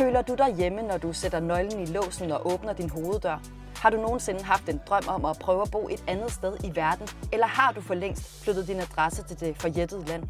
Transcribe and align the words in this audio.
Føler 0.00 0.22
du 0.22 0.34
dig 0.34 0.54
hjemme, 0.56 0.82
når 0.82 0.98
du 0.98 1.12
sætter 1.12 1.40
nøglen 1.40 1.80
i 1.80 1.86
låsen 1.86 2.32
og 2.32 2.52
åbner 2.52 2.72
din 2.72 2.90
hoveddør? 2.90 3.42
Har 3.76 3.90
du 3.90 3.96
nogensinde 3.96 4.44
haft 4.44 4.68
en 4.68 4.80
drøm 4.88 5.02
om 5.08 5.24
at 5.24 5.38
prøve 5.40 5.62
at 5.62 5.70
bo 5.70 5.88
et 5.88 6.04
andet 6.08 6.32
sted 6.32 6.56
i 6.64 6.76
verden? 6.76 7.08
Eller 7.32 7.46
har 7.46 7.72
du 7.72 7.80
for 7.80 7.94
længst 7.94 8.44
flyttet 8.44 8.68
din 8.68 8.80
adresse 8.80 9.22
til 9.22 9.40
det 9.40 9.56
forjættede 9.56 10.04
land? 10.04 10.22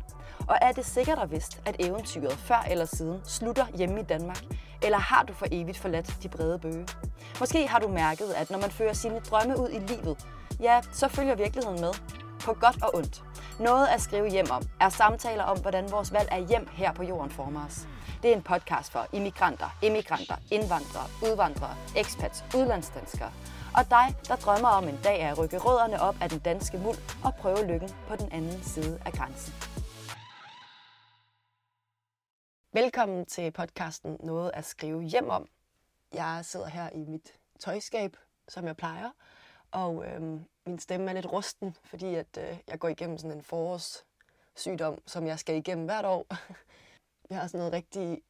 Og 0.49 0.57
er 0.63 0.73
det 0.73 0.87
sikkert 0.87 1.19
og 1.19 1.31
vist, 1.31 1.61
at 1.67 1.77
eventyret 1.79 2.33
før 2.33 2.67
eller 2.71 2.85
siden 2.85 3.21
slutter 3.25 3.67
hjemme 3.75 4.01
i 4.01 4.03
Danmark? 4.03 4.45
Eller 4.83 4.99
har 4.99 5.23
du 5.23 5.33
for 5.33 5.47
evigt 5.53 5.79
forladt 5.79 6.17
de 6.23 6.29
brede 6.29 6.59
bøge? 6.59 6.87
Måske 7.41 7.69
har 7.69 7.79
du 7.79 7.89
mærket, 7.89 8.33
at 8.37 8.51
når 8.51 8.59
man 8.59 8.71
fører 8.71 8.93
sine 8.93 9.21
drømme 9.21 9.61
ud 9.61 9.69
i 9.69 9.79
livet, 9.79 10.27
ja, 10.61 10.81
så 10.93 11.09
følger 11.09 11.35
virkeligheden 11.35 11.81
med. 11.81 11.93
På 12.47 12.55
godt 12.55 12.83
og 12.83 12.91
ondt. 12.95 13.25
Noget 13.61 13.87
at 13.87 14.01
skrive 14.01 14.29
hjem 14.31 14.51
om 14.51 14.63
er 14.81 14.89
samtaler 14.89 15.45
om, 15.45 15.61
hvordan 15.61 15.91
vores 15.91 16.13
valg 16.13 16.29
af 16.31 16.47
hjem 16.47 16.67
her 16.73 16.93
på 16.93 17.03
jorden 17.03 17.31
former 17.31 17.67
os. 17.67 17.89
Det 18.23 18.31
er 18.31 18.37
en 18.37 18.43
podcast 18.43 18.93
for 18.93 19.07
immigranter, 19.13 19.71
immigranter, 19.83 20.37
indvandrere, 20.51 21.07
udvandrere, 21.23 21.77
expats, 21.97 22.45
udlandsdanskere. 22.57 23.33
Og 23.79 23.91
dig, 23.91 24.07
der 24.29 24.37
drømmer 24.37 24.69
om 24.69 24.89
en 24.89 24.99
dag 25.05 25.21
at 25.21 25.39
rykke 25.39 25.59
rødderne 25.59 26.01
op 26.01 26.17
af 26.21 26.29
den 26.29 26.39
danske 26.39 26.79
muld 26.79 26.99
og 27.25 27.35
prøve 27.35 27.67
lykken 27.67 27.91
på 28.09 28.17
den 28.17 28.33
anden 28.33 28.63
side 28.63 29.03
af 29.07 29.13
grænsen. 29.13 29.53
Velkommen 32.73 33.27
til 33.27 33.51
podcasten 33.51 34.17
Noget 34.21 34.51
at 34.55 34.65
skrive 34.65 35.03
hjem 35.03 35.29
om. 35.29 35.47
Jeg 36.15 36.41
sidder 36.43 36.67
her 36.67 36.91
i 36.95 37.05
mit 37.05 37.33
tøjskab, 37.61 38.17
som 38.49 38.67
jeg 38.67 38.77
plejer, 38.77 39.11
og 39.73 40.07
øh, 40.07 40.23
min 40.67 40.79
stemme 40.79 41.11
er 41.11 41.15
lidt 41.15 41.33
rusten, 41.33 41.77
fordi 41.85 42.15
at, 42.15 42.39
øh, 42.39 42.59
jeg 42.67 42.79
går 42.79 42.89
igennem 42.89 43.19
sådan 43.19 43.37
en 43.37 43.43
forårssygdom, 43.43 44.99
som 45.07 45.27
jeg 45.27 45.39
skal 45.39 45.57
igennem 45.57 45.85
hvert 45.85 46.05
år. 46.05 46.27
jeg 47.31 47.41
har 47.41 47.47
sådan 47.47 47.59
noget 47.59 47.73
rigtig, 47.73 48.23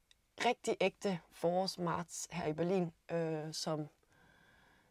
rigtig 0.45 0.77
ægte 0.81 1.21
forårsmarts 1.33 2.29
her 2.31 2.47
i 2.47 2.53
Berlin, 2.53 2.93
øh, 3.11 3.55
som, 3.55 3.89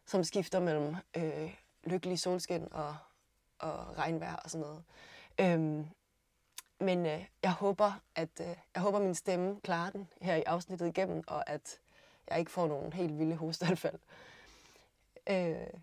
som 0.06 0.24
skifter 0.24 0.60
mellem 0.60 0.96
øh, 1.16 1.54
lykkelig 1.84 2.18
solskin 2.18 2.68
og, 2.72 2.96
og 3.58 3.98
regnvejr 3.98 4.36
og 4.36 4.50
sådan 4.50 4.66
noget. 4.66 4.84
Øhm, 5.40 5.86
men 6.80 7.06
øh, 7.06 7.26
jeg 7.42 7.52
håber, 7.52 7.92
at 8.14 8.40
øh, 8.40 8.56
jeg 8.74 8.82
håber, 8.82 8.98
min 8.98 9.14
stemme 9.14 9.60
klarer 9.60 9.90
den 9.90 10.08
her 10.22 10.36
i 10.36 10.42
afsnittet 10.42 10.86
igennem, 10.88 11.24
og 11.26 11.50
at 11.50 11.78
jeg 12.28 12.38
ikke 12.38 12.50
får 12.50 12.66
nogen 12.66 12.92
helt 12.92 13.18
vilde 13.18 13.36
hosteanfald. 13.36 13.98
Øh, 15.30 15.80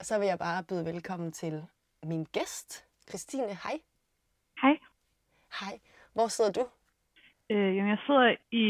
så 0.00 0.18
vil 0.18 0.28
jeg 0.28 0.38
bare 0.38 0.64
byde 0.64 0.84
velkommen 0.84 1.32
til 1.32 1.66
min 2.02 2.24
gæst, 2.24 2.86
Christine. 3.08 3.54
Hej. 3.64 3.80
Hej. 4.62 4.78
Hej. 5.60 5.80
Hvor 6.12 6.28
sidder 6.28 6.52
du? 6.52 6.68
Øh, 7.50 7.76
jamen, 7.76 7.90
jeg 7.90 7.98
sidder 8.06 8.36
i 8.50 8.66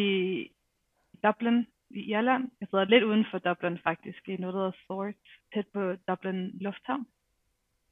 Dublin 1.25 1.67
i 1.91 2.01
Irland. 2.13 2.51
Jeg 2.61 2.69
sidder 2.71 2.85
lidt 2.85 3.05
uden 3.05 3.27
for 3.31 3.39
Dublin 3.39 3.79
faktisk, 3.85 4.29
i 4.29 4.37
noget, 4.37 4.55
der 4.55 4.61
hedder 4.61 4.79
Thorpe, 4.89 5.19
tæt 5.55 5.67
på 5.73 5.97
Dublin 6.09 6.51
Lufthavn. 6.61 7.07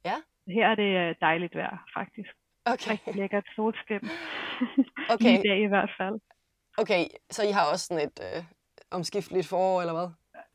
Ja. 0.05 0.15
Her 0.47 0.67
er 0.67 0.75
det 0.75 1.09
øh, 1.09 1.15
dejligt 1.21 1.55
vejr, 1.55 1.89
faktisk. 1.93 2.29
Okay. 2.65 2.91
Rigtig 2.91 3.15
lækkert 3.15 3.45
solskin. 3.55 3.99
Okay. 5.09 5.39
I 5.39 5.47
dag 5.47 5.59
i 5.63 5.65
hvert 5.65 5.91
fald. 5.97 6.19
Okay, 6.77 7.05
så 7.29 7.43
I 7.43 7.51
har 7.51 7.71
også 7.71 7.85
sådan 7.85 8.07
et 8.07 8.19
øh, 8.21 8.43
omskifteligt 8.91 9.47
forår, 9.47 9.81
eller 9.81 9.93
hvad? 9.93 10.09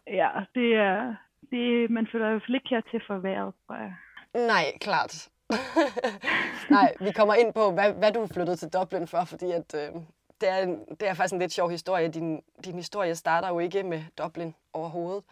Ja, 0.06 0.30
det 0.54 0.74
er, 0.74 1.16
det, 1.50 1.90
man 1.90 2.08
føler 2.12 2.26
i 2.26 2.30
hvert 2.30 2.42
fald 2.46 2.54
ikke 2.54 2.68
her 2.70 2.80
til 2.90 3.00
for 3.06 3.18
vejret, 3.18 3.54
tror 3.66 3.74
jeg. 3.76 3.94
Nej, 4.34 4.64
klart. 4.80 5.28
Nej, 6.70 6.94
vi 7.00 7.12
kommer 7.12 7.34
ind 7.34 7.52
på, 7.54 7.70
hvad, 7.70 7.92
hvad 7.92 8.12
du 8.12 8.26
flyttede 8.34 8.56
til 8.56 8.68
Dublin 8.72 9.06
for, 9.06 9.24
fordi 9.24 9.50
at, 9.50 9.74
øh, 9.74 9.94
det, 10.40 10.48
er 10.48 10.58
en, 10.62 10.84
det 11.00 11.08
er 11.08 11.14
faktisk 11.14 11.32
en 11.34 11.38
lidt 11.40 11.52
sjov 11.52 11.70
historie. 11.70 12.08
Din, 12.08 12.42
din 12.64 12.74
historie 12.74 13.14
starter 13.14 13.48
jo 13.48 13.58
ikke 13.58 13.82
med 13.82 14.02
Dublin 14.18 14.54
overhovedet. 14.72 15.24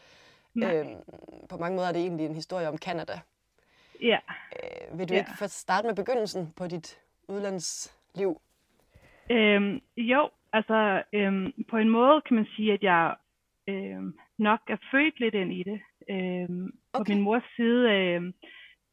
Nej. 0.55 0.77
Øh, 0.77 0.87
på 1.51 1.57
mange 1.57 1.77
måder 1.77 1.89
er 1.89 1.93
det 1.93 2.03
egentlig 2.03 2.27
en 2.27 2.35
historie 2.35 2.69
om 2.69 2.79
Canada. 2.79 3.21
Ja, 4.03 4.19
Øh, 4.63 4.99
vil 4.99 5.09
du 5.09 5.15
Ja. 5.15 5.19
ikke 5.19 5.31
først 5.39 5.59
starte 5.59 5.87
med 5.89 5.97
begyndelsen 5.97 6.53
på 6.57 6.67
dit 6.67 6.99
udlandsliv? 7.29 8.41
Øhm, 9.31 9.81
jo, 9.97 10.31
altså 10.53 11.03
øhm, 11.13 11.53
på 11.71 11.77
en 11.77 11.89
måde 11.89 12.21
kan 12.27 12.37
man 12.37 12.47
sige, 12.57 12.73
at 12.73 12.83
jeg 12.83 13.15
øhm, 13.69 14.19
nok 14.39 14.61
er 14.69 14.77
født 14.91 15.21
lidt 15.21 15.35
ind 15.35 15.53
i 15.53 15.63
det. 15.63 15.81
På 16.09 17.01
Okay. 17.01 17.15
min 17.15 17.23
mors 17.23 17.43
side, 17.57 17.93
øhm, 17.95 18.33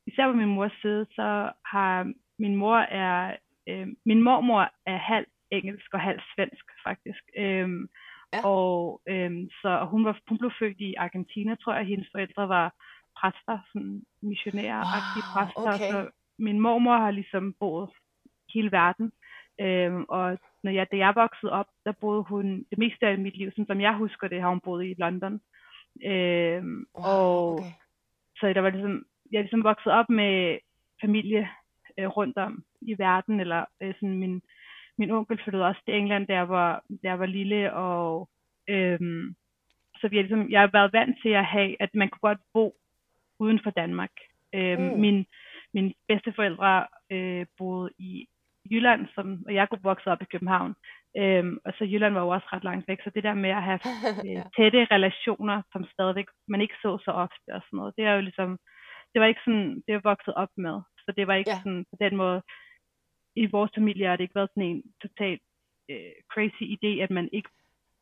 især 0.08 0.28
på 0.32 0.34
min 0.34 0.48
mors 0.56 0.72
side, 0.82 1.06
så 1.12 1.52
har 1.66 2.14
min 2.40 2.56
mor 2.56 2.78
er, 2.78 3.36
øhm, 3.70 3.98
min 4.06 4.22
mormor 4.24 4.70
er 4.86 4.98
halv 4.98 5.26
engelsk 5.52 5.94
og 5.94 6.00
halv 6.02 6.20
svensk 6.36 6.66
faktisk. 6.88 7.24
Øhm, 7.38 7.88
Ja. 8.34 8.48
Og 8.48 9.02
øhm, 9.08 9.50
så 9.62 9.88
hun, 9.92 10.06
var, 10.06 10.20
hun 10.30 10.38
blev 10.38 10.52
født 10.60 10.80
i 10.80 10.94
Argentina, 10.96 11.56
tror 11.56 11.74
jeg. 11.76 11.86
Hendes 11.86 12.08
forældre 12.12 12.50
var 12.50 12.74
præster, 13.18 13.60
sådan 13.74 14.04
missionærer-agtige 14.22 15.24
Wow, 15.26 15.34
præster. 15.34 15.74
okay. 15.74 15.92
Så 15.92 16.10
min 16.40 16.60
mormor 16.60 16.98
har 16.98 17.12
ligesom 17.12 17.54
boet 17.60 17.90
hele 18.54 18.72
verden. 18.72 19.12
Øhm, 19.62 20.06
og 20.10 20.38
når 20.64 20.72
jeg, 20.72 20.88
da 20.92 20.98
jeg 20.98 21.14
voksede 21.16 21.52
op, 21.52 21.66
der 21.86 21.92
boede 21.92 22.24
hun 22.24 22.66
det 22.70 22.78
meste 22.78 23.08
af 23.08 23.18
mit 23.18 23.38
liv, 23.38 23.52
sådan 23.52 23.66
som 23.68 23.82
jeg 23.82 23.94
husker 23.98 24.28
det, 24.28 24.42
har 24.42 24.50
hun 24.50 24.60
boet 24.60 24.86
i 24.86 24.96
London. 24.98 25.42
Øhm, 26.04 26.86
Wow, 26.98 27.06
og 27.06 27.54
okay. 27.54 27.72
så 28.40 28.54
der 28.54 28.62
var 28.62 28.70
ligesom, 28.70 29.06
jeg 29.32 29.38
er 29.38 29.42
ligesom 29.42 29.64
vokset 29.64 29.92
op 29.92 30.10
med 30.10 30.58
familie 31.02 31.50
øh, 31.98 32.08
rundt 32.08 32.38
om 32.38 32.64
i 32.82 32.96
verden, 32.98 33.40
eller 33.40 33.66
øh, 33.82 33.94
sådan 33.94 34.18
min, 34.18 34.42
min 34.98 35.12
onkel 35.12 35.40
flyttede 35.44 35.66
også 35.66 35.82
til 35.86 35.94
England, 35.96 36.26
jeg 36.30 36.50
var, 36.50 36.84
jeg 37.04 37.20
var 37.20 37.26
lille, 37.26 37.74
og 37.74 38.30
øhm, 38.68 39.36
så 40.02 40.08
vi 40.08 40.16
har 40.16 40.24
ligesom, 40.24 40.50
jeg 40.52 40.60
har 40.62 40.70
været 40.74 40.94
vant 40.94 41.18
til 41.22 41.30
at 41.30 41.46
have, 41.46 41.76
at 41.82 41.96
man 41.96 42.10
kunne 42.10 42.30
godt 42.30 42.40
bo 42.54 42.76
uden 43.40 43.60
for 43.64 43.70
Danmark. 43.70 44.12
Øhm, 44.54 44.82
Mm. 44.82 45.00
min, 45.00 45.26
mine 45.74 45.94
bedsteforældre 46.08 46.88
øh, 47.10 47.46
boede 47.58 47.90
i 47.98 48.28
Jylland, 48.72 49.08
som, 49.16 49.44
og 49.48 49.54
jeg 49.54 49.70
kunne 49.70 49.84
vokse 49.84 50.12
op 50.12 50.22
i 50.22 50.26
København. 50.32 50.76
Øhm, 51.22 51.58
og 51.66 51.74
så 51.78 51.84
Jylland 51.84 52.14
var 52.14 52.22
jo 52.22 52.30
også 52.30 52.48
ret 52.54 52.64
langt 52.64 52.88
væk, 52.88 53.00
så 53.04 53.10
det 53.16 53.24
der 53.24 53.34
med 53.34 53.50
at 53.50 53.64
have 53.64 53.80
øh, 54.28 54.44
tætte 54.58 54.88
relationer, 54.96 55.62
som 55.72 55.86
stadigvæk 55.94 56.26
man 56.48 56.62
ikke 56.62 56.78
så 56.82 56.98
så 57.06 57.12
ofte 57.12 57.50
og 57.58 57.62
sådan 57.66 57.78
noget, 57.78 57.94
det 57.98 58.06
er 58.06 58.14
jo 58.14 58.22
ligesom, 58.22 58.60
det 59.14 59.22
var 59.22 59.28
ikke 59.28 59.42
sådan, 59.46 59.84
det 59.88 59.94
var 59.96 60.02
vokset 60.12 60.34
op 60.34 60.50
med. 60.58 60.76
Så 61.06 61.14
det 61.18 61.28
var 61.28 61.34
ikke 61.34 61.52
Ja. 61.52 61.58
sådan, 61.64 61.86
på 61.92 61.96
den 62.04 62.16
måde, 62.16 62.42
i 63.36 63.46
vores 63.46 63.72
familie 63.76 64.08
har 64.08 64.16
det 64.16 64.24
ikke 64.24 64.36
været 64.40 64.50
sådan 64.54 64.70
en 64.72 64.84
total 65.02 65.40
øh, 65.92 66.12
crazy 66.34 66.64
idé, 66.76 66.92
at 67.06 67.12
man 67.12 67.30
ikke 67.32 67.50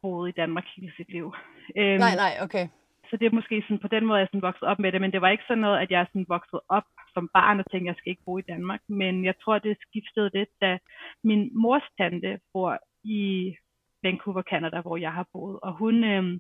boede 0.01 0.30
i 0.30 0.38
Danmark 0.41 0.66
hele 0.75 0.91
sit 0.97 1.09
liv. 1.09 1.34
Øhm, 1.78 2.00
Nej, 2.06 2.16
nej, 2.24 2.34
okay. 2.45 2.68
så 3.09 3.18
det 3.18 3.25
er 3.25 3.35
måske 3.40 3.62
sådan, 3.62 3.80
på 3.80 3.88
den 3.88 4.06
måde, 4.06 4.18
jeg 4.19 4.24
er 4.24 4.28
sådan 4.31 4.47
vokset 4.50 4.68
op 4.72 4.80
med 4.80 4.91
det, 4.91 5.01
men 5.01 5.12
det 5.12 5.22
var 5.22 5.30
ikke 5.30 5.44
sådan 5.47 5.62
noget, 5.66 5.80
at 5.80 5.91
jeg 5.91 6.01
er 6.01 6.06
sådan 6.06 6.25
vokset 6.30 6.59
op 6.69 6.84
som 7.13 7.30
barn 7.34 7.59
og 7.59 7.66
tænkte, 7.72 7.85
at 7.90 7.91
jeg 7.94 8.00
skal 8.00 8.09
ikke 8.12 8.24
bo 8.25 8.38
i 8.38 8.41
Danmark. 8.53 8.81
Men 8.88 9.25
jeg 9.25 9.35
tror, 9.41 9.59
det 9.59 9.78
skiftede 9.81 10.30
lidt, 10.34 10.50
da 10.62 10.78
min 11.24 11.50
mors 11.63 11.88
tante 11.97 12.40
bor 12.53 12.78
i 13.03 13.56
Vancouver, 14.03 14.41
Canada, 14.41 14.81
hvor 14.81 14.97
jeg 14.97 15.14
har 15.14 15.28
boet. 15.34 15.59
Og 15.64 15.74
hun, 15.78 16.03
øh, 16.03 16.40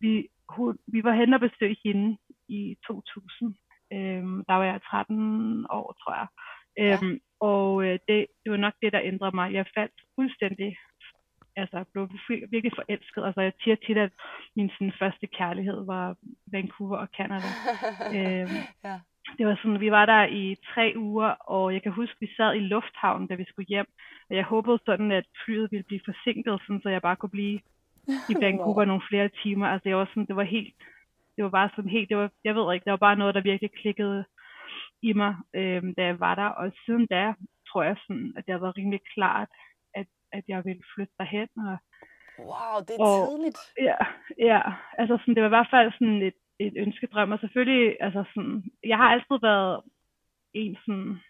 vi, 0.00 0.28
hun, 0.48 0.78
vi 0.86 1.04
var 1.04 1.12
hen 1.14 1.34
og 1.34 1.40
besøgte 1.40 1.80
hende 1.84 2.18
i 2.48 2.76
2000. 2.86 3.54
Øhm, 3.92 4.44
der 4.48 4.54
var 4.54 4.64
jeg 4.64 4.80
13 4.82 5.66
år, 5.70 5.96
tror 6.02 6.14
jeg. 6.20 6.28
Øhm, 6.78 7.20
Og 7.40 7.84
øh, 7.84 7.98
det, 8.08 8.26
det 8.42 8.50
var 8.52 8.56
nok 8.56 8.74
det, 8.82 8.92
der 8.92 9.00
ændrede 9.02 9.34
mig. 9.36 9.52
Jeg 9.52 9.66
faldt 9.76 9.92
fuldstændig, 10.14 10.76
altså 11.56 11.76
jeg 11.76 11.86
blev 11.92 12.04
vir- 12.04 12.46
virkelig 12.50 12.72
forelsket. 12.74 13.24
Altså 13.24 13.40
jeg 13.40 13.52
siger 13.62 13.76
tit, 13.76 13.98
at 13.98 14.12
min 14.56 14.70
sådan, 14.70 14.92
første 14.98 15.26
kærlighed 15.26 15.86
var 15.86 16.16
Vancouver 16.52 16.96
og 16.96 17.08
Canada. 17.16 17.48
øhm, 18.16 18.56
ja. 18.84 19.00
Det 19.38 19.46
var 19.46 19.56
sådan, 19.62 19.80
vi 19.80 19.90
var 19.90 20.06
der 20.06 20.26
i 20.26 20.56
tre 20.74 20.92
uger, 20.96 21.28
og 21.28 21.72
jeg 21.74 21.82
kan 21.82 21.92
huske, 21.92 22.16
vi 22.20 22.28
sad 22.36 22.54
i 22.54 22.58
lufthavnen, 22.58 23.28
da 23.28 23.34
vi 23.34 23.44
skulle 23.48 23.68
hjem. 23.68 23.86
Og 24.30 24.36
jeg 24.36 24.44
håbede 24.44 24.78
sådan, 24.86 25.12
at 25.12 25.24
flyet 25.44 25.70
ville 25.72 25.82
blive 25.84 26.00
forsinket, 26.04 26.60
sådan, 26.66 26.80
så 26.82 26.88
jeg 26.88 27.02
bare 27.02 27.16
kunne 27.16 27.30
blive 27.38 27.60
i 28.32 28.34
Vancouver 28.40 28.84
nogle 28.90 29.02
flere 29.10 29.28
timer. 29.42 29.66
Altså 29.68 29.88
jeg 29.88 29.96
var 29.98 30.04
sådan, 30.04 30.26
det 30.26 30.36
var 30.36 30.42
helt, 30.42 30.74
det 31.36 31.44
var 31.44 31.50
bare 31.50 31.70
sådan 31.76 31.90
helt, 31.90 32.08
det 32.08 32.16
var, 32.16 32.30
jeg 32.44 32.54
ved 32.54 32.74
ikke, 32.74 32.84
det 32.84 32.90
var 32.90 33.06
bare 33.08 33.16
noget, 33.16 33.34
der 33.34 33.40
virkelig 33.40 33.70
klikkede 33.72 34.24
i 35.02 35.12
mig, 35.12 35.36
øhm, 35.54 35.94
da 35.94 36.02
jeg 36.04 36.20
var 36.20 36.34
der. 36.34 36.46
Og 36.46 36.72
siden 36.86 37.06
da, 37.06 37.34
tror 37.68 37.82
jeg 37.82 37.96
sådan, 38.06 38.32
at 38.36 38.46
det 38.46 38.52
har 38.52 38.60
været 38.60 38.76
rimelig 38.76 39.00
klart, 39.14 39.48
at, 39.94 40.06
at 40.32 40.44
jeg 40.48 40.64
ville 40.64 40.82
flytte 40.94 41.12
derhen. 41.18 41.48
Og, 41.56 41.76
Wow, 42.38 42.76
det 42.88 42.94
er 42.98 43.02
Og- 43.04 43.28
tidligt. 43.28 43.58
Ja, 43.88 43.96
ja. 44.38 44.60
Altså 44.98 45.16
sådan, 45.20 45.34
det 45.34 45.42
var 45.42 45.48
i 45.48 45.56
hvert 45.56 45.70
fald 45.70 45.92
sådan 45.92 46.22
et, 46.22 46.34
et 46.66 46.76
ønskedrøm, 46.76 47.32
og 47.32 47.38
selvfølgelig, 47.38 47.96
altså 48.00 48.24
sådan, 48.34 48.64
jeg 48.84 48.96
har 48.96 49.08
altid 49.14 49.38
været 49.42 49.80
en 50.54 50.76
sådan, 50.86 51.20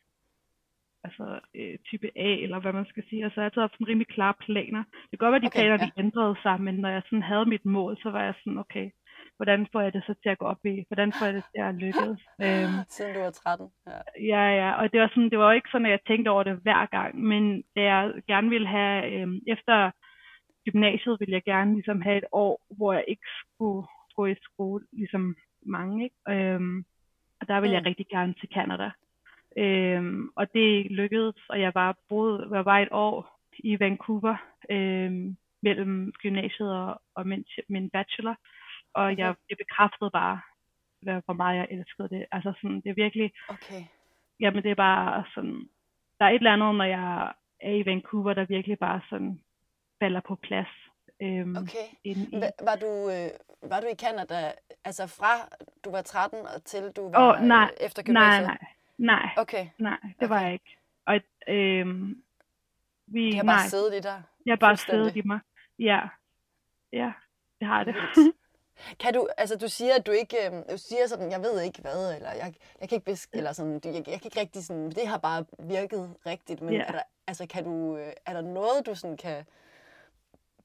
altså 1.05 1.41
øh, 1.55 1.79
type 1.89 2.09
A, 2.17 2.31
eller 2.45 2.59
hvad 2.61 2.73
man 2.73 2.87
skal 2.87 3.05
sige, 3.09 3.25
altså 3.25 3.41
jeg 3.41 3.43
har 3.43 3.49
altid 3.49 3.61
haft 3.61 3.73
sådan 3.73 3.89
rimelig 3.89 4.09
klare 4.09 4.35
planer. 4.41 4.83
Det 5.11 5.19
kan 5.19 5.25
godt 5.25 5.33
være, 5.33 5.41
de 5.41 5.53
Okay, 5.53 5.61
planer, 5.61 5.79
ja. 5.81 5.85
de 5.87 5.93
ændrede 6.05 6.37
sig, 6.43 6.61
men 6.61 6.75
når 6.75 6.89
jeg 6.89 7.03
sådan 7.05 7.23
havde 7.23 7.47
mit 7.47 7.65
mål, 7.65 7.97
så 8.03 8.11
var 8.11 8.23
jeg 8.25 8.35
sådan, 8.45 8.59
okay, 8.59 8.91
hvordan 9.37 9.67
får 9.73 9.81
jeg 9.81 9.93
det 9.93 10.03
så 10.07 10.15
til 10.23 10.29
at 10.29 10.39
gå 10.39 10.47
op 10.47 10.65
i? 10.65 10.85
Hvordan 10.89 11.13
får 11.13 11.27
jeg 11.27 11.35
det 11.35 11.45
til 11.53 11.61
at 11.63 11.75
lykkes? 11.75 12.21
øhm, 12.45 12.77
Siden 12.89 13.15
du 13.15 13.21
var 13.21 13.31
13. 13.31 13.69
Ja. 13.87 13.99
Ja, 14.33 14.45
ja, 14.63 14.71
og 14.81 14.93
det 14.93 15.01
var 15.01 15.09
sådan, 15.09 15.31
det 15.31 15.39
var 15.39 15.45
jo 15.45 15.57
ikke 15.59 15.73
sådan, 15.73 15.87
at 15.87 15.91
jeg 15.91 16.01
tænkte 16.07 16.29
over 16.29 16.43
det 16.43 16.57
hver 16.63 16.87
gang, 16.87 17.11
men 17.31 17.63
da 17.77 17.81
jeg 17.83 18.13
gerne 18.27 18.49
ville 18.51 18.69
have, 18.69 19.13
øhm, 19.13 19.41
efter 19.47 19.91
gymnasiet 20.67 21.21
ville 21.21 21.35
jeg 21.35 21.43
gerne 21.43 21.73
ligesom 21.75 22.01
have 22.01 22.19
et 22.19 22.29
år, 22.33 22.61
hvor 22.77 22.93
jeg 22.93 23.05
ikke 23.09 23.29
skulle 23.43 23.87
gå 24.17 24.27
i 24.27 24.35
skole, 24.43 24.85
ligesom 24.93 25.37
mange, 25.67 26.05
ikke? 26.05 26.17
Øhm, 26.29 26.85
og 27.41 27.49
der 27.49 27.61
ville 27.61 27.73
mm. 27.73 27.79
jeg 27.79 27.87
rigtig 27.87 28.07
gerne 28.07 28.35
til 28.41 28.49
Canada. 28.55 28.91
Øhm, 29.57 30.31
og 30.37 30.55
det 30.55 30.91
lykkedes, 30.91 31.37
og 31.49 31.61
jeg 31.61 31.73
var 31.75 31.97
boet, 32.09 32.49
jeg 32.53 32.65
var 32.65 32.79
et 32.79 32.89
år 32.91 33.41
i 33.59 33.81
Vancouver, 33.81 34.37
øhm, 34.71 35.37
mellem 35.63 36.13
gymnasiet 36.13 36.73
og, 36.79 37.03
og 37.15 37.27
min, 37.27 37.45
min 37.69 37.91
bachelor, 37.91 38.37
og 38.95 39.05
okay. 39.05 39.19
jeg, 39.19 39.35
det 39.49 39.59
bekræftede 39.59 40.11
bare, 40.11 40.41
hvor 41.01 41.33
meget 41.33 41.57
jeg 41.57 41.67
elskede 41.71 42.09
det. 42.09 42.27
Altså 42.33 42.53
sådan, 42.61 42.81
det 42.81 42.91
er 42.91 42.95
virkelig, 42.95 43.33
okay. 43.49 43.83
jamen 44.41 44.63
det 44.63 44.71
er 44.71 44.75
bare 44.75 45.25
sådan, 45.35 45.69
der 46.19 46.25
er 46.25 46.31
et 46.31 46.35
eller 46.35 46.53
andet, 46.53 46.75
når 46.75 46.85
jeg 46.85 47.33
er 47.61 47.73
i 47.73 47.87
Vancouver, 47.87 48.35
der 48.35 48.45
virkelig 48.45 48.79
bare 48.79 49.01
sådan 49.11 49.41
falder 50.01 50.21
på 50.21 50.35
plads. 50.35 50.69
Øhm, 51.23 51.57
okay. 51.57 51.87
i... 52.05 52.43
Var 52.63 52.77
du, 52.77 53.11
øh, 53.11 53.31
var 53.71 53.81
du 53.81 53.87
i 53.87 53.95
Canada, 53.95 54.53
altså 54.85 55.07
fra 55.07 55.49
du 55.85 55.91
var 55.91 56.03
13 56.03 56.39
og 56.55 56.65
til 56.65 56.93
du 56.97 57.11
var 57.11 57.35
oh, 57.35 57.43
nej, 57.43 57.71
øh, 57.81 57.87
efter 57.87 58.03
gymnasiet? 58.03 58.47
Nej, 58.47 58.59
nej, 58.99 59.21
nej. 59.21 59.31
Okay. 59.37 59.67
Nej, 59.79 59.99
det 60.03 60.15
okay. 60.19 60.29
var 60.29 60.41
jeg 60.41 60.53
ikke. 60.53 60.79
Og 61.07 61.21
øhm, 61.49 62.23
vi, 63.07 63.27
det 63.27 63.35
har 63.35 63.43
bare 63.43 63.57
nej, 63.57 63.67
siddet 63.67 63.95
i 63.95 64.01
dig? 64.01 64.23
Jeg 64.47 64.53
har 64.53 64.57
bare 64.57 64.77
siddet 64.77 65.17
i 65.17 65.23
mig. 65.25 65.41
Ja. 65.79 66.01
Ja, 66.93 67.13
det 67.61 67.69
har 67.69 67.85
det. 67.85 67.95
Kan 69.01 69.15
du, 69.15 69.29
altså 69.39 69.59
du 69.59 69.69
siger, 69.69 69.95
at 69.95 70.07
du 70.07 70.11
ikke, 70.11 70.37
øh, 70.47 70.53
du 70.53 70.79
siger 70.79 71.07
sådan, 71.07 71.31
jeg 71.31 71.41
ved 71.43 71.61
ikke 71.61 71.81
hvad, 71.81 72.15
eller 72.17 72.33
jeg, 72.33 72.55
jeg 72.81 72.89
kan 72.89 72.97
ikke 72.97 73.05
besk, 73.05 73.31
eller 73.33 73.53
sådan, 73.53 73.81
jeg, 73.85 73.95
jeg 73.95 74.05
kan 74.05 74.25
ikke 74.25 74.41
rigtig 74.41 74.65
sådan, 74.65 74.91
det 74.91 75.09
har 75.09 75.19
bare 75.19 75.45
virket 75.59 76.15
rigtigt, 76.27 76.61
men 76.61 76.75
yeah. 76.75 76.89
er 76.89 76.93
der, 76.93 77.03
altså 77.27 77.47
kan 77.47 77.65
du, 77.65 77.97
øh, 77.97 78.13
er 78.27 78.33
der 78.33 78.41
noget, 78.41 78.87
du 78.87 78.95
sådan 78.95 79.17
kan, 79.17 79.45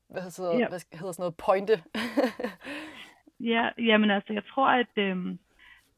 hvad 0.09 0.21
hedder, 0.21 0.59
yeah. 0.59 0.69
hvad 0.69 0.99
hedder 0.99 1.11
sådan 1.11 1.23
noget, 1.23 1.37
pointe? 1.45 1.83
ja, 3.53 3.69
jamen 3.77 4.11
altså, 4.11 4.33
jeg 4.33 4.43
tror, 4.45 4.67
at, 4.67 4.93
øhm, 4.97 5.39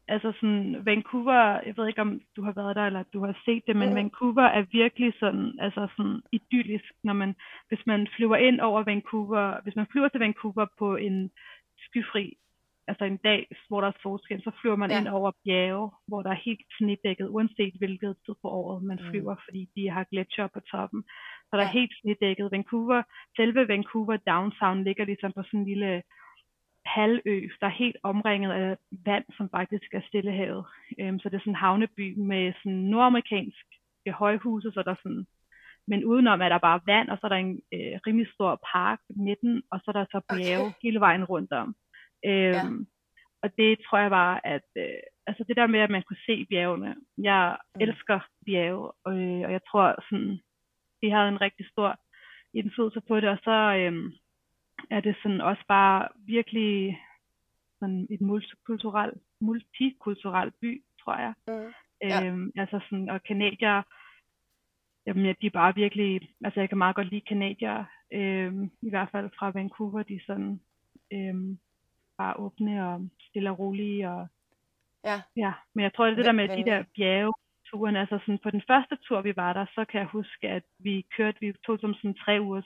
altså 0.08 0.32
sådan, 0.36 0.86
Vancouver, 0.86 1.62
jeg 1.66 1.74
ved 1.78 1.88
ikke, 1.88 2.02
om 2.02 2.22
du 2.36 2.44
har 2.44 2.52
været 2.52 2.76
der, 2.76 2.86
eller 2.86 3.04
du 3.14 3.26
har 3.26 3.42
set 3.46 3.64
det, 3.68 3.76
men 3.76 3.90
mm. 3.90 3.96
Vancouver 3.96 4.44
er 4.44 4.66
virkelig 4.72 5.14
sådan, 5.20 5.60
altså 5.60 5.88
sådan 5.98 6.22
idyllisk, 6.32 6.92
når 7.04 7.14
man, 7.14 7.36
hvis 7.68 7.86
man 7.86 8.08
flyver 8.16 8.36
ind 8.36 8.60
over 8.60 8.84
Vancouver, 8.84 9.62
hvis 9.64 9.76
man 9.76 9.88
flyver 9.92 10.08
til 10.08 10.20
Vancouver 10.20 10.66
på 10.78 10.96
en 10.96 11.32
skyfri, 11.86 12.38
altså 12.92 13.06
en 13.06 13.18
dag, 13.30 13.42
hvor 13.68 13.82
der 13.82 13.88
er 13.88 14.02
solskin, 14.02 14.42
så 14.42 14.52
flyver 14.62 14.76
man 14.76 14.92
ja. 14.92 15.00
ind 15.00 15.08
over 15.08 15.32
bjerge, 15.46 15.92
hvor 16.08 16.22
der 16.22 16.30
er 16.30 16.46
helt 16.48 16.66
snedækket, 16.78 17.28
uanset 17.28 17.76
hvilket 17.78 18.16
tid 18.26 18.36
på 18.42 18.48
året 18.62 18.84
man 18.84 19.00
mm. 19.02 19.10
flyver, 19.10 19.34
mm. 19.34 19.42
fordi 19.46 19.62
de 19.76 19.90
har 19.90 20.04
gletsjer 20.12 20.48
på 20.48 20.60
toppen. 20.60 21.02
Så 21.50 21.54
der 21.58 21.64
ja. 21.64 21.68
er 21.68 21.78
helt 21.80 21.94
snedækket. 22.02 22.52
Vancouver, 22.52 23.02
selve 23.38 23.68
Vancouver 23.68 24.18
downtown 24.32 24.84
ligger 24.84 25.06
ligesom 25.06 25.32
på 25.34 25.44
sådan 25.44 25.60
en 25.60 25.66
lille 25.66 26.04
halvø, 26.86 27.36
der 27.62 27.68
er 27.68 27.82
helt 27.84 27.98
omringet 28.04 28.52
af 28.52 28.78
vand, 29.06 29.26
som 29.38 29.50
faktisk 29.50 29.94
er 29.94 30.02
Stillehavet. 30.08 30.66
Øhm, 31.00 31.20
så 31.20 31.30
det 31.30 31.36
er 31.36 31.40
sådan 31.40 31.52
en 31.52 31.66
havneby 31.66 32.08
med 32.32 32.54
sådan 32.60 32.82
nordamerikansk 32.94 33.66
højhuse, 34.22 34.72
så 34.72 34.82
der 34.86 34.92
er 34.92 35.02
sådan 35.04 35.26
men 35.92 36.06
udenom 36.06 36.42
er 36.42 36.50
der 36.50 36.58
bare 36.58 36.82
vand, 36.86 37.10
og 37.10 37.18
så 37.18 37.28
er 37.28 37.30
der 37.30 37.42
en 37.46 37.62
øh, 37.74 37.96
rimelig 38.08 38.28
stor 38.34 38.60
park 38.72 39.00
midten, 39.10 39.62
og 39.72 39.80
så 39.80 39.86
er 39.92 39.98
der 40.00 40.06
så 40.12 40.20
bjerge 40.30 40.66
okay. 40.66 40.80
hele 40.84 41.00
vejen 41.00 41.24
rundt 41.24 41.52
om. 41.52 41.76
Øhm, 42.26 42.54
ja. 42.54 42.64
Og 43.44 43.58
det 43.58 43.80
tror 43.86 43.98
jeg 43.98 44.12
var, 44.12 44.42
at 44.44 44.68
øh, 44.78 45.00
altså 45.28 45.44
det 45.48 45.56
der 45.56 45.68
med, 45.68 45.80
at 45.80 45.90
man 45.90 46.04
kunne 46.04 46.26
se 46.26 46.46
bjergene. 46.50 46.96
Jeg 47.18 47.58
mm. 47.76 47.82
elsker 47.82 48.20
bjerge, 48.46 48.92
og, 49.06 49.14
øh, 49.20 49.42
og 49.46 49.52
jeg 49.52 49.62
tror 49.70 49.96
sådan, 50.10 50.40
det 51.02 51.12
havde 51.12 51.30
en 51.30 51.42
rigtig 51.42 51.66
stor 51.72 52.00
indflydelse 52.54 53.02
på 53.08 53.16
det, 53.20 53.30
og 53.30 53.38
så 53.44 53.58
øh, 53.80 54.14
er 54.90 55.02
det 55.02 55.16
sådan 55.24 55.42
også 55.42 55.64
bare 55.68 56.08
virkelig 56.26 57.00
sådan 57.80 58.08
et 58.10 58.22
multikulturelt, 58.22 59.18
multikulturelt 59.42 60.54
by, 60.62 60.84
tror 61.04 61.16
jeg. 61.18 61.34
Mm. 61.48 61.74
Ja. 62.02 62.26
Øhm, 62.26 62.52
altså 62.56 62.80
sådan, 62.90 63.10
og 63.10 63.24
kanadier 63.24 63.84
Jamen, 65.10 65.26
ja, 65.26 65.34
de 65.42 65.46
er 65.46 65.60
bare 65.62 65.76
virkelig, 65.76 66.30
altså 66.44 66.60
jeg 66.60 66.70
kan 66.70 66.78
meget 66.78 66.96
godt 66.96 67.10
lide 67.10 67.22
kanadier, 67.22 67.86
øh, 68.14 68.54
i 68.82 68.90
hvert 68.90 69.10
fald 69.12 69.30
fra 69.40 69.52
Vancouver, 69.52 70.04
de 70.04 70.16
er 70.16 70.26
sådan 70.28 70.60
øh, 71.14 71.58
bare 72.22 72.40
åbne 72.46 72.74
og 72.88 72.96
stille 73.28 73.50
og 73.52 73.60
rolige, 73.60 74.10
og 74.10 74.28
ja. 75.10 75.18
ja, 75.44 75.54
men 75.74 75.84
jeg 75.84 75.94
tror, 75.94 76.06
det, 76.06 76.18
det 76.18 76.26
der 76.26 76.40
med 76.42 76.48
de 76.58 76.66
der 76.72 76.84
bjerge, 76.96 77.34
turen, 77.70 77.96
altså 77.96 78.20
sådan 78.22 78.44
på 78.44 78.52
den 78.52 78.64
første 78.70 78.96
tur, 79.06 79.22
vi 79.22 79.34
var 79.36 79.54
der, 79.54 79.66
så 79.76 79.86
kan 79.90 80.00
jeg 80.00 80.08
huske, 80.08 80.46
at 80.58 80.64
vi 80.80 81.06
kørte, 81.18 81.38
vi 81.40 81.54
tog 81.66 81.80
som 81.80 81.94
sådan 81.94 82.18
tre 82.24 82.42
uger, 82.42 82.62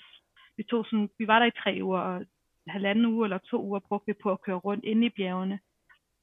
vi 0.57 0.63
tog 0.63 0.85
sådan, 0.85 1.09
vi 1.19 1.27
var 1.27 1.39
der 1.39 1.45
i 1.45 1.59
tre 1.63 1.79
uger, 1.81 1.99
og 1.99 2.25
halvanden 2.67 3.05
uge 3.05 3.25
eller 3.25 3.37
to 3.37 3.57
uger 3.63 3.79
brugte 3.79 4.07
vi 4.07 4.13
på 4.23 4.31
at 4.31 4.41
køre 4.41 4.55
rundt 4.55 4.85
inde 4.85 5.05
i 5.05 5.15
bjergene. 5.17 5.59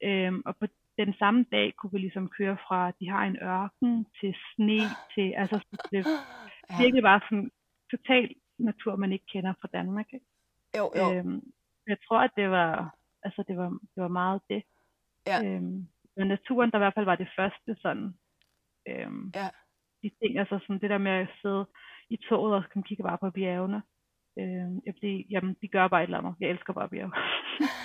Øhm, 0.03 0.41
og 0.45 0.57
på 0.57 0.67
den 0.97 1.13
samme 1.13 1.45
dag 1.51 1.73
kunne 1.75 1.91
vi 1.91 1.97
ligesom 1.97 2.29
køre 2.29 2.57
fra, 2.67 2.91
de 2.99 3.09
har 3.09 3.23
en 3.25 3.37
ørken, 3.41 4.05
til 4.19 4.35
sne, 4.55 4.79
til, 5.13 5.33
altså 5.37 5.57
det 5.91 5.99
er 6.69 6.81
virkelig 6.81 7.03
bare 7.03 7.21
sådan 7.29 7.51
total 7.91 8.35
natur, 8.59 8.95
man 8.95 9.11
ikke 9.11 9.25
kender 9.33 9.53
fra 9.61 9.67
Danmark. 9.73 10.13
Ikke? 10.13 10.25
Jo, 10.77 10.91
jo. 10.97 11.13
Øhm, 11.13 11.41
jeg 11.87 11.97
tror, 12.07 12.19
at 12.19 12.31
det 12.35 12.49
var, 12.49 12.95
altså 13.23 13.43
det 13.47 13.57
var, 13.57 13.69
det 13.69 14.01
var 14.05 14.07
meget 14.07 14.41
det. 14.49 14.63
Ja. 15.27 15.43
Øhm, 15.45 15.87
men 16.17 16.27
naturen, 16.27 16.71
der 16.71 16.77
i 16.77 16.83
hvert 16.83 16.93
fald 16.93 17.05
var 17.05 17.15
det 17.15 17.29
første 17.37 17.75
sådan, 17.81 18.13
øhm, 18.87 19.31
ja. 19.35 19.49
de 20.03 20.09
ting, 20.19 20.39
altså 20.39 20.59
sådan 20.61 20.81
det 20.81 20.89
der 20.89 20.97
med 20.97 21.11
at 21.11 21.27
sidde 21.41 21.65
i 22.09 22.17
toget 22.29 22.55
og 22.55 22.63
kan 22.73 22.83
kigge 22.83 23.03
bare 23.03 23.17
på 23.17 23.31
bjergene. 23.31 23.81
Øhm, 24.39 24.81
fordi, 24.97 25.27
jamen, 25.29 25.55
de 25.61 25.67
gør 25.67 25.87
bare 25.87 26.03
et 26.03 26.07
eller 26.07 26.17
andet. 26.17 26.35
Jeg 26.39 26.49
elsker 26.49 26.73
bare 26.73 26.89
bjerge. 26.89 27.11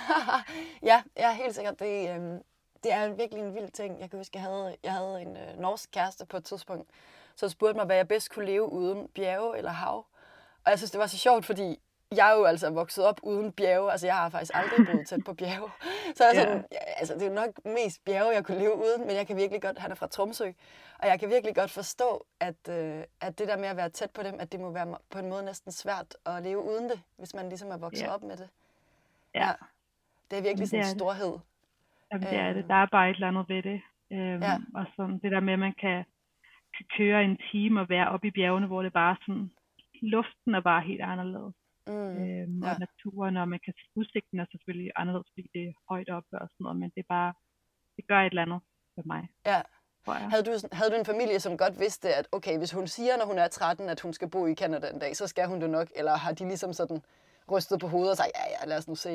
ja, 0.89 1.03
ja, 1.17 1.35
helt 1.35 1.55
sikkert. 1.55 1.79
Det, 1.79 2.15
øhm, 2.15 2.39
det 2.83 2.93
er 2.93 3.15
virkelig 3.15 3.43
en 3.43 3.55
vild 3.55 3.71
ting. 3.71 3.99
Jeg 3.99 4.09
kan 4.09 4.19
huske, 4.19 4.37
jeg 4.37 4.43
havde, 4.43 4.75
jeg 4.83 4.93
havde 4.93 5.21
en 5.21 5.37
øh, 5.37 5.59
norsk 5.59 5.91
kæreste 5.91 6.25
på 6.25 6.37
et 6.37 6.43
tidspunkt, 6.43 6.89
så 7.35 7.49
spurgte 7.49 7.77
mig, 7.77 7.85
hvad 7.85 7.95
jeg 7.95 8.07
bedst 8.07 8.33
kunne 8.33 8.45
leve 8.45 8.71
uden 8.71 9.07
bjerge 9.15 9.57
eller 9.57 9.71
hav. 9.71 10.05
Og 10.65 10.71
jeg 10.71 10.77
synes, 10.77 10.91
det 10.91 10.99
var 10.99 11.07
så 11.07 11.17
sjovt, 11.17 11.45
fordi 11.45 11.79
jeg 12.15 12.31
er 12.31 12.35
jo 12.35 12.43
altså 12.43 12.69
vokset 12.69 13.05
op 13.05 13.19
uden 13.23 13.51
bjerge. 13.51 13.91
Altså, 13.91 14.07
jeg 14.07 14.15
har 14.15 14.29
faktisk 14.29 14.51
aldrig 14.55 14.87
boet 14.87 15.07
tæt 15.07 15.23
på 15.25 15.33
bjerge. 15.33 15.69
Så 16.15 16.23
jeg 16.23 16.35
sådan, 16.35 16.65
ja, 16.71 16.77
altså, 16.97 17.13
det 17.13 17.27
er 17.27 17.33
nok 17.33 17.65
mest 17.65 18.05
bjerge, 18.05 18.33
jeg 18.33 18.45
kunne 18.45 18.59
leve 18.59 18.75
uden, 18.75 19.07
men 19.07 19.15
jeg 19.15 19.27
kan 19.27 19.37
virkelig 19.37 19.61
godt, 19.61 19.79
han 19.79 19.91
er 19.91 19.95
fra 19.95 20.07
Tromsø, 20.07 20.51
og 20.99 21.07
jeg 21.07 21.19
kan 21.19 21.29
virkelig 21.29 21.55
godt 21.55 21.71
forstå, 21.71 22.25
at, 22.39 22.69
øh, 22.69 23.03
at 23.21 23.39
det 23.39 23.47
der 23.47 23.57
med 23.57 23.67
at 23.67 23.77
være 23.77 23.89
tæt 23.89 24.11
på 24.11 24.23
dem, 24.23 24.35
at 24.39 24.51
det 24.51 24.59
må 24.59 24.71
være 24.71 24.97
på 25.09 25.19
en 25.19 25.29
måde 25.29 25.45
næsten 25.45 25.71
svært 25.71 26.15
at 26.25 26.43
leve 26.43 26.63
uden 26.63 26.89
det, 26.89 27.01
hvis 27.17 27.33
man 27.33 27.49
ligesom 27.49 27.71
er 27.71 27.77
vokset 27.77 28.05
ja. 28.05 28.13
op 28.13 28.23
med 28.23 28.37
det. 28.37 28.49
Ja. 29.35 29.45
ja. 29.45 29.53
Det 30.31 30.37
er 30.37 30.43
virkelig 30.43 30.67
sådan 30.69 30.85
en 30.85 30.99
storhed. 30.99 31.33
Jamen, 32.11 32.27
det 32.27 32.39
er 32.39 32.53
det. 32.53 32.65
Der 32.67 32.75
er 32.75 32.87
bare 32.91 33.09
et 33.09 33.13
eller 33.13 33.27
andet 33.27 33.49
ved 33.49 33.63
det. 33.63 33.81
Øhm, 34.11 34.43
ja. 34.43 34.57
Og 34.75 34.85
sådan 34.95 35.19
det 35.19 35.31
der 35.31 35.39
med, 35.39 35.53
at 35.53 35.59
man 35.59 35.73
kan, 35.81 36.05
kan 36.77 36.85
køre 36.97 37.23
en 37.23 37.37
time 37.51 37.81
og 37.81 37.89
være 37.89 38.09
oppe 38.09 38.27
i 38.27 38.31
bjergene, 38.31 38.67
hvor 38.67 38.81
det 38.81 38.93
bare 38.93 39.15
sådan, 39.21 39.51
luften 40.01 40.55
er 40.55 40.61
bare 40.61 40.81
helt 40.81 41.01
anderledes. 41.01 41.53
Mm, 41.87 42.13
øhm, 42.21 42.63
ja. 42.63 42.69
Og 42.69 42.73
naturen, 42.85 43.37
og 43.41 43.47
man 43.53 43.59
kan 43.65 43.73
udsigten 43.99 44.39
er 44.39 44.45
selvfølgelig 44.51 44.91
anderledes, 45.01 45.29
fordi 45.33 45.47
det 45.55 45.63
er 45.69 45.73
højt 45.89 46.09
oppe 46.17 46.33
og 46.41 46.47
sådan 46.51 46.63
noget, 46.65 46.79
men 46.81 46.89
det 46.95 47.01
er 47.05 47.11
bare, 47.17 47.33
det 47.97 48.03
gør 48.09 48.19
et 48.21 48.31
eller 48.33 48.45
andet 48.47 48.61
for 48.95 49.03
mig. 49.13 49.23
Ja. 49.51 49.61
Havde 50.33 50.43
du, 50.47 50.51
havde 50.77 50.91
du 50.91 50.97
en 50.99 51.11
familie, 51.13 51.39
som 51.39 51.57
godt 51.57 51.79
vidste, 51.79 52.07
at 52.19 52.27
okay, 52.31 52.57
hvis 52.57 52.71
hun 52.77 52.87
siger, 52.87 53.17
når 53.17 53.25
hun 53.25 53.37
er 53.37 53.47
13, 53.47 53.89
at 53.89 54.01
hun 54.01 54.13
skal 54.13 54.29
bo 54.29 54.41
i 54.47 54.55
Canada 54.55 54.87
en 54.89 54.99
dag, 54.99 55.15
så 55.15 55.27
skal 55.27 55.47
hun 55.47 55.61
det 55.61 55.69
nok? 55.69 55.87
Eller 55.95 56.13
har 56.23 56.31
de 56.31 56.43
ligesom 56.43 56.73
sådan 56.73 56.99
rystet 57.51 57.79
på 57.79 57.87
hovedet 57.87 58.11
og 58.11 58.17
sagt, 58.17 58.31
ja, 58.39 58.45
ja, 58.53 58.69
lad 58.69 58.77
os 58.77 58.87
nu 58.87 58.95
se? 58.95 59.13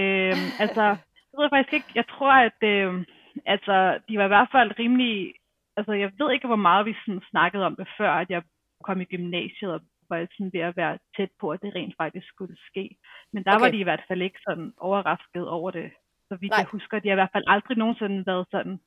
Øhm, 0.00 0.48
altså, 0.64 0.84
det 1.28 1.34
ved 1.36 1.44
jeg 1.46 1.54
faktisk 1.54 1.74
ikke. 1.78 1.90
Jeg 1.94 2.06
tror, 2.14 2.32
at 2.48 2.60
øh, 2.72 3.04
altså, 3.46 3.76
de 4.08 4.18
var 4.18 4.24
i 4.24 4.34
hvert 4.34 4.50
fald 4.54 4.78
rimelig... 4.78 5.34
Altså, 5.76 5.92
jeg 5.92 6.10
ved 6.18 6.32
ikke, 6.32 6.46
hvor 6.46 6.64
meget 6.68 6.86
vi 6.86 6.94
sådan 7.06 7.22
snakkede 7.30 7.64
om 7.68 7.76
det, 7.76 7.88
før 7.98 8.10
at 8.22 8.30
jeg 8.30 8.42
kom 8.84 9.00
i 9.00 9.04
gymnasiet 9.04 9.72
og 9.72 9.80
var 10.10 10.26
sådan 10.36 10.52
ved 10.52 10.60
at 10.60 10.76
være 10.76 10.98
tæt 11.16 11.32
på, 11.40 11.50
at 11.50 11.62
det 11.62 11.74
rent 11.74 11.94
faktisk 11.96 12.26
skulle 12.28 12.56
ske. 12.68 12.96
Men 13.32 13.44
der 13.44 13.54
okay. 13.54 13.64
var 13.64 13.70
de 13.70 13.78
i 13.78 13.88
hvert 13.88 14.04
fald 14.08 14.22
ikke 14.22 14.40
sådan 14.48 14.72
overrasket 14.76 15.48
over 15.48 15.70
det. 15.70 15.90
Så 16.28 16.36
vidt 16.40 16.50
Nej. 16.50 16.58
jeg 16.58 16.66
husker, 16.66 16.98
de 16.98 17.08
har 17.08 17.14
i 17.14 17.22
hvert 17.22 17.34
fald 17.36 17.44
aldrig 17.46 17.76
nogensinde 17.76 18.26
været 18.26 18.46
sådan 18.50 18.80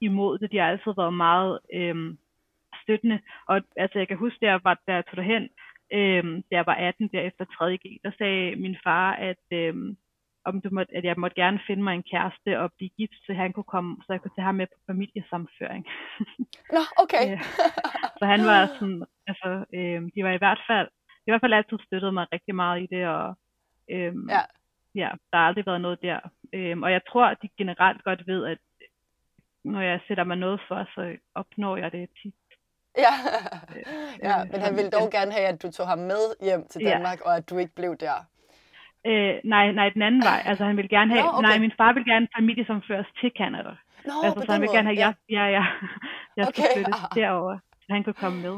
imod 0.00 0.38
det. 0.38 0.52
De 0.52 0.58
har 0.58 0.68
altid 0.68 0.92
været 0.96 1.14
meget 1.14 1.58
øh, 1.74 1.96
støttende. 2.82 3.18
Og 3.48 3.62
altså, 3.76 3.98
jeg 3.98 4.08
kan 4.08 4.16
huske, 4.16 4.46
jeg, 4.46 4.60
var, 4.64 4.80
da 4.86 4.94
jeg 4.94 5.06
tog 5.06 5.16
derhen, 5.16 5.48
øh, 5.92 6.24
da 6.48 6.52
jeg 6.58 6.66
var 6.66 6.74
18, 6.74 7.08
der 7.12 7.20
efter 7.20 7.44
3.G, 7.44 7.84
der 8.04 8.10
sagde 8.18 8.56
min 8.56 8.76
far, 8.84 9.12
at 9.12 9.44
øh, 9.52 9.74
om 10.44 10.60
du 10.60 10.68
måtte, 10.72 10.96
at 10.96 11.04
jeg 11.04 11.14
måtte 11.18 11.40
gerne 11.42 11.60
finde 11.66 11.82
mig 11.82 11.94
en 11.94 12.10
kæreste 12.12 12.60
og 12.60 12.72
blive 12.76 12.90
gift, 12.98 13.18
så 13.26 13.32
han 13.32 13.52
kunne 13.52 13.72
komme, 13.74 13.96
så 14.06 14.12
jeg 14.12 14.20
kunne 14.20 14.36
tage 14.36 14.44
ham 14.44 14.54
med 14.54 14.66
på 14.66 14.78
familiesamføring. 14.86 15.86
Nå, 16.76 16.82
okay. 17.02 17.38
så 18.18 18.24
han 18.24 18.40
var 18.50 18.66
sådan, 18.78 19.04
altså, 19.26 19.64
øh, 19.74 20.02
de 20.14 20.24
var 20.24 20.32
i 20.32 20.42
hvert 20.44 20.60
fald, 20.68 20.88
i 21.26 21.30
hvert 21.30 21.40
fald 21.40 21.52
altid 21.52 21.78
støttet 21.86 22.14
mig 22.14 22.26
rigtig 22.32 22.54
meget 22.54 22.82
i 22.82 22.86
det, 22.94 23.06
og 23.06 23.34
øh, 23.90 24.14
ja. 24.28 24.42
ja, 24.94 25.10
der 25.30 25.36
har 25.38 25.46
aldrig 25.46 25.66
været 25.66 25.80
noget 25.80 26.02
der. 26.02 26.20
Øh, 26.52 26.78
og 26.78 26.92
jeg 26.92 27.00
tror, 27.08 27.26
at 27.26 27.38
de 27.42 27.48
generelt 27.58 28.04
godt 28.04 28.26
ved, 28.26 28.46
at 28.46 28.58
når 29.64 29.80
jeg 29.80 30.00
sætter 30.08 30.24
mig 30.24 30.36
noget 30.36 30.60
for, 30.68 30.88
så 30.94 31.16
opnår 31.34 31.76
jeg 31.76 31.92
det 31.92 32.08
tit. 32.22 32.34
Ja, 32.98 33.14
ja 34.22 34.44
men 34.44 34.60
han 34.60 34.76
ville 34.76 34.90
dog 34.90 35.10
gerne 35.10 35.32
have, 35.32 35.46
at 35.46 35.62
du 35.62 35.70
tog 35.70 35.86
ham 35.88 35.98
med 35.98 36.22
hjem 36.40 36.66
til 36.70 36.84
Danmark, 36.84 37.18
ja. 37.20 37.24
og 37.26 37.36
at 37.36 37.50
du 37.50 37.58
ikke 37.58 37.74
blev 37.74 37.96
der. 37.96 38.26
Øh, 39.06 39.34
nej, 39.44 39.72
nej, 39.72 39.88
den 39.88 40.02
anden 40.02 40.22
vej. 40.22 40.42
Altså, 40.44 40.64
han 40.64 40.76
ville 40.76 40.88
gerne 40.88 41.10
have... 41.14 41.24
Nå, 41.24 41.30
okay. 41.38 41.48
Nej, 41.48 41.58
min 41.58 41.72
far 41.76 41.92
ville 41.92 42.12
gerne 42.12 42.28
familie 42.38 42.66
som 42.66 42.82
først 42.82 43.10
til 43.20 43.32
Canada. 43.38 43.72
Nå, 44.04 44.12
altså, 44.24 44.40
så 44.46 44.52
han 44.52 44.60
ville 44.60 44.76
gerne 44.76 44.88
have... 44.88 44.98
Ja, 45.04 45.12
ja, 45.36 45.44
ja. 45.56 45.64
Jeg 46.36 46.48
okay. 46.48 46.52
skulle 46.52 46.68
flyttes 46.74 47.00
derover, 47.14 47.58
så 47.80 47.88
han 47.88 48.04
kunne 48.04 48.20
komme 48.24 48.42
med. 48.42 48.56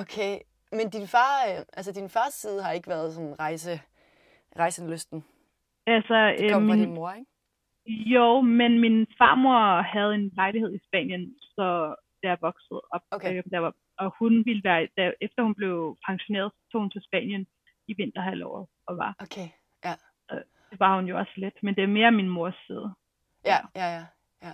Okay, 0.00 0.32
men 0.72 0.90
din 0.90 1.06
far, 1.06 1.34
øh, 1.48 1.64
altså 1.72 1.92
din 1.92 2.08
fars 2.08 2.34
side 2.34 2.62
har 2.62 2.72
ikke 2.72 2.88
været 2.88 3.14
sådan 3.14 3.40
rejse, 3.40 3.80
rejsenlysten? 4.58 5.24
Altså, 5.86 6.34
det 6.38 6.52
kom 6.52 6.62
øh, 6.62 6.68
fra 6.68 6.76
min, 6.76 6.84
din 6.84 6.94
mor, 6.94 7.12
ikke? 7.12 7.30
Jo, 8.14 8.40
men 8.40 8.80
min 8.80 9.06
farmor 9.18 9.82
havde 9.82 10.14
en 10.14 10.30
lejlighed 10.36 10.74
i 10.74 10.80
Spanien, 10.86 11.34
så 11.40 11.94
der 12.22 12.36
voksede 12.40 12.80
op. 12.90 13.02
Okay. 13.10 13.36
Øh, 13.36 13.44
der 13.50 13.58
var, 13.58 13.72
og 13.98 14.12
hun 14.18 14.44
ville 14.46 14.62
være, 14.64 14.88
der, 14.96 15.12
efter 15.20 15.42
hun 15.42 15.54
blev 15.54 15.96
pensioneret, 16.08 16.52
tog 16.72 16.80
hun 16.80 16.90
til 16.90 17.02
Spanien 17.08 17.46
i 17.88 17.94
vinterhalvåret 17.96 18.66
og 18.86 18.96
var. 18.96 19.14
Okay, 19.18 19.48
ja. 19.84 19.94
Øh, 20.32 20.42
det 20.70 20.80
var 20.80 20.96
hun 20.96 21.06
jo 21.06 21.18
også 21.18 21.32
lidt, 21.36 21.62
men 21.62 21.74
det 21.74 21.82
er 21.82 21.96
mere 21.98 22.12
min 22.12 22.28
mors 22.28 22.54
side. 22.66 22.94
Ja, 23.44 23.58
ja, 23.74 23.86
ja. 23.96 24.04
ja. 24.42 24.52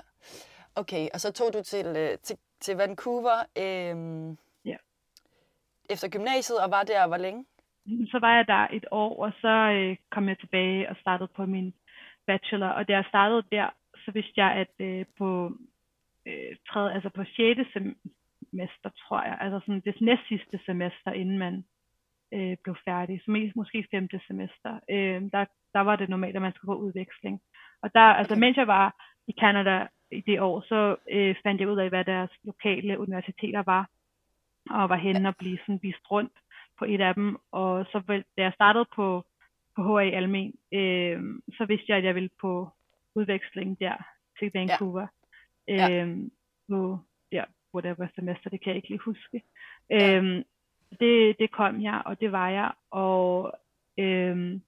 Okay, 0.75 1.09
og 1.15 1.21
så 1.21 1.33
tog 1.33 1.53
du 1.53 1.63
til, 1.63 1.87
øh, 1.87 2.19
til, 2.19 2.37
til 2.61 2.77
Vancouver 2.77 3.39
øhm. 3.59 4.39
Efter 5.91 6.09
gymnasiet 6.09 6.59
og 6.64 6.71
var 6.71 6.83
der 6.83 7.07
hvor 7.07 7.17
længe? 7.17 7.45
Så 8.11 8.19
var 8.19 8.37
jeg 8.37 8.47
der 8.47 8.67
et 8.73 8.87
år, 8.91 9.25
og 9.25 9.33
så 9.41 9.55
øh, 9.76 9.97
kom 10.11 10.29
jeg 10.29 10.38
tilbage 10.38 10.91
og 10.91 10.97
startede 11.00 11.29
på 11.37 11.47
min 11.47 11.75
bachelor. 12.26 12.69
Og 12.69 12.88
da 12.88 12.93
jeg 12.93 13.05
startede 13.09 13.43
der, 13.53 13.69
så 14.05 14.11
vidste 14.11 14.33
jeg, 14.37 14.50
at 14.53 14.87
øh, 14.87 15.05
på 15.19 15.53
øh, 16.26 16.57
tredje, 16.69 16.95
altså 16.95 17.09
på 17.09 17.25
6. 17.25 17.61
semester, 17.73 18.91
tror 18.99 19.23
jeg, 19.23 19.38
altså 19.41 19.61
sådan 19.61 19.83
det 19.85 20.00
næst 20.00 20.23
sidste 20.29 20.59
semester, 20.67 21.11
inden 21.12 21.38
man 21.38 21.64
øh, 22.35 22.57
blev 22.62 22.76
færdig, 22.85 23.21
så 23.25 23.31
mest, 23.31 23.57
måske 23.57 23.87
femte 23.91 24.21
semester, 24.26 24.73
øh, 24.91 25.23
der, 25.33 25.45
der 25.75 25.81
var 25.81 25.97
det 25.97 26.09
normalt, 26.09 26.37
at 26.37 26.43
man 26.43 26.53
skulle 26.53 26.75
på 26.75 26.83
udveksling. 26.85 27.41
Og 27.83 27.95
der, 27.95 28.00
altså 28.00 28.37
mens 28.37 28.57
jeg 28.57 28.67
var 28.67 28.95
i 29.26 29.33
Canada 29.41 29.87
i 30.11 30.21
det 30.21 30.41
år, 30.41 30.61
så 30.61 30.97
øh, 31.11 31.37
fandt 31.43 31.61
jeg 31.61 31.69
ud 31.69 31.79
af, 31.79 31.88
hvad 31.88 32.05
deres 32.05 32.31
lokale 32.45 32.99
universiteter 32.99 33.62
var, 33.62 33.88
og 34.71 34.88
var 34.88 34.97
henne 34.97 35.28
og 35.28 35.37
blive 35.37 35.59
sådan 35.59 35.80
vist 35.83 36.11
rundt 36.11 36.33
på 36.78 36.85
et 36.85 37.00
af 37.00 37.14
dem. 37.14 37.37
Og 37.52 37.85
så 37.85 38.02
da 38.09 38.42
jeg 38.42 38.52
startede 38.54 38.87
på, 38.97 39.25
på 39.76 39.99
HA 39.99 40.11
Almen, 40.11 40.52
øh, 40.75 41.23
så 41.56 41.64
vidste 41.68 41.87
jeg, 41.88 41.99
at 41.99 42.04
jeg 42.04 42.14
ville 42.14 42.30
på 42.40 42.68
udveksling 43.14 43.80
der 43.80 43.97
til 44.38 44.50
Vancouver. 44.54 45.06
Ja. 45.68 45.88
Ja. 45.88 46.04
Øh, 46.04 46.18
på, 46.71 46.99
ja, 47.33 47.44
whatever 47.75 48.06
semester, 48.14 48.50
det 48.50 48.61
kan 48.62 48.71
jeg 48.71 48.76
ikke 48.76 48.88
lige 48.88 48.99
huske. 48.99 49.42
Ja. 49.90 50.18
Øh, 50.18 50.44
det, 51.00 51.38
det 51.38 51.50
kom 51.50 51.83
jeg, 51.83 52.02
og 52.06 52.21
det 52.21 52.33
var 52.33 52.49
jeg. 52.49 52.73
Og, 52.90 53.52
øh, 53.99 54.61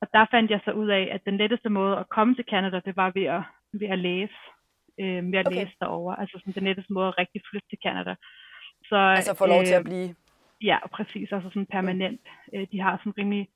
og 0.00 0.08
der 0.12 0.26
fandt 0.30 0.50
jeg 0.50 0.60
så 0.64 0.72
ud 0.72 0.88
af, 0.88 1.08
at 1.12 1.24
den 1.24 1.36
letteste 1.36 1.68
måde 1.68 1.98
at 1.98 2.08
komme 2.08 2.34
til 2.34 2.44
Canada, 2.50 2.80
det 2.84 2.96
var 2.96 3.10
ved 3.14 3.24
at, 3.24 3.42
ved 3.72 3.88
at 3.88 3.98
læse. 3.98 4.34
Øh, 5.00 5.32
ved 5.32 5.38
at 5.38 5.46
okay. 5.46 5.56
læse 5.56 5.76
derovre. 5.80 6.20
Altså 6.20 6.38
sådan, 6.38 6.52
den 6.52 6.64
letteste 6.64 6.92
måde 6.92 7.08
at 7.08 7.18
rigtig 7.18 7.42
flytte 7.50 7.68
til 7.68 7.78
Canada. 7.86 8.14
Så, 8.90 8.96
altså 8.96 9.34
få 9.34 9.46
lov 9.46 9.60
øh, 9.60 9.66
til 9.66 9.74
at 9.74 9.84
blive 9.84 10.14
Ja, 10.62 10.78
præcis. 10.92 11.32
Altså 11.32 11.48
sådan 11.48 11.66
permanent. 11.66 12.20
Øh, 12.54 12.66
de 12.72 12.80
har 12.80 12.96
sådan 12.96 13.18
rimelig... 13.18 13.48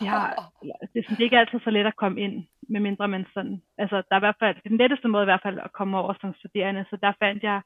De 0.00 0.06
har, 0.06 0.52
det, 0.92 0.98
er 0.98 1.02
sådan, 1.02 1.16
det 1.16 1.20
er 1.20 1.28
ikke 1.30 1.38
altid 1.38 1.60
så 1.60 1.70
let 1.70 1.86
at 1.86 1.96
komme 1.96 2.20
ind, 2.20 2.46
med 2.68 2.80
mindre 2.80 3.08
man 3.08 3.26
sådan... 3.34 3.62
Altså, 3.78 3.96
der 3.96 4.14
er 4.14 4.20
i 4.20 4.26
hvert 4.26 4.42
fald... 4.42 4.56
Den 4.68 4.76
letteste 4.76 5.08
måde 5.08 5.24
i 5.24 5.30
hvert 5.30 5.42
fald 5.42 5.58
at 5.58 5.72
komme 5.72 5.98
over 5.98 6.14
som 6.20 6.34
studerende. 6.34 6.84
Så 6.90 6.96
der 7.02 7.12
fandt 7.18 7.42
jeg 7.42 7.60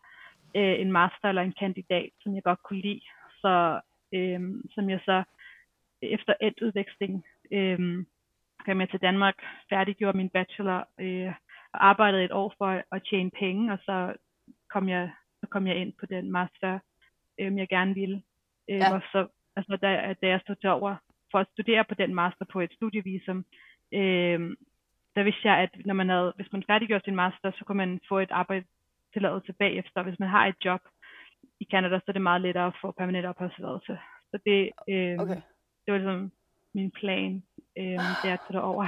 øh, 0.57 0.81
en 0.81 0.93
master 0.93 1.29
eller 1.29 1.43
en 1.43 1.55
kandidat, 1.59 2.11
som 2.23 2.35
jeg 2.35 2.43
godt 2.43 2.63
kunne 2.63 2.81
lide. 2.81 3.01
Så, 3.43 3.81
øh, 4.15 4.41
som 4.75 4.91
jeg 4.91 5.01
så 5.05 5.23
efter 6.03 6.35
et 6.41 6.55
udveksling 6.63 7.25
øh, 7.53 8.05
kom 8.67 8.81
jeg 8.81 8.91
til 8.91 9.01
Danmark, 9.01 9.35
færdiggjorde 9.71 10.17
min 10.17 10.29
bachelor 10.29 10.89
øh, 11.01 11.33
og 11.73 11.87
arbejdede 11.87 12.25
et 12.25 12.33
år 12.33 12.55
for 12.59 12.83
at 12.93 13.03
tjene 13.11 13.31
penge, 13.31 13.73
og 13.73 13.79
så 13.87 14.13
kom 14.71 14.89
jeg, 14.89 15.11
så 15.41 15.47
kom 15.47 15.67
jeg 15.67 15.77
ind 15.77 15.93
på 16.01 16.07
den 16.07 16.33
master, 16.33 16.79
øh, 17.43 17.59
jeg 17.59 17.69
gerne 17.69 17.95
ville. 17.95 18.23
Øh, 18.71 18.77
ja. 18.77 18.95
Og 18.95 19.01
så, 19.13 19.27
altså, 19.57 19.77
da, 19.83 20.15
da 20.23 20.27
jeg 20.29 20.41
stod 20.41 20.57
til 20.57 20.71
over 20.71 20.97
for 21.31 21.39
at 21.39 21.47
studere 21.53 21.85
på 21.89 21.95
den 21.95 22.15
master 22.15 22.45
på 22.53 22.61
et 22.61 22.73
studievisum, 22.73 23.45
øh, 23.95 24.41
der 25.17 25.23
vidste 25.23 25.49
jeg, 25.49 25.57
at 25.59 25.87
når 25.87 25.95
man 25.95 26.09
havde, 26.09 26.33
hvis 26.37 26.53
man 26.53 26.65
færdiggjorde 26.67 27.05
sin 27.05 27.17
master, 27.17 27.51
så 27.59 27.65
kunne 27.65 27.83
man 27.85 28.01
få 28.09 28.19
et 28.19 28.31
arbejde 28.31 28.65
tilladelse 29.13 29.53
bagefter. 29.53 30.03
Hvis 30.03 30.19
man 30.19 30.29
har 30.29 30.47
et 30.47 30.65
job 30.65 30.81
i 31.61 31.67
Canada, 31.71 31.99
så 31.99 32.05
er 32.09 32.13
det 32.13 32.23
meget 32.23 32.41
lettere 32.41 32.67
at 32.67 32.79
få 32.81 32.91
permanent 32.91 33.27
opholdstilladelse. 33.27 33.99
Så 34.31 34.39
det, 34.47 34.71
øh, 34.89 35.19
okay. 35.23 35.41
det 35.83 35.93
var 35.93 35.99
ligesom 35.99 36.33
min 36.75 36.91
plan, 36.91 37.43
øh, 37.79 37.99
det 38.21 38.29
er 38.31 38.33
at 38.33 38.41
tage 38.49 38.63
over. 38.63 38.87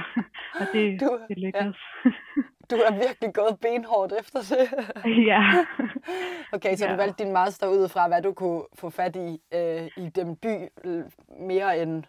og 0.59 0.65
det, 0.73 0.99
du, 1.01 1.19
det 1.29 1.37
lykkedes. 1.37 1.77
Ja. 2.05 2.11
Du 2.71 2.75
har 2.85 2.93
virkelig 3.05 3.33
gået 3.33 3.59
benhårdt 3.61 4.13
efter 4.21 4.39
det. 4.51 4.65
ja. 5.31 5.41
Okay, 6.55 6.75
så 6.75 6.85
ja. 6.85 6.91
du 6.91 6.97
valgte 6.97 7.23
din 7.23 7.33
master 7.33 7.67
ud 7.67 7.89
fra, 7.89 8.07
hvad 8.07 8.21
du 8.21 8.33
kunne 8.33 8.63
få 8.81 8.89
fat 8.89 9.15
i 9.15 9.29
øh, 9.57 9.85
i 10.03 10.09
den 10.09 10.35
by, 10.43 10.55
mere 11.39 11.81
end 11.81 12.03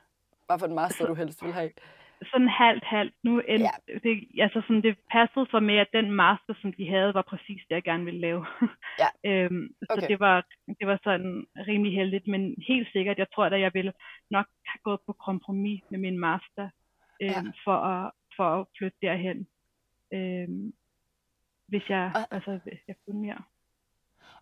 hvad 0.47 0.59
for 0.59 0.67
en 0.67 0.75
master 0.75 1.07
du 1.07 1.15
helst 1.15 1.43
ville 1.43 1.55
have? 1.55 1.71
Sådan 2.33 2.49
halvt, 2.49 2.85
halvt. 2.85 3.15
Nu 3.25 3.41
end, 3.41 3.63
ja. 3.63 3.99
det, 4.05 4.15
altså 4.41 4.61
sådan, 4.67 4.83
det 4.83 4.97
passede 5.13 5.47
for 5.51 5.61
med, 5.61 5.77
at 5.79 5.91
den 5.93 6.11
master, 6.11 6.55
som 6.63 6.73
de 6.73 6.91
havde, 6.91 7.15
var 7.15 7.23
præcis 7.23 7.61
det, 7.69 7.75
jeg 7.75 7.83
gerne 7.83 8.05
ville 8.05 8.21
lave. 8.21 8.47
Ja. 9.03 9.09
øhm, 9.31 9.75
okay. 9.91 10.01
Så 10.03 10.07
det 10.09 10.21
var, 10.21 10.47
det 10.81 10.87
var 10.87 10.99
sådan 11.05 11.47
rimelig 11.69 11.93
heldigt, 11.95 12.27
men 12.27 12.55
helt 12.69 12.89
sikkert, 12.93 13.19
jeg 13.19 13.27
tror, 13.35 13.45
at 13.45 13.61
jeg 13.61 13.75
ville 13.75 13.93
nok 14.31 14.47
have 14.67 14.81
gået 14.85 15.01
på 15.07 15.13
kompromis 15.13 15.83
med 15.91 15.99
min 15.99 16.19
master, 16.19 16.67
øhm, 17.23 17.31
ja. 17.31 17.43
for, 17.65 17.77
at, 17.93 18.11
for 18.37 18.61
at 18.61 18.67
flytte 18.79 18.99
derhen 19.03 19.47
øh, 20.15 20.49
hvis 21.69 21.89
jeg, 21.89 22.13
og, 22.15 22.35
altså, 22.37 22.59
hvis 22.65 22.81
jeg 22.89 22.97
kunne 23.05 23.21
mere. 23.21 23.43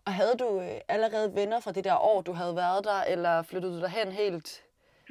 Og 0.05 0.13
havde 0.13 0.35
du 0.39 0.49
øh, 0.61 0.79
allerede 0.87 1.35
venner 1.35 1.59
fra 1.59 1.71
det 1.71 1.83
der 1.83 1.97
år, 2.11 2.21
du 2.21 2.31
havde 2.31 2.55
været 2.55 2.83
der, 2.89 2.99
eller 3.13 3.43
flyttede 3.43 3.73
du 3.75 3.79
derhen 3.79 4.11
helt 4.11 4.63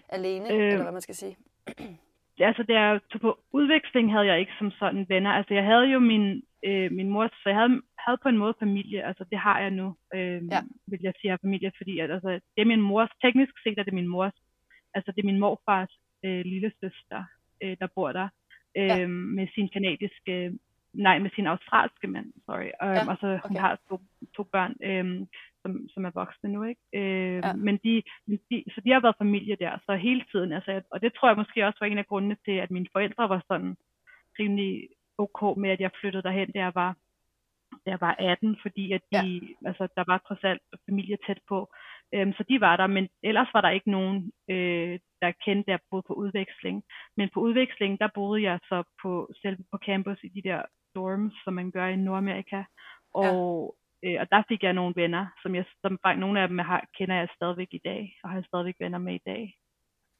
alene, 0.09 0.53
øh, 0.53 0.73
eller 0.73 0.83
hvad 0.83 0.93
man 0.93 1.07
skal 1.09 1.15
sige? 1.15 1.37
altså, 2.39 2.63
da 2.63 2.73
jeg 2.73 3.01
tog 3.11 3.21
på 3.21 3.39
udveksling, 3.53 4.13
havde 4.13 4.27
jeg 4.27 4.41
ikke 4.41 4.53
som 4.59 4.71
sådan 4.71 5.07
venner. 5.09 5.31
Altså, 5.31 5.55
jeg 5.55 5.65
havde 5.65 5.87
jo 5.95 5.99
min, 5.99 6.43
øh, 6.69 6.93
min 6.93 7.09
mor, 7.09 7.27
så 7.29 7.49
jeg 7.51 7.59
havde, 7.61 7.83
havde 7.99 8.19
på 8.23 8.29
en 8.29 8.39
måde 8.39 8.55
familie. 8.59 9.07
Altså, 9.09 9.25
det 9.31 9.39
har 9.39 9.61
jeg 9.61 9.71
nu, 9.71 9.97
øh, 10.15 10.41
ja. 10.55 10.61
vil 10.87 11.01
jeg 11.03 11.15
sige, 11.21 11.31
jeg 11.31 11.39
familie, 11.41 11.73
fordi 11.77 11.99
at, 11.99 12.11
altså, 12.11 12.31
det 12.55 12.61
er 12.63 12.73
min 12.73 12.81
mors, 12.81 13.11
teknisk 13.25 13.53
set 13.63 13.79
er 13.79 13.83
det 13.83 13.95
min 13.95 14.09
mors, 14.09 14.37
altså 14.95 15.13
det 15.13 15.21
er 15.23 15.31
min 15.31 15.41
morfars 15.41 15.93
øh, 16.25 16.45
lille 16.45 16.73
søster, 16.81 17.25
øh, 17.63 17.77
der 17.81 17.89
bor 17.95 18.13
der 18.13 18.29
ja. 18.77 19.01
øh, 19.01 19.11
med 19.11 19.47
sin 19.55 19.69
kanadiske, 19.69 20.59
nej, 20.93 21.19
med 21.19 21.31
sin 21.35 21.47
australske 21.47 22.07
mand, 22.07 22.33
sorry. 22.47 22.71
Øh, 22.85 22.97
ja, 22.97 23.11
og 23.11 23.17
så 23.21 23.27
okay. 23.27 23.49
hun 23.49 23.57
har 23.57 23.79
to, 23.89 24.01
to 24.37 24.43
børn, 24.43 24.75
øh, 24.83 25.27
som, 25.63 25.89
som 25.89 26.05
er 26.05 26.11
voksne 26.15 26.49
nu, 26.53 26.63
ikke? 26.65 26.81
Øh, 26.95 27.41
ja. 27.45 27.53
Men 27.53 27.77
de, 27.85 28.03
de, 28.51 28.65
så 28.75 28.81
de 28.85 28.91
har 28.93 29.01
været 29.01 29.23
familie 29.25 29.57
der, 29.57 29.79
så 29.87 29.97
hele 29.97 30.25
tiden, 30.33 30.53
altså, 30.53 30.83
og 30.91 31.03
det 31.03 31.13
tror 31.15 31.29
jeg 31.29 31.37
måske 31.37 31.67
også 31.67 31.79
var 31.81 31.87
en 31.87 31.99
af 31.99 32.07
grundene 32.07 32.37
til, 32.45 32.57
at 32.65 32.71
mine 32.71 32.87
forældre 32.93 33.29
var 33.29 33.43
sådan 33.49 33.77
rimelig 34.39 34.89
ok 35.19 35.57
med, 35.57 35.71
at 35.71 35.81
jeg 35.81 35.91
flyttede 36.01 36.23
derhen, 36.23 36.51
da 36.53 36.59
jeg 36.59 36.75
var 36.75 36.95
da 37.85 37.91
jeg 37.91 38.01
var 38.01 38.15
18, 38.19 38.57
fordi 38.63 38.93
at 38.93 39.03
de, 39.13 39.17
ja. 39.17 39.69
altså, 39.69 39.89
der 39.97 40.05
var 40.07 40.19
trods 40.27 40.45
alt 40.45 40.63
familie 40.89 41.17
tæt 41.27 41.41
på. 41.49 41.59
Øhm, 42.15 42.33
så 42.33 42.45
de 42.49 42.61
var 42.61 42.77
der, 42.77 42.87
men 42.87 43.09
ellers 43.23 43.49
var 43.55 43.61
der 43.61 43.71
ikke 43.71 43.91
nogen, 43.91 44.33
øh, 44.51 44.99
der 45.23 45.33
kendte, 45.45 45.73
der 45.73 45.79
boede 45.91 46.05
på 46.07 46.15
udveksling. 46.15 46.85
Men 47.17 47.31
på 47.35 47.41
udveksling, 47.41 48.01
der 48.01 48.09
boede 48.15 48.43
jeg 48.43 48.59
så 48.69 48.83
på 49.03 49.31
selv 49.43 49.57
på 49.73 49.79
campus 49.87 50.19
i 50.23 50.29
de 50.29 50.43
der 50.49 50.63
dorms, 50.95 51.35
som 51.45 51.55
man 51.55 51.71
gør 51.71 51.87
i 51.87 51.97
Nordamerika. 51.97 52.63
Og, 53.15 53.77
ja. 54.03 54.09
øh, 54.09 54.21
og 54.21 54.27
der 54.31 54.43
fik 54.49 54.63
jeg 54.63 54.73
nogle 54.73 54.95
venner, 54.97 55.27
som 55.43 55.55
jeg, 55.55 55.65
som 55.83 55.99
faktisk 56.03 56.21
nogle 56.21 56.41
af 56.41 56.49
dem 56.49 56.59
har, 56.59 56.87
kender 56.99 57.17
jeg 57.17 57.29
stadigvæk 57.37 57.69
i 57.73 57.81
dag, 57.85 58.19
og 58.25 58.31
har 58.31 58.43
stadigvæk 58.43 58.77
venner 58.81 58.99
med 58.99 59.15
i 59.15 59.23
dag. 59.27 59.55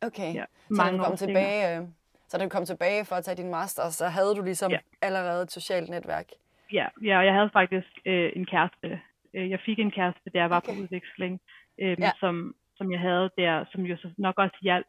Okay, 0.07 0.35
ja, 0.35 0.45
så 0.69 0.75
mange 0.83 0.99
du 0.99 1.05
kom 1.05 1.17
tilbage, 1.17 1.81
øh, 1.81 1.87
så 2.29 2.39
da 2.39 2.45
du 2.45 2.49
kom 2.49 2.65
tilbage 2.65 3.05
for 3.05 3.17
at 3.17 3.25
tage 3.25 3.37
din 3.43 3.51
master, 3.51 3.91
så 3.91 4.07
havde 4.09 4.35
du 4.35 4.43
ligesom 4.43 4.71
ja. 4.71 4.79
allerede 5.03 5.43
et 5.43 5.53
socialt 5.53 5.91
netværk? 5.91 6.29
Ja, 6.73 6.87
ja 7.03 7.19
og 7.19 7.25
jeg 7.27 7.35
havde 7.35 7.51
faktisk 7.53 7.93
øh, 8.05 8.33
en 8.37 8.47
kæreste. 8.47 9.01
Øh, 9.35 9.51
jeg 9.51 9.61
fik 9.67 9.79
en 9.79 9.91
kæreste, 9.91 10.31
der 10.33 10.41
jeg 10.41 10.51
var 10.51 10.57
okay. 10.57 10.75
på 10.75 10.81
udveksling, 10.81 11.41
øh, 11.79 11.97
ja. 12.01 12.13
som, 12.21 12.57
som 12.77 12.93
jeg 12.93 13.01
havde 13.01 13.31
der, 13.39 13.65
som 13.73 13.83
jo 13.83 13.97
så 13.97 14.11
nok 14.19 14.39
også 14.39 14.59
hjalp 14.63 14.87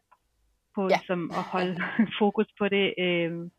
på 0.75 0.81
ja. 0.81 0.87
ligesom, 0.87 1.31
at 1.31 1.43
holde 1.43 1.81
fokus 2.19 2.47
på 2.59 2.69
det. 2.69 2.93
Øh, 2.99 3.49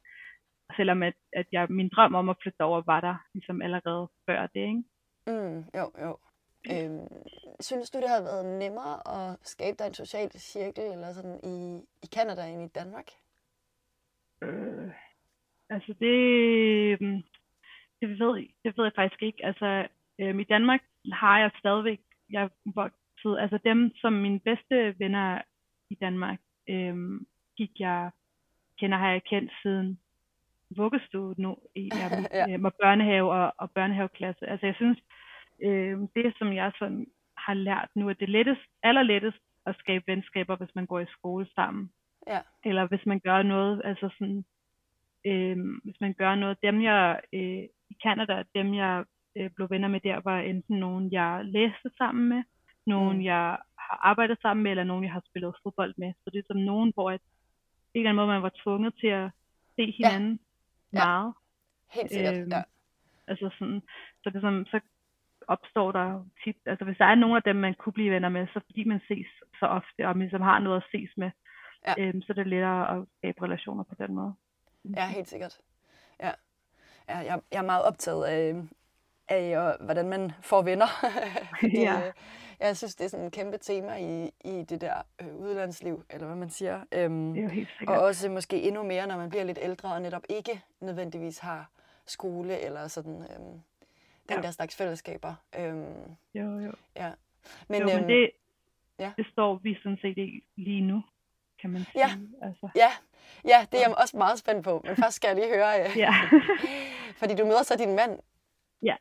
selvom 0.77 1.03
at, 1.03 1.15
at 1.33 1.47
jeg, 1.53 1.67
min 1.71 1.89
drøm 1.89 2.15
om 2.15 2.29
at 2.29 2.37
flytte 2.43 2.61
over 2.61 2.83
var 2.87 3.01
der 3.01 3.17
ligesom 3.35 3.63
allerede 3.63 4.09
før 4.27 4.47
det, 4.47 4.61
ikke? 4.61 4.83
Mm, 5.27 5.59
jo, 5.79 5.93
jo. 6.05 6.19
Øhm, 6.73 7.09
synes 7.61 7.91
du, 7.91 7.99
det 8.01 8.09
har 8.09 8.23
været 8.23 8.59
nemmere 8.59 8.97
at 9.19 9.39
skabe 9.43 9.77
dig 9.79 9.87
en 9.87 9.95
social 9.95 10.31
cirkel 10.31 10.85
eller 10.85 11.13
sådan 11.13 11.41
i, 11.45 11.81
i 12.03 12.07
Canada 12.15 12.47
end 12.47 12.63
i 12.65 12.69
Danmark? 12.79 13.09
Øh, 14.43 14.91
altså 15.71 15.95
det, 16.01 16.17
øhm, 16.93 17.23
det 18.01 18.09
ved, 18.09 18.49
det 18.65 18.77
ved 18.77 18.85
jeg 18.85 18.93
faktisk 18.97 19.23
ikke. 19.23 19.47
Altså, 19.47 19.89
øhm, 20.19 20.41
i 20.41 20.45
Danmark 20.45 20.81
har 21.13 21.39
jeg 21.39 21.51
stadigvæk 21.59 22.01
jeg 22.31 22.51
voksede, 23.17 23.43
altså 23.43 23.59
dem, 23.65 23.93
som 23.97 24.13
mine 24.13 24.41
bedste 24.41 24.95
venner 24.99 25.43
i 25.91 25.95
Danmark, 25.95 26.39
øh, 26.69 27.21
gik 27.57 27.71
jeg, 27.79 28.11
kender 28.81 28.99
har 28.99 29.11
jeg 29.11 29.23
kendt 29.25 29.53
siden 29.63 29.99
vuggestue 30.77 31.35
nu, 31.39 31.57
i 31.75 31.91
ja, 32.33 32.53
øh, 32.53 32.73
børnehave 32.83 33.33
og, 33.33 33.55
og 33.59 33.71
børnehaveklasse. 33.71 34.47
Altså 34.47 34.67
jeg 34.67 34.75
synes, 34.75 34.99
øh, 35.63 35.99
det 36.17 36.35
som 36.39 36.53
jeg 36.53 36.73
sådan 36.79 37.07
har 37.37 37.55
lært 37.55 37.89
nu, 37.95 38.09
at 38.09 38.21
det 38.21 38.29
lettest, 38.29 38.61
allerlettest 38.83 39.39
at 39.67 39.77
skabe 39.79 40.05
venskaber, 40.07 40.57
hvis 40.57 40.75
man 40.75 40.87
går 40.87 41.01
i 41.01 41.07
skole 41.19 41.47
sammen. 41.55 41.91
Ja. 42.27 42.41
Eller 42.65 42.87
hvis 42.87 43.07
man 43.07 43.21
gør 43.21 43.43
noget, 43.43 43.83
altså 43.85 44.09
sådan, 44.19 44.45
øh, 45.27 45.57
hvis 45.85 46.01
man 46.01 46.15
gør 46.15 46.35
noget, 46.35 46.63
dem 46.63 46.83
jeg, 46.83 47.21
øh, 47.33 47.65
i 47.91 47.95
Canada, 48.03 48.43
dem 48.55 48.75
jeg 48.75 49.05
øh, 49.37 49.51
blev 49.57 49.71
venner 49.71 49.89
med 49.89 50.01
der, 50.01 50.21
var 50.25 50.41
enten 50.41 50.79
nogen, 50.79 51.13
jeg 51.13 51.41
læste 51.45 51.91
sammen 51.99 52.29
med, 52.29 52.43
nogen, 52.87 53.17
mm. 53.17 53.25
jeg 53.25 53.59
har 53.79 53.99
arbejdet 54.03 54.39
sammen 54.43 54.63
med, 54.63 54.71
eller 54.71 54.85
nogen, 54.85 55.05
jeg 55.05 55.13
har 55.13 55.23
spillet 55.27 55.57
fodbold 55.63 55.95
med. 55.97 56.13
Så 56.25 56.31
det 56.31 56.39
er 56.39 56.43
som 56.47 56.57
nogen, 56.57 56.93
hvor 56.95 57.11
et, 57.11 57.21
en 57.95 58.01
eller 58.01 58.11
anden 58.11 58.17
måde, 58.17 58.35
man 58.35 58.43
var 58.43 58.53
tvunget 58.63 58.95
til 59.01 59.07
at 59.07 59.31
se 59.77 59.95
hinanden 59.99 60.41
ja. 60.93 61.05
meget. 61.05 61.27
Ja. 61.27 62.01
Helt 62.01 62.13
sikkert, 62.13 62.39
øhm, 62.39 62.51
ja. 62.51 62.63
Altså 63.27 63.51
sådan, 63.59 63.83
så 64.23 64.31
det 64.31 64.41
som, 64.41 64.67
så 64.67 64.81
opstår 65.49 65.93
der 65.93 66.25
tit, 66.45 66.57
altså 66.67 66.85
hvis 66.85 66.99
der 66.99 67.05
er 67.05 67.15
nogen 67.15 67.37
af 67.37 67.43
dem, 67.43 67.57
man 67.57 67.75
kunne 67.75 67.93
blive 67.93 68.11
venner 68.15 68.29
med, 68.29 68.47
så 68.47 68.61
fordi 68.67 68.85
man 68.85 69.01
ses 69.09 69.27
så 69.61 69.67
ofte, 69.67 70.09
og 70.09 70.17
man 70.17 70.19
ligesom 70.27 70.41
har 70.41 70.59
noget 70.59 70.77
at 70.77 70.89
ses 70.93 71.11
med, 71.17 71.31
ja. 71.87 71.95
øhm, 71.99 72.23
så 72.23 72.33
er 72.33 72.35
det 72.35 72.47
lettere 72.47 72.97
at 72.97 73.07
skabe 73.19 73.43
relationer 73.43 73.85
på 73.85 73.95
den 73.99 74.15
måde. 74.15 74.35
Ja, 74.97 75.09
helt 75.09 75.29
sikkert. 75.29 75.59
Ja. 76.21 76.33
ja 77.09 77.17
jeg, 77.17 77.41
jeg 77.53 77.59
er 77.59 77.67
meget 77.73 77.85
optaget 77.85 78.25
af, 78.25 78.55
af 79.29 79.59
og, 79.59 79.85
hvordan 79.85 80.09
man 80.09 80.33
får 80.41 80.63
venner. 80.63 80.87
Fordi, 81.61 81.81
ja. 81.81 82.07
Øh, 82.07 82.13
jeg 82.61 82.77
synes, 82.77 82.95
det 82.95 83.05
er 83.05 83.09
sådan 83.09 83.25
en 83.25 83.31
kæmpe 83.31 83.59
tema 83.59 83.97
i, 83.97 84.31
i 84.45 84.63
det 84.63 84.81
der 84.81 84.95
øh, 85.23 85.37
udlandsliv, 85.37 86.05
eller 86.11 86.27
hvad 86.27 86.37
man 86.37 86.51
siger. 86.51 86.81
Øhm, 86.93 87.35
det 87.35 87.41
er 87.41 87.45
jo 87.45 87.49
helt 87.51 87.69
sikkert. 87.79 87.99
Og 87.99 88.05
også 88.05 88.31
måske 88.31 88.63
endnu 88.63 88.83
mere, 88.83 89.07
når 89.07 89.17
man 89.17 89.29
bliver 89.29 89.45
lidt 89.45 89.59
ældre, 89.63 89.93
og 89.93 90.03
netop 90.03 90.23
ikke 90.29 90.63
nødvendigvis 90.81 91.39
har 91.39 91.71
skole, 92.07 92.61
eller 92.61 92.89
sådan 92.89 93.15
øhm, 93.15 93.61
den 94.29 94.37
ja. 94.37 94.43
der 94.43 94.51
slags 94.51 94.77
fællesskaber. 94.77 95.35
Øhm, 95.59 96.17
jo, 96.35 96.59
jo. 96.59 96.73
Ja. 96.97 97.11
Men, 97.69 97.81
jo, 97.81 97.89
øhm, 97.89 98.01
men 98.01 98.09
det, 98.09 98.31
ja. 98.99 99.13
det 99.17 99.27
står 99.33 99.61
vi 99.63 99.79
sådan 99.83 99.99
set 100.03 100.19
ikke 100.19 100.43
lige 100.57 100.81
nu, 100.81 101.03
kan 101.61 101.71
man 101.71 101.85
sige. 101.85 102.07
Ja, 102.07 102.11
altså. 102.43 102.69
ja. 102.77 102.91
ja 103.45 103.67
det 103.73 103.79
er 103.79 103.89
jeg 103.89 103.97
også 103.97 104.17
meget 104.17 104.39
spændt 104.39 104.65
på. 104.65 104.81
Men 104.85 104.97
først 104.97 105.17
skal 105.17 105.29
jeg 105.29 105.37
lige 105.37 105.55
høre, 105.55 105.81
øh, 105.81 105.97
ja. 105.97 106.15
fordi 107.21 107.35
du 107.35 107.45
møder 107.45 107.63
så 107.63 107.77
din 107.77 107.97
mand. 107.97 108.19
Ja. 108.83 108.97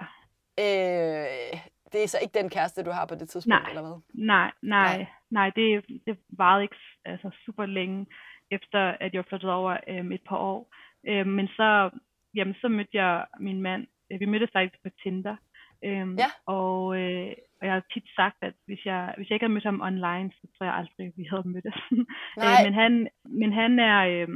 Øh, 0.59 1.59
det 1.91 2.03
er 2.03 2.07
så 2.07 2.17
ikke 2.21 2.39
den 2.39 2.49
kæreste, 2.49 2.83
du 2.83 2.91
har 2.91 3.05
på 3.05 3.15
det 3.15 3.29
tidspunkt, 3.29 3.61
nej, 3.61 3.69
eller 3.69 3.81
hvad? 3.81 4.01
Nej, 4.13 4.51
nej, 4.61 4.97
nej, 4.97 5.07
nej 5.31 5.49
det, 5.49 5.85
det 6.07 6.17
varede 6.29 6.63
ikke 6.63 6.75
altså, 7.05 7.29
super 7.45 7.65
længe, 7.65 8.05
efter 8.51 8.97
at 8.99 9.13
jeg 9.13 9.25
flyttede 9.25 9.53
over 9.53 9.77
øh, 9.87 10.05
et 10.11 10.21
par 10.29 10.37
år. 10.37 10.73
Øh, 11.07 11.27
men 11.27 11.47
så, 11.47 11.89
jamen, 12.35 12.55
så 12.61 12.67
mødte 12.67 12.97
jeg 12.97 13.25
min 13.39 13.61
mand. 13.61 13.87
Øh, 14.11 14.19
vi 14.19 14.25
mødtes 14.25 14.49
faktisk 14.53 14.83
på 14.83 14.89
Tinder. 15.03 15.35
Øh, 15.83 16.07
ja. 16.17 16.29
og, 16.45 16.97
øh, 16.99 17.33
og 17.59 17.67
jeg 17.67 17.73
har 17.73 17.83
tit 17.93 18.07
sagt, 18.15 18.37
at 18.41 18.53
hvis 18.65 18.85
jeg, 18.85 19.13
hvis 19.17 19.29
jeg 19.29 19.35
ikke 19.35 19.43
havde 19.43 19.53
mødt 19.53 19.63
ham 19.63 19.81
online, 19.81 20.31
så 20.31 20.47
tror 20.57 20.65
jeg 20.65 20.75
aldrig, 20.75 21.13
vi 21.17 21.23
havde 21.31 21.49
mødtes. 21.49 21.77
øh, 22.43 22.57
men, 22.65 22.73
han, 22.73 23.07
men 23.23 23.53
han 23.53 23.79
er 23.79 23.99
øh, 24.13 24.27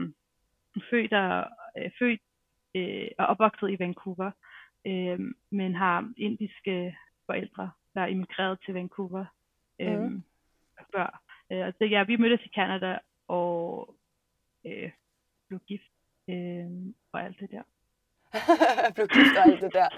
født, 0.89 1.13
og, 1.13 1.45
øh, 1.77 1.91
født 1.99 2.21
øh, 2.75 3.07
og 3.19 3.25
opvokset 3.25 3.69
i 3.71 3.79
Vancouver, 3.79 4.31
øh, 4.85 5.19
men 5.51 5.75
har 5.75 6.13
indiske 6.17 6.97
forældre, 7.25 7.71
der 7.93 8.01
er 8.01 8.07
emigreret 8.07 8.59
til 8.65 8.73
Vancouver 8.73 9.25
øh, 9.79 9.99
mm. 9.99 10.23
før. 10.95 11.21
Øh, 11.51 11.65
altså, 11.65 11.85
ja, 11.85 12.03
vi 12.03 12.15
mødtes 12.15 12.45
i 12.45 12.51
Canada 12.55 12.97
og 13.27 13.95
øh, 14.65 14.91
blev 15.47 15.59
gift 15.67 15.91
øh, 16.29 16.65
og 17.11 17.23
alt 17.23 17.39
det 17.39 17.51
der. 17.51 17.63
blev 18.95 19.07
gift 19.07 19.37
og 19.37 19.43
alt 19.47 19.61
det 19.61 19.73
der. 19.73 19.89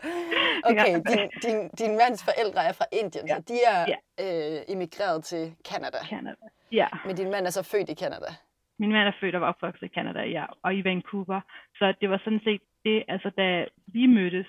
okay, 0.68 0.94
din, 1.10 1.30
din, 1.44 1.68
din 1.80 1.96
mands 1.96 2.24
forældre 2.24 2.64
er 2.68 2.72
fra 2.72 2.86
Indien, 2.92 3.26
ja. 3.26 3.34
så 3.34 3.42
de 3.48 3.58
er 3.74 3.80
ja. 3.92 3.98
øh, 4.24 4.62
emigreret 4.68 5.24
til 5.24 5.54
Canada. 5.70 5.98
Canada, 6.10 6.46
ja. 6.72 6.88
Men 7.06 7.16
din 7.16 7.30
mand 7.30 7.46
er 7.46 7.50
så 7.50 7.62
født 7.62 7.88
i 7.90 7.94
Canada? 7.94 8.30
Min 8.78 8.92
mand 8.92 9.08
er 9.08 9.12
født 9.20 9.34
og 9.34 9.40
var 9.40 9.48
opvokset 9.48 9.86
i 9.86 9.94
Canada, 9.94 10.20
ja, 10.20 10.44
og 10.62 10.74
i 10.74 10.84
Vancouver. 10.84 11.40
Så 11.78 11.94
det 12.00 12.10
var 12.10 12.18
sådan 12.24 12.40
set 12.44 12.60
det, 12.84 13.04
altså 13.08 13.30
da 13.30 13.66
vi 13.86 14.06
mødtes, 14.06 14.46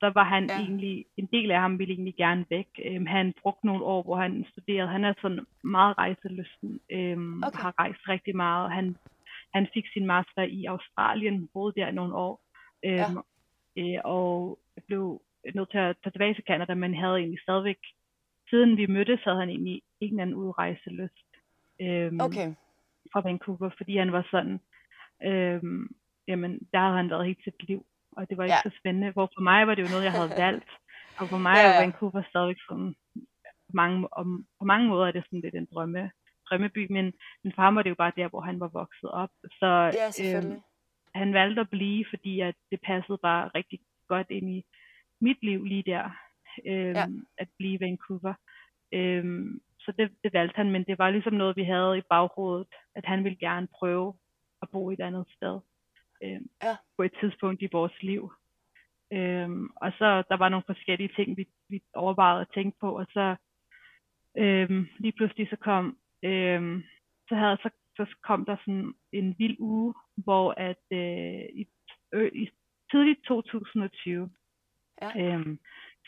så 0.00 0.10
var 0.14 0.24
han 0.24 0.46
ja. 0.46 0.58
egentlig, 0.58 1.04
en 1.16 1.28
del 1.32 1.50
af 1.50 1.60
ham 1.60 1.78
ville 1.78 1.94
egentlig 1.94 2.14
gerne 2.16 2.44
væk. 2.50 2.68
Øhm, 2.84 3.06
han 3.06 3.34
brugte 3.42 3.66
nogle 3.66 3.84
år, 3.84 4.02
hvor 4.02 4.16
han 4.16 4.46
studerede. 4.52 4.88
Han 4.88 5.04
er 5.04 5.14
sådan 5.22 5.46
meget 5.64 5.98
rejselysten, 5.98 6.80
øhm, 6.90 7.42
okay. 7.42 7.58
har 7.62 7.74
rejst 7.78 8.08
rigtig 8.08 8.36
meget. 8.36 8.72
Han, 8.72 8.96
han 9.54 9.66
fik 9.74 9.84
sin 9.92 10.06
master 10.06 10.42
i 10.42 10.64
Australien, 10.64 11.48
boede 11.52 11.72
der 11.76 11.88
i 11.88 11.92
nogle 11.92 12.14
år, 12.14 12.40
øhm, 12.84 13.18
ja. 13.76 13.96
øh, 13.96 14.00
og 14.04 14.58
blev 14.86 15.22
nødt 15.54 15.70
til 15.70 15.78
at 15.78 15.96
tage 16.02 16.12
tilbage 16.12 16.34
til 16.34 16.44
Canada, 16.46 16.74
men 16.74 16.94
havde 16.94 17.16
egentlig 17.16 17.40
stadigvæk, 17.42 17.78
siden 18.50 18.76
vi 18.76 18.86
mødtes, 18.86 19.20
havde 19.24 19.38
han 19.38 19.48
egentlig 19.48 19.82
ikke 20.00 20.14
en 20.14 20.20
anden 20.20 20.36
udrejselyst 20.36 21.28
øhm, 21.80 22.20
okay. 22.20 22.48
fra 23.12 23.20
Vancouver, 23.20 23.70
fordi 23.76 23.96
han 23.96 24.12
var 24.12 24.28
sådan, 24.30 24.60
øhm, 25.22 25.88
jamen, 26.28 26.58
der 26.72 26.78
havde 26.78 26.96
han 26.96 27.10
været 27.10 27.26
helt 27.26 27.44
sit 27.44 27.68
liv 27.68 27.86
og 28.16 28.30
det 28.30 28.36
var 28.36 28.44
ikke 28.44 28.60
ja. 28.64 28.70
så 28.70 28.76
spændende. 28.80 29.10
Hvor 29.10 29.30
for 29.34 29.40
mig 29.40 29.66
var 29.66 29.74
det 29.74 29.82
jo 29.82 29.88
noget, 29.88 30.04
jeg 30.04 30.12
havde 30.12 30.36
valgt. 30.44 30.70
Og 31.18 31.28
for 31.28 31.38
mig 31.38 31.56
ja, 31.56 31.72
er 31.72 31.80
Vancouver 31.80 32.22
stadig 32.28 32.56
sådan, 32.68 32.94
på 33.66 33.72
mange, 33.74 34.08
om, 34.12 34.46
på 34.58 34.64
mange 34.64 34.88
måder 34.88 35.06
er 35.06 35.12
det 35.12 35.24
sådan 35.24 35.40
lidt 35.40 35.54
en 35.54 35.68
drømme, 35.72 36.10
drømmeby, 36.48 36.92
men, 36.92 37.12
men 37.42 37.52
for 37.54 37.62
ham 37.62 37.76
var 37.76 37.82
det 37.82 37.90
jo 37.90 37.94
bare 37.94 38.12
der, 38.16 38.28
hvor 38.28 38.40
han 38.40 38.60
var 38.60 38.68
vokset 38.68 39.10
op. 39.10 39.30
Så 39.60 39.70
ja, 39.98 40.38
øhm, 40.38 40.60
han 41.14 41.34
valgte 41.34 41.60
at 41.60 41.70
blive, 41.70 42.04
fordi 42.10 42.40
at 42.40 42.54
det 42.70 42.80
passede 42.80 43.18
bare 43.22 43.50
rigtig 43.54 43.80
godt 44.08 44.26
ind 44.30 44.50
i 44.50 44.64
mit 45.20 45.42
liv 45.42 45.64
lige 45.64 45.82
der, 45.82 46.04
øhm, 46.66 46.94
ja. 46.94 47.06
at 47.38 47.48
blive 47.58 47.80
Vancouver. 47.80 48.34
Øhm, 48.92 49.60
så 49.80 49.92
det, 49.98 50.10
det 50.24 50.32
valgte 50.32 50.56
han, 50.56 50.70
men 50.70 50.84
det 50.84 50.98
var 50.98 51.10
ligesom 51.10 51.32
noget, 51.32 51.56
vi 51.56 51.64
havde 51.64 51.98
i 51.98 52.08
baghovedet, 52.10 52.66
at 52.94 53.04
han 53.06 53.24
ville 53.24 53.38
gerne 53.38 53.68
prøve 53.78 54.14
at 54.62 54.68
bo 54.70 54.90
et 54.90 55.00
andet 55.00 55.26
sted 55.36 55.60
øh, 56.24 56.40
ja. 56.62 56.76
på 56.96 57.02
et 57.02 57.12
tidspunkt 57.20 57.62
i 57.62 57.68
vores 57.72 58.02
liv. 58.02 58.32
Øhm, 59.12 59.70
og 59.76 59.92
så 59.98 60.22
der 60.28 60.36
var 60.36 60.48
nogle 60.48 60.64
forskellige 60.66 61.12
ting, 61.16 61.36
vi, 61.36 61.46
vi 61.68 61.82
overvejede 61.94 62.40
at 62.40 62.52
tænke 62.54 62.78
på, 62.80 62.98
og 62.98 63.06
så 63.10 63.36
øhm, 64.38 64.86
lige 64.98 65.12
pludselig 65.12 65.48
så 65.50 65.56
kom, 65.56 65.98
øhm, 66.22 66.82
så, 67.28 67.34
havde, 67.34 67.56
så, 67.56 67.70
så 67.96 68.06
kom 68.22 68.44
der 68.44 68.56
sådan 68.56 68.94
en 69.12 69.34
vild 69.38 69.56
uge, 69.58 69.94
hvor 70.16 70.54
at 70.56 70.84
øh, 70.90 71.44
i, 71.60 71.66
øh, 72.12 72.30
i 72.34 72.50
tidligt 72.90 73.24
2020, 73.24 74.30
ja. 75.02 75.34
øhm, 75.34 75.58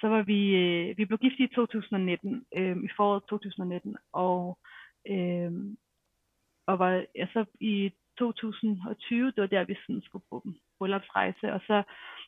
så 0.01 0.09
var 0.09 0.23
vi, 0.23 0.57
øh, 0.57 0.99
vi 0.99 1.05
blev 1.05 1.19
gift 1.19 1.41
i 1.41 1.47
2019, 1.55 2.47
øh, 2.57 2.77
i 2.77 2.89
foråret 2.97 3.23
2019, 3.29 3.97
og, 4.13 4.59
øh, 5.09 5.53
og 6.67 6.79
var 6.79 7.05
altså 7.15 7.45
i 7.61 7.93
2020, 8.19 9.27
det 9.27 9.41
var 9.41 9.47
der, 9.47 9.65
vi 9.65 9.77
sådan 9.87 10.03
skulle 10.03 10.25
på 10.31 10.45
bryllupsrejse, 10.79 11.53
og 11.53 11.61
så 11.67 11.83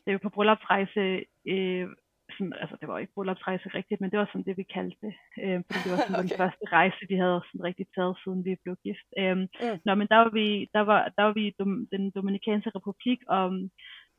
det 0.05 0.13
var 0.13 0.19
på 0.19 0.29
bryllupsrejse, 0.37 1.25
øh, 1.53 1.89
sådan, 2.33 2.53
altså 2.63 2.77
det 2.81 2.89
var 2.89 2.99
ikke 2.99 3.13
bryllupsrejse 3.17 3.69
rigtigt, 3.79 4.01
men 4.01 4.11
det 4.11 4.19
var 4.19 4.27
sådan 4.27 4.47
det, 4.49 4.57
vi 4.57 4.63
kaldte 4.63 4.99
det, 5.07 5.15
øh, 5.43 5.59
fordi 5.67 5.81
det 5.85 5.93
var 5.93 6.01
sådan 6.01 6.17
okay. 6.21 6.29
den 6.29 6.39
første 6.41 6.65
rejse, 6.79 7.01
vi 7.09 7.17
havde 7.23 7.41
sådan 7.47 7.67
rigtig 7.69 7.87
taget, 7.97 8.17
siden 8.23 8.45
vi 8.45 8.53
blev 8.65 8.77
gift. 8.87 9.09
Øh, 9.21 9.37
mm. 9.37 9.47
Nå, 9.87 9.93
men 9.95 10.07
der 10.13 10.19
var 10.23 10.31
vi, 10.41 10.47
der 10.77 10.81
var, 10.91 11.01
der 11.17 11.23
var 11.27 11.33
vi 11.39 11.45
i 11.47 11.57
Dom, 11.59 11.87
den 11.93 12.11
Dominikanske 12.11 12.71
Republik, 12.77 13.21
og 13.29 13.45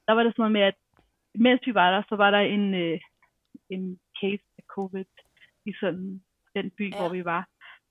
der 0.07 0.13
var 0.13 0.23
det 0.23 0.31
sådan 0.31 0.41
noget 0.43 0.57
med, 0.57 0.65
at 0.71 0.77
mens 1.45 1.61
vi 1.67 1.73
var 1.73 1.89
der, 1.91 2.01
så 2.09 2.15
var 2.15 2.31
der 2.31 2.39
en, 2.39 2.73
øh, 2.83 2.99
en 3.69 3.99
case 4.21 4.45
af 4.59 4.63
covid 4.75 5.11
i 5.69 5.71
sådan 5.81 6.21
den 6.55 6.71
by, 6.77 6.91
ja. 6.91 6.97
hvor 6.97 7.09
vi 7.17 7.25
var 7.25 7.43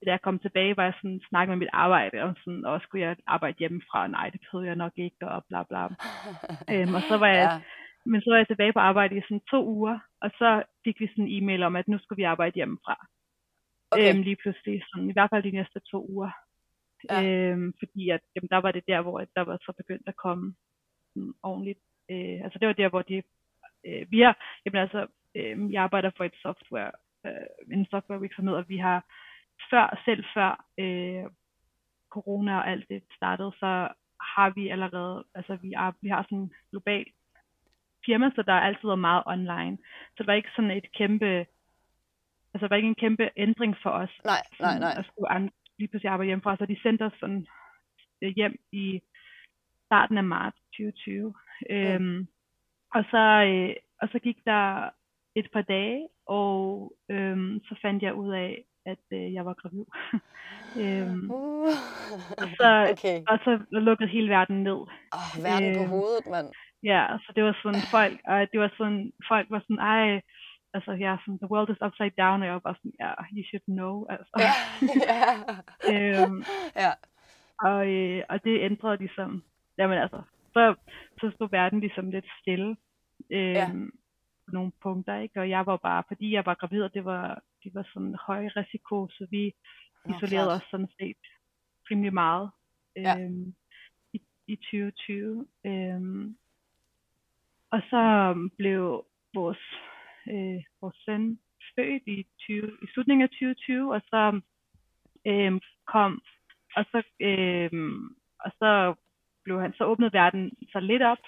da 0.06 0.10
jeg 0.10 0.22
kom 0.22 0.38
tilbage, 0.38 0.76
var 0.76 0.84
jeg 0.84 0.94
sådan 0.96 1.20
snakke 1.28 1.50
med 1.50 1.56
mit 1.56 1.68
arbejde, 1.72 2.22
og 2.22 2.34
sådan, 2.44 2.64
og 2.64 2.80
skulle 2.80 3.06
jeg 3.06 3.16
arbejde 3.26 3.58
hjemmefra? 3.58 4.06
Nej, 4.06 4.30
det 4.30 4.40
behøvede 4.40 4.68
jeg 4.68 4.76
nok 4.76 4.92
ikke, 4.96 5.28
og 5.28 5.44
bla 5.48 5.62
bla. 5.62 5.82
øhm, 6.72 6.94
og 6.94 7.02
så 7.08 7.16
var 7.16 7.26
jeg, 7.26 7.48
ja. 7.52 7.60
men 8.10 8.20
så 8.20 8.30
var 8.30 8.36
jeg 8.36 8.46
tilbage 8.46 8.72
på 8.72 8.78
arbejde 8.78 9.16
i 9.16 9.20
sådan 9.20 9.40
to 9.50 9.66
uger, 9.66 9.98
og 10.20 10.30
så 10.30 10.62
fik 10.84 11.00
vi 11.00 11.06
sådan 11.06 11.24
en 11.24 11.42
e-mail 11.42 11.62
om, 11.62 11.76
at 11.76 11.88
nu 11.88 11.98
skulle 11.98 12.16
vi 12.16 12.22
arbejde 12.22 12.54
hjemmefra. 12.54 13.06
Okay. 13.90 14.14
Øhm, 14.14 14.22
lige 14.22 14.36
pludselig, 14.42 14.82
sådan, 14.88 15.10
i 15.10 15.12
hvert 15.12 15.30
fald 15.30 15.42
de 15.42 15.50
næste 15.50 15.80
to 15.90 16.06
uger. 16.08 16.30
Ja. 17.10 17.22
Øhm, 17.24 17.72
fordi 17.78 18.10
at, 18.10 18.20
jamen, 18.34 18.48
der 18.50 18.56
var 18.56 18.72
det 18.72 18.84
der, 18.88 19.00
hvor 19.02 19.18
der 19.36 19.40
var 19.40 19.56
så 19.56 19.72
begyndt 19.76 20.08
at 20.08 20.16
komme 20.16 20.54
sådan, 21.14 21.34
ordentligt. 21.42 21.78
Øh, 22.10 22.38
altså 22.44 22.58
det 22.58 22.68
var 22.68 22.74
der, 22.74 22.88
hvor 22.88 23.02
de, 23.02 23.22
øh, 23.86 24.06
vi 24.10 24.20
har, 24.20 24.34
jamen 24.64 24.80
altså, 24.80 25.06
øh, 25.34 25.72
jeg 25.72 25.82
arbejder 25.82 26.10
for 26.16 26.24
et 26.24 26.36
software, 26.42 26.92
øh, 27.26 27.72
en 27.72 27.86
softwarevirksomhed, 27.90 28.54
og 28.54 28.68
vi 28.68 28.76
har 28.76 29.04
før, 29.70 30.02
selv 30.04 30.24
før 30.34 30.64
øh, 30.78 31.24
corona 32.10 32.56
og 32.56 32.68
alt 32.68 32.88
det 32.88 33.02
startede, 33.16 33.52
så 33.58 33.88
har 34.34 34.50
vi 34.50 34.68
allerede, 34.68 35.24
altså 35.34 35.56
vi, 35.56 35.72
er, 35.72 35.92
vi 36.02 36.08
har 36.08 36.22
sådan 36.22 36.38
en 36.38 36.52
global 36.70 37.04
firma, 38.06 38.30
så 38.34 38.42
der 38.42 38.52
er 38.52 38.60
altid 38.60 38.96
meget 38.96 39.22
online. 39.26 39.78
Så 40.10 40.14
det 40.18 40.26
var 40.26 40.32
ikke 40.32 40.54
sådan 40.56 40.70
et 40.70 40.92
kæmpe 40.92 41.46
altså 42.54 42.64
det 42.64 42.70
var 42.70 42.76
ikke 42.76 42.88
en 42.88 43.04
kæmpe 43.04 43.30
ændring 43.36 43.76
for 43.82 43.90
os. 43.90 44.10
Nej, 44.24 44.42
nej, 44.60 44.78
nej. 44.78 44.94
At 44.98 45.04
skulle 45.06 45.32
an, 45.32 45.50
lige 45.78 45.88
pludselig 45.88 46.10
arbejde 46.10 46.26
hjemmefra, 46.26 46.56
så 46.56 46.66
de 46.66 46.82
sendte 46.82 47.02
os 47.02 47.12
sådan 47.20 47.46
øh, 48.22 48.32
hjem 48.36 48.56
i 48.72 49.00
starten 49.86 50.18
af 50.18 50.24
marts 50.24 50.56
2020. 50.56 51.34
Mm. 51.70 51.76
Øhm, 51.76 52.28
og, 52.94 53.04
så, 53.10 53.24
øh, 53.48 53.74
og 54.02 54.08
så 54.12 54.18
gik 54.18 54.44
der 54.44 54.90
et 55.34 55.48
par 55.52 55.62
dage, 55.62 56.08
og 56.26 56.92
øhm, 57.10 57.60
så 57.64 57.74
fandt 57.82 58.02
jeg 58.02 58.14
ud 58.14 58.32
af, 58.32 58.64
at 58.92 59.04
øh, 59.18 59.32
jeg 59.36 59.44
var 59.48 59.54
gravid. 59.60 59.84
øhm, 60.82 61.30
Uh. 61.30 61.74
og, 62.42 62.48
så, 62.58 62.68
Okay. 62.92 63.18
og 63.30 63.38
så 63.44 63.52
lukkede 63.70 64.08
hele 64.08 64.28
verden 64.36 64.62
ned. 64.62 64.80
Åh, 65.18 65.30
verden 65.46 65.74
på 65.76 65.82
øhm, 65.82 65.90
hovedet, 65.90 66.24
mand. 66.30 66.48
Ja, 66.82 67.02
så 67.24 67.32
det 67.36 67.42
var 67.44 67.54
sådan 67.62 67.82
folk, 67.96 68.16
og 68.24 68.36
det 68.52 68.60
var 68.60 68.70
sådan, 68.78 69.12
folk 69.28 69.46
var 69.50 69.60
sådan, 69.60 69.78
ej, 69.78 70.20
altså 70.74 70.92
ja, 70.92 71.16
sådan, 71.24 71.38
the 71.42 71.50
world 71.52 71.70
is 71.70 71.82
upside 71.86 72.14
down, 72.22 72.40
og 72.42 72.46
jeg 72.46 72.54
var 72.54 72.66
bare 72.68 72.78
sådan, 72.80 72.96
ja, 73.00 73.10
yeah, 73.10 73.26
you 73.36 73.44
should 73.48 73.66
know, 73.78 73.94
altså. 74.14 74.34
Ja, 74.46 74.52
ja. 75.10 75.22
øhm, 75.92 76.42
ja. 76.84 76.92
og, 77.68 77.80
øh, 77.94 78.22
og 78.28 78.44
det 78.44 78.60
ændrede 78.68 78.96
ligesom, 79.04 79.42
jamen 79.78 79.98
altså, 79.98 80.20
så, 80.54 80.74
så 81.20 81.30
stod 81.34 81.48
verden 81.50 81.80
ligesom 81.80 82.10
lidt 82.10 82.28
stille 82.40 82.76
øhm, 83.30 83.52
Ja. 83.52 83.66
på 84.46 84.50
nogle 84.52 84.72
punkter, 84.82 85.16
ikke? 85.16 85.40
Og 85.40 85.50
jeg 85.50 85.66
var 85.66 85.76
bare, 85.76 86.02
fordi 86.08 86.34
jeg 86.34 86.46
var 86.46 86.54
gravid, 86.54 86.82
og 86.82 86.94
det 86.94 87.04
var, 87.04 87.42
det 87.68 87.74
var 87.74 87.88
sådan 87.92 88.16
høj 88.26 88.46
risiko, 88.56 89.08
så 89.10 89.26
vi 89.30 89.52
Nå, 90.06 90.14
isolerede 90.16 90.48
klart. 90.48 90.62
os 90.62 90.68
sådan 90.70 90.88
set 91.00 91.22
rimelig 91.90 92.14
meget 92.14 92.50
Ja. 92.96 93.18
øhm, 93.20 93.54
i, 94.12 94.20
i 94.46 94.56
2020. 94.56 95.46
Øhm, 95.66 96.36
og 97.70 97.80
så 97.90 98.02
blev 98.58 99.04
vores, 99.34 99.58
øh, 100.30 100.62
vores 100.80 100.96
søn 101.04 101.38
født 101.74 102.02
i, 102.06 102.26
20, 102.38 102.78
i 102.82 102.86
slutningen 102.94 103.22
af 103.22 103.28
2020, 103.28 103.94
og 103.94 104.00
så 104.10 104.40
øhm, 105.26 105.60
kom, 105.86 106.22
og 106.76 106.84
så, 106.90 107.02
øhm, 107.20 108.16
og 108.40 108.50
så 108.58 108.94
blev 109.44 109.60
han, 109.60 109.72
så 109.72 109.84
åbnede 109.84 110.12
verden 110.12 110.52
så 110.72 110.80
lidt 110.80 111.02
op 111.02 111.18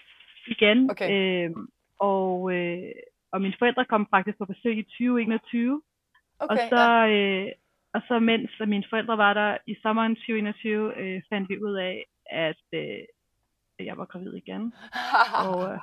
igen, 0.46 0.90
Okay. 0.90 1.08
øhm, 1.12 1.68
og, 1.98 2.54
øh, 2.56 2.92
og 3.32 3.40
mine 3.42 3.54
forældre 3.58 3.84
kom 3.84 4.06
faktisk 4.10 4.38
på 4.38 4.44
besøg 4.44 4.78
i 4.78 4.82
2021, 4.82 5.82
Okay, 6.40 6.50
og 6.50 6.56
ja. 6.56 6.68
så, 6.68 6.84
øh, 7.16 7.48
og 7.94 8.00
så 8.08 8.18
mens 8.18 8.50
mine 8.66 8.84
forældre 8.90 9.18
var 9.18 9.34
der 9.34 9.56
i 9.66 9.76
sommeren 9.82 10.14
2021, 10.16 10.96
øh, 10.96 11.22
fandt 11.32 11.48
vi 11.48 11.62
ud 11.62 11.74
af, 11.74 12.04
at 12.30 12.62
øh, 12.72 12.98
jeg 13.86 13.96
var 13.98 14.04
gravid 14.04 14.32
igen. 14.34 14.74
Og 15.46 15.72
øh, 15.72 15.78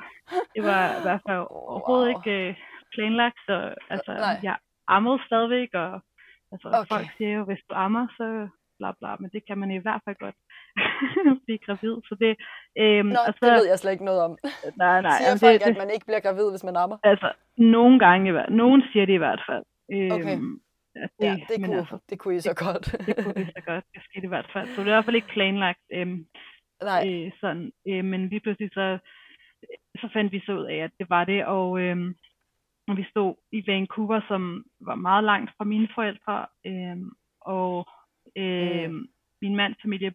det 0.55 0.63
var 0.63 0.83
i 0.99 1.01
hvert 1.01 1.21
fald 1.27 1.37
overhovedet 1.49 2.07
Wow. 2.07 2.15
ikke 2.17 2.49
øh, 2.49 2.55
planlagt. 2.93 3.39
Så, 3.45 3.73
altså, 3.89 4.11
Nej. 4.13 4.39
jeg 4.43 4.57
ammede 4.87 5.19
stadigvæk, 5.25 5.69
og 5.73 6.01
altså, 6.51 6.67
Okay. 6.67 6.87
folk 6.93 7.07
siger 7.17 7.31
jo, 7.37 7.43
hvis 7.43 7.63
du 7.69 7.73
ammer, 7.75 8.07
så 8.17 8.47
bla 8.79 8.91
bla, 8.99 9.15
men 9.19 9.29
det 9.33 9.41
kan 9.47 9.57
man 9.57 9.71
i 9.71 9.77
hvert 9.77 10.01
fald 10.05 10.15
godt 10.25 10.35
blive 11.45 11.57
gravid. 11.65 11.95
Så 12.09 12.15
det, 12.23 12.31
øhm, 12.81 13.07
Nå, 13.07 13.19
og 13.27 13.33
så, 13.33 13.39
det 13.45 13.51
ved 13.57 13.67
jeg 13.67 13.79
slet 13.79 13.91
ikke 13.91 14.05
noget 14.05 14.21
om. 14.27 14.37
nej, 14.83 15.01
nej, 15.01 15.17
Siger 15.17 15.27
jamen, 15.27 15.39
folk, 15.39 15.61
det, 15.61 15.69
at 15.71 15.77
man 15.77 15.89
ikke 15.95 16.05
bliver 16.05 16.19
gravid, 16.19 16.49
hvis 16.51 16.63
man 16.63 16.75
ammer? 16.75 16.97
Altså, 17.03 17.29
nogle 17.57 17.99
gange 17.99 18.27
i 18.29 18.31
hvert 18.31 18.49
Nogen 18.49 18.81
siger 18.91 19.05
det 19.05 19.13
i 19.13 19.23
hvert 19.25 19.43
fald. 19.49 19.63
Øhm, 19.91 20.11
Okay. 20.11 20.37
at 21.03 21.09
Ja, 21.21 21.35
det 21.49 21.65
kunne, 21.65 21.77
altså, 21.77 21.97
det 22.09 22.19
kunne 22.19 22.35
I 22.35 22.39
så 22.39 22.53
godt. 22.65 22.85
det 23.07 23.15
kunne 23.23 23.35
vi 23.45 23.51
så 23.55 23.61
godt. 23.65 23.85
Det 23.93 24.03
skete 24.03 24.25
i 24.25 24.27
hvert 24.27 24.49
fald. 24.53 24.67
Så 24.67 24.81
det 24.81 24.87
er 24.87 24.91
i 24.91 24.95
hvert 24.95 25.05
fald 25.05 25.15
ikke 25.15 25.27
planlagt. 25.27 25.79
Øhm, 25.93 26.27
Nej, 26.81 27.03
øh, 27.25 27.31
sådan. 27.41 27.71
Øh, 27.87 28.05
men 28.05 28.29
lige 28.29 28.39
pludselig 28.39 28.69
så, 28.73 28.97
så 30.01 30.09
fandt 30.13 30.31
vi 30.31 30.39
så 30.45 30.51
ud 30.59 30.65
af, 30.65 30.75
at 30.75 30.91
det 30.99 31.09
var 31.09 31.23
det. 31.25 31.45
Og, 31.45 31.79
øh, 31.81 31.97
og 32.87 32.97
vi 32.97 33.05
stod 33.09 33.35
i 33.51 33.63
Vancouver, 33.67 34.21
som 34.27 34.65
var 34.79 34.95
meget 34.95 35.23
langt 35.23 35.51
fra 35.57 35.63
mine 35.65 35.87
forældre. 35.95 36.45
Øh, 36.65 36.97
og 37.41 37.87
øh, 38.37 38.89
Mm. 38.91 39.07
min 39.41 39.55
mands 39.55 39.77
familie 39.81 40.13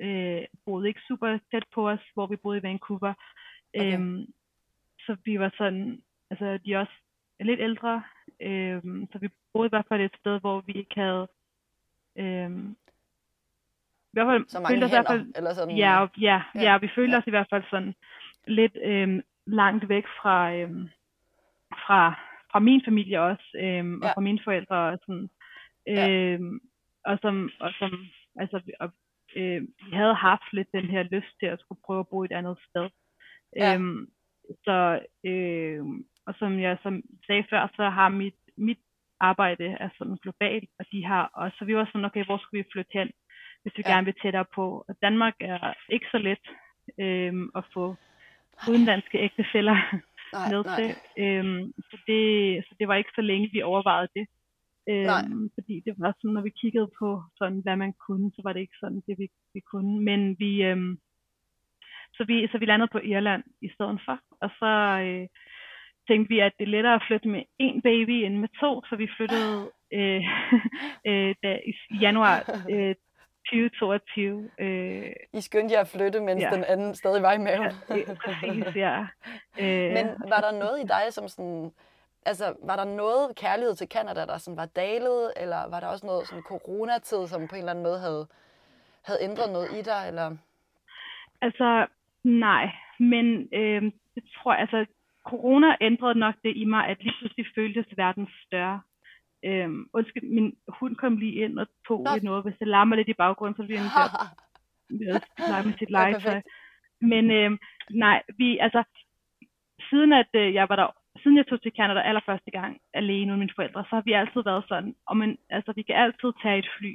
øh, 0.00 0.42
boede 0.64 0.88
ikke 0.88 1.00
super 1.08 1.38
tæt 1.50 1.64
på 1.74 1.88
os, 1.88 2.00
hvor 2.14 2.26
vi 2.26 2.36
boede 2.36 2.58
i 2.58 2.62
Vancouver. 2.62 3.14
Okay. 3.74 4.00
Øh, 4.00 4.26
så 5.06 5.16
vi 5.24 5.38
var 5.38 5.54
sådan, 5.58 6.02
altså 6.30 6.58
de 6.64 6.72
er 6.72 6.78
også 6.78 6.92
lidt 7.40 7.60
ældre, 7.60 8.02
øh, 8.40 8.82
så 9.12 9.18
vi 9.18 9.28
boede 9.52 9.66
i 9.66 9.68
hvert 9.74 9.86
fald 9.88 10.00
et 10.00 10.16
sted, 10.20 10.40
hvor 10.40 10.60
vi 10.60 10.72
ikke 10.72 10.94
havde, 11.00 11.28
øh, 12.16 12.50
i 14.10 14.12
hvert 14.12 14.26
fald 14.26 14.48
så 14.48 14.60
mange 14.60 14.72
følte 14.74 14.84
os 14.84 14.90
i 14.90 14.94
hvert 14.94 15.08
hænder, 15.08 15.24
fald 15.24 15.32
eller 15.36 15.54
sådan. 15.54 15.76
Ja, 15.76 16.06
ja, 16.20 16.42
Ja, 16.54 16.60
ja, 16.62 16.78
vi 16.78 16.88
følte 16.94 17.12
ja. 17.12 17.18
os 17.18 17.26
i 17.26 17.30
hvert 17.30 17.46
fald 17.50 17.64
sådan 17.70 17.94
lidt 18.46 18.76
øhm, 18.84 19.22
langt 19.46 19.88
væk 19.88 20.04
fra, 20.22 20.52
øhm, 20.54 20.88
fra, 21.86 22.14
fra 22.52 22.58
min 22.58 22.82
familie 22.84 23.20
også, 23.22 23.50
øhm, 23.60 24.00
og 24.02 24.08
Ja. 24.08 24.12
fra 24.14 24.20
mine 24.20 24.40
forældre. 24.44 24.76
Og, 24.76 24.98
sådan, 25.06 25.30
Ja. 25.86 26.10
øhm, 26.10 26.60
og 27.04 27.18
som, 27.22 27.50
og 27.60 27.70
som 27.78 28.06
altså, 28.36 28.60
vi- 28.66 28.72
og, 28.80 28.90
øh, 29.36 29.62
vi 29.62 29.90
havde 29.92 30.14
haft 30.14 30.52
lidt 30.52 30.72
den 30.72 30.84
her 30.84 31.02
lyst 31.02 31.38
til 31.40 31.46
at 31.46 31.60
skulle 31.60 31.80
prøve 31.84 32.00
at 32.00 32.08
bo 32.08 32.24
et 32.24 32.32
andet 32.32 32.58
sted. 32.70 32.88
Ja. 33.56 33.74
Øhm, 33.74 34.10
så, 34.64 35.00
øhm, 35.24 36.06
og 36.28 36.34
som 36.38 36.60
jeg 36.60 36.78
som 36.82 37.02
sagde 37.26 37.44
før, 37.50 37.62
så 37.76 37.84
har 37.98 38.08
mit, 38.08 38.38
mit 38.56 38.78
arbejde 39.20 39.66
er 39.84 39.88
sådan 39.98 40.18
globalt, 40.22 40.70
og 40.78 40.84
de 40.92 41.04
har 41.04 41.30
også, 41.34 41.56
så 41.58 41.64
vi 41.64 41.76
var 41.76 41.84
sådan, 41.86 42.04
okay, 42.04 42.24
hvor 42.24 42.38
skal 42.38 42.58
vi 42.58 42.70
flytte 42.72 42.98
hen, 42.98 43.10
hvis 43.62 43.76
vi 43.76 43.82
Ja. 43.86 43.90
gerne 43.92 44.04
vil 44.04 44.20
tættere 44.22 44.44
på. 44.54 44.84
Og 44.88 44.94
Danmark 45.02 45.34
er 45.40 45.74
ikke 45.88 46.06
så 46.10 46.18
let 46.18 46.44
øhm, 47.04 47.50
at 47.56 47.64
få 47.74 47.96
udenlandske 48.70 49.18
ægtefæller 49.18 49.76
nej, 50.32 50.50
nej. 50.52 50.76
til. 50.78 50.90
Øhm, 51.24 51.72
så, 51.90 51.96
det, 52.06 52.22
så 52.68 52.74
det 52.78 52.88
var 52.88 52.94
ikke 52.94 53.10
så 53.14 53.20
længe, 53.20 53.50
vi 53.52 53.62
overvejede 53.62 54.08
det. 54.16 54.26
Nej. 54.88 55.22
Øhm, 55.24 55.50
fordi 55.54 55.82
det 55.86 55.94
var 55.98 56.14
sådan, 56.16 56.34
når 56.34 56.42
vi 56.42 56.50
kiggede 56.62 56.90
på, 56.98 57.22
sådan, 57.38 57.60
hvad 57.64 57.76
man 57.76 57.92
kunne, 58.06 58.30
så 58.34 58.40
var 58.44 58.52
det 58.52 58.60
ikke 58.60 58.80
sådan, 58.80 59.02
det 59.06 59.18
vi, 59.18 59.28
vi 59.54 59.60
kunne. 59.60 60.04
Men 60.04 60.36
vi, 60.38 60.62
øhm, 60.62 60.98
så 62.16 62.24
vi, 62.24 62.48
så 62.52 62.58
vi 62.58 62.66
landede 62.66 62.90
på 62.92 62.98
Irland 62.98 63.44
i 63.62 63.68
stedet 63.74 64.00
for. 64.04 64.20
Og 64.40 64.50
så 64.58 64.70
øh, 65.06 65.26
tænkte 66.08 66.28
vi, 66.28 66.38
at 66.40 66.52
det 66.58 66.64
er 66.64 66.68
lettere 66.70 66.94
at 66.94 67.02
flytte 67.08 67.28
med 67.28 67.42
én 67.62 67.80
baby 67.80 68.10
end 68.26 68.36
med 68.38 68.48
to, 68.60 68.82
så 68.88 68.96
vi 68.96 69.08
flyttede 69.16 69.70
øh, 69.92 70.22
øh, 71.08 71.34
da, 71.42 71.58
i 71.66 71.96
januar 72.00 72.36
øh, 72.70 72.94
2022. 73.46 74.50
Øh, 74.58 75.12
I 75.32 75.40
skyndte 75.40 75.74
jer 75.74 75.80
at 75.80 75.88
flytte, 75.88 76.20
mens 76.20 76.42
Ja. 76.42 76.50
den 76.54 76.64
anden 76.64 76.94
stadig 76.94 77.22
var 77.22 77.32
i 77.32 77.38
maven. 77.38 77.72
øh, 77.90 78.16
præcis, 78.24 78.76
ja. 78.76 79.06
Øh, 79.62 79.92
Men 79.92 80.06
var 80.28 80.40
der 80.40 80.58
noget 80.58 80.78
i 80.84 80.86
dig, 80.86 81.02
som 81.10 81.28
sådan... 81.28 81.70
Altså, 82.26 82.54
var 82.64 82.76
der 82.76 82.84
noget 82.84 83.36
kærlighed 83.36 83.74
til 83.74 83.88
Canada, 83.88 84.26
der 84.26 84.38
sådan 84.38 84.56
var 84.56 84.66
dalet, 84.66 85.32
eller 85.36 85.70
var 85.70 85.80
der 85.80 85.86
også 85.86 86.06
noget 86.06 86.26
sådan 86.28 86.42
coronatid, 86.42 87.26
som 87.26 87.48
på 87.48 87.54
en 87.54 87.58
eller 87.58 87.70
anden 87.70 87.84
måde 87.84 87.98
havde, 88.00 88.26
havde 89.06 89.20
ændret 89.22 89.52
noget 89.52 89.68
i 89.78 89.82
dig, 89.82 90.02
eller... 90.08 90.36
Altså, 91.40 91.86
nej. 92.24 92.70
Men 92.98 93.48
øh, 93.54 93.82
det 94.14 94.24
tror 94.34 94.52
jeg, 94.52 94.60
altså, 94.60 94.86
corona 95.30 95.76
ændrede 95.80 96.18
nok 96.18 96.34
det 96.44 96.52
i 96.56 96.64
mig, 96.64 96.86
at 96.86 97.02
lige 97.02 97.14
pludselig 97.18 97.46
føltes 97.54 97.86
verden 97.96 98.28
større. 98.46 98.80
Øhm, 99.44 99.88
undskyld, 99.92 100.26
min 100.36 100.56
hund 100.68 100.96
kom 100.96 101.16
lige 101.16 101.36
ind 101.44 101.58
og 101.58 101.66
tog 101.88 102.00
Nå. 102.04 102.10
lidt 102.14 102.24
noget. 102.24 102.44
Hvis 102.44 102.58
det 102.58 102.68
larmer 102.68 102.96
lidt 102.96 103.08
i 103.08 103.20
baggrunden, 103.22 103.56
så 103.56 103.62
bliver 103.66 103.80
den 103.80 103.90
til 103.96 104.04
at 105.50 105.66
med 105.66 105.78
sit 105.78 105.90
legetøj. 105.90 106.40
Men 107.00 107.30
øh, 107.30 107.50
nej, 107.90 108.22
vi, 108.38 108.58
altså, 108.58 108.82
siden 109.90 110.12
at 110.12 110.32
øh, 110.34 110.54
jeg 110.54 110.68
var 110.68 110.76
der, 110.76 110.88
siden 111.22 111.36
jeg 111.36 111.46
tog 111.46 111.62
til 111.62 111.72
Canada 111.76 112.00
allerførste 112.00 112.50
gang 112.50 112.80
alene 112.94 113.30
med 113.30 113.38
mine 113.38 113.56
forældre, 113.56 113.84
så 113.84 113.94
har 113.96 114.02
vi 114.06 114.12
altid 114.12 114.42
været 114.44 114.64
sådan, 114.68 114.94
og 115.06 115.16
man, 115.16 115.38
altså, 115.50 115.72
vi 115.72 115.82
kan 115.82 115.96
altid 115.96 116.30
tage 116.42 116.58
et 116.58 116.68
fly. 116.78 116.92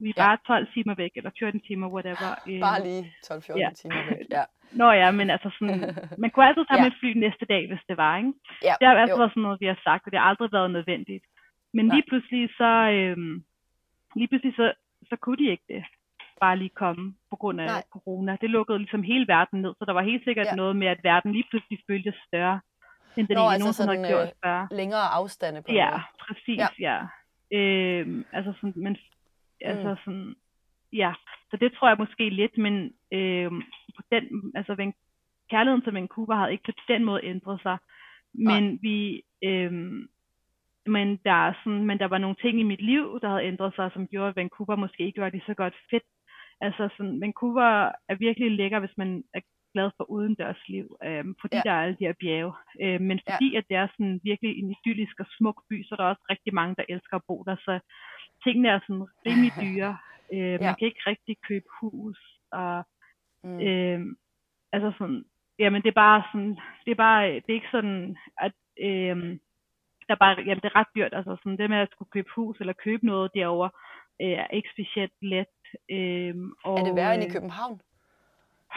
Vi 0.00 0.08
er 0.10 0.14
Ja. 0.16 0.22
bare 0.26 0.36
12 0.46 0.66
timer 0.74 0.94
væk, 0.94 1.10
eller 1.16 1.30
14 1.38 1.60
timer, 1.68 1.86
whatever. 1.94 2.30
Øh, 2.48 2.60
Bare 2.60 2.82
lige 2.88 3.02
12-14 3.26 3.58
Ja. 3.58 3.70
timer 3.80 4.02
væk. 4.10 4.26
Ja. 4.36 4.44
Nå 4.72 4.90
ja, 5.02 5.10
men 5.10 5.30
altså 5.30 5.50
sådan, 5.58 5.80
man 6.22 6.30
kunne 6.30 6.46
altid 6.48 6.64
tage 6.66 6.78
Ja. 6.78 6.82
med 6.84 6.90
et 6.92 6.98
fly 7.00 7.10
næste 7.24 7.44
dag, 7.54 7.62
hvis 7.70 7.82
det 7.88 7.96
var, 7.96 8.16
ikke? 8.16 8.32
ja. 8.68 8.74
Det 8.80 8.84
har 8.88 8.94
altid 8.94 9.14
jo. 9.14 9.18
været 9.22 9.30
sådan 9.32 9.42
noget, 9.42 9.60
vi 9.60 9.66
har 9.66 9.80
sagt, 9.84 10.02
og 10.06 10.10
det 10.12 10.18
har 10.20 10.26
aldrig 10.30 10.52
været 10.52 10.70
nødvendigt. 10.70 11.24
Men 11.76 11.84
Nej. 11.86 11.94
lige 11.94 12.04
pludselig 12.08 12.42
så, 12.60 12.70
øhm, 12.98 13.34
lige 14.18 14.28
pludselig 14.28 14.54
så, 14.56 14.66
så 15.10 15.16
kunne 15.22 15.36
de 15.44 15.50
ikke 15.50 15.64
det. 15.68 15.84
Bare 16.40 16.56
lige 16.58 16.74
komme 16.82 17.14
på 17.30 17.36
grund 17.36 17.60
af 17.60 17.66
Nej. 17.66 17.82
Corona. 17.92 18.36
Det 18.40 18.50
lukkede 18.50 18.78
ligesom 18.78 19.02
hele 19.02 19.26
verden 19.28 19.62
ned, 19.62 19.74
så 19.78 19.84
der 19.84 19.92
var 19.92 20.02
helt 20.02 20.24
sikkert 20.24 20.46
Ja. 20.46 20.54
noget 20.54 20.76
med, 20.76 20.86
at 20.88 21.00
verden 21.04 21.32
lige 21.32 21.46
pludselig 21.50 21.78
føltes 21.86 22.14
større, 22.26 22.60
end 23.16 23.28
den 23.28 23.36
Nå, 23.36 23.42
altså 23.42 23.58
nogensinde 23.64 23.86
sådan, 23.92 24.04
har 24.04 24.10
gjort 24.10 24.28
øh, 24.28 24.32
før. 24.44 24.66
Længere 24.70 25.06
afstande 25.18 25.62
på 25.62 25.72
Ja, 25.72 25.90
måde. 25.90 26.02
præcis, 26.20 26.58
Ja. 26.58 26.66
ja. 26.78 26.96
ja. 27.52 27.58
Øhm, 27.58 28.24
altså 28.32 28.52
sådan, 28.56 28.72
men, 28.76 28.96
altså 29.60 29.96
sådan, 30.04 30.34
ja. 30.92 31.12
Så 31.50 31.56
det 31.56 31.72
tror 31.72 31.88
jeg 31.88 31.96
måske 31.98 32.28
lidt, 32.30 32.58
men 32.58 32.92
øhm, 33.12 33.62
på 33.96 34.02
den, 34.12 34.52
altså 34.54 34.74
Van, 34.74 34.94
kærligheden 35.50 35.82
til 35.84 35.92
Vancouver 35.92 36.34
havde 36.34 36.52
ikke 36.52 36.64
på 36.64 36.72
den 36.88 37.04
måde 37.04 37.24
ændret 37.24 37.60
sig. 37.62 37.78
Men 38.34 38.78
vi, 38.82 39.22
øhm, 39.44 40.08
men 40.86 41.16
der, 41.24 41.32
er 41.48 41.52
sådan, 41.64 41.84
men 41.86 41.98
der 41.98 42.06
var 42.06 42.18
nogle 42.18 42.36
ting 42.42 42.60
i 42.60 42.62
mit 42.62 42.82
liv, 42.82 43.18
der 43.22 43.28
havde 43.28 43.44
ændret 43.44 43.72
sig, 43.74 43.90
som 43.92 44.06
gjorde, 44.08 44.28
at 44.28 44.36
Vancouver 44.36 44.76
måske 44.76 45.02
ikke 45.06 45.20
var 45.20 45.30
lige 45.30 45.42
så 45.46 45.54
godt 45.54 45.74
fedt. 45.90 46.02
Altså 46.60 46.88
sådan, 46.96 47.20
Vancouver 47.20 47.92
er 48.08 48.14
virkelig 48.14 48.50
lækker, 48.50 48.78
hvis 48.80 48.96
man 48.96 49.24
er, 49.34 49.40
glad 49.74 49.90
for 49.96 50.04
udendørsliv, 50.10 50.86
øh, 51.08 51.24
fordi 51.40 51.56
Ja. 51.56 51.62
der 51.66 51.72
er 51.74 51.82
alle 51.82 51.96
de 52.00 52.06
her 52.08 52.16
bjerge. 52.20 52.52
Øh, 52.82 53.00
men 53.08 53.16
Ja. 53.18 53.34
fordi 53.34 53.48
at 53.58 53.64
det 53.68 53.76
er 53.76 53.88
sådan 53.94 54.20
virkelig 54.30 54.52
en 54.58 54.68
idyllisk 54.76 55.20
og 55.20 55.26
smuk 55.36 55.58
by, 55.68 55.76
så 55.84 55.90
er 55.94 55.96
der 55.96 56.04
også 56.12 56.24
rigtig 56.30 56.54
mange, 56.54 56.74
der 56.78 56.84
elsker 56.88 57.16
at 57.16 57.26
bo 57.28 57.36
der. 57.48 57.56
Så 57.66 57.72
tingene 58.46 58.68
er 58.68 58.80
sådan 58.86 59.06
rimelig 59.26 59.52
dyre. 59.64 59.92
Øh, 60.32 60.38
Ja. 60.38 60.58
Man 60.66 60.74
kan 60.78 60.88
ikke 60.88 61.02
rigtig 61.06 61.36
købe 61.48 61.68
hus. 61.80 62.18
Og, 62.52 62.84
Mm. 63.42 63.60
øh, 63.60 64.00
altså 64.72 64.92
sådan, 64.98 65.24
jamen 65.58 65.82
det 65.82 65.88
er 65.88 66.00
bare 66.06 66.22
sådan, 66.32 66.56
det 66.84 66.90
er 66.90 66.94
bare, 67.06 67.22
det 67.34 67.48
er 67.48 67.58
ikke 67.60 67.74
sådan, 67.76 68.16
at 68.40 68.52
øh, 68.80 69.16
der 70.06 70.12
er 70.16 70.22
bare, 70.24 70.34
jamen 70.46 70.60
det 70.62 70.64
er 70.70 70.76
ret 70.80 70.92
dyrt. 70.96 71.14
Altså 71.14 71.36
sådan 71.42 71.58
det 71.58 71.70
med 71.70 71.78
at 71.78 71.90
skulle 71.92 72.10
købe 72.16 72.28
hus 72.36 72.56
eller 72.60 72.72
købe 72.72 73.06
noget 73.06 73.30
derovre, 73.34 73.70
øh, 74.22 74.30
er 74.44 74.46
ikke 74.58 74.68
specielt 74.76 75.12
let. 75.22 75.54
Øh, 75.96 76.34
og, 76.64 76.78
Er 76.78 76.84
det 76.84 76.96
værre 76.96 77.14
end 77.14 77.22
i 77.24 77.26
øh, 77.26 77.32
København? 77.32 77.80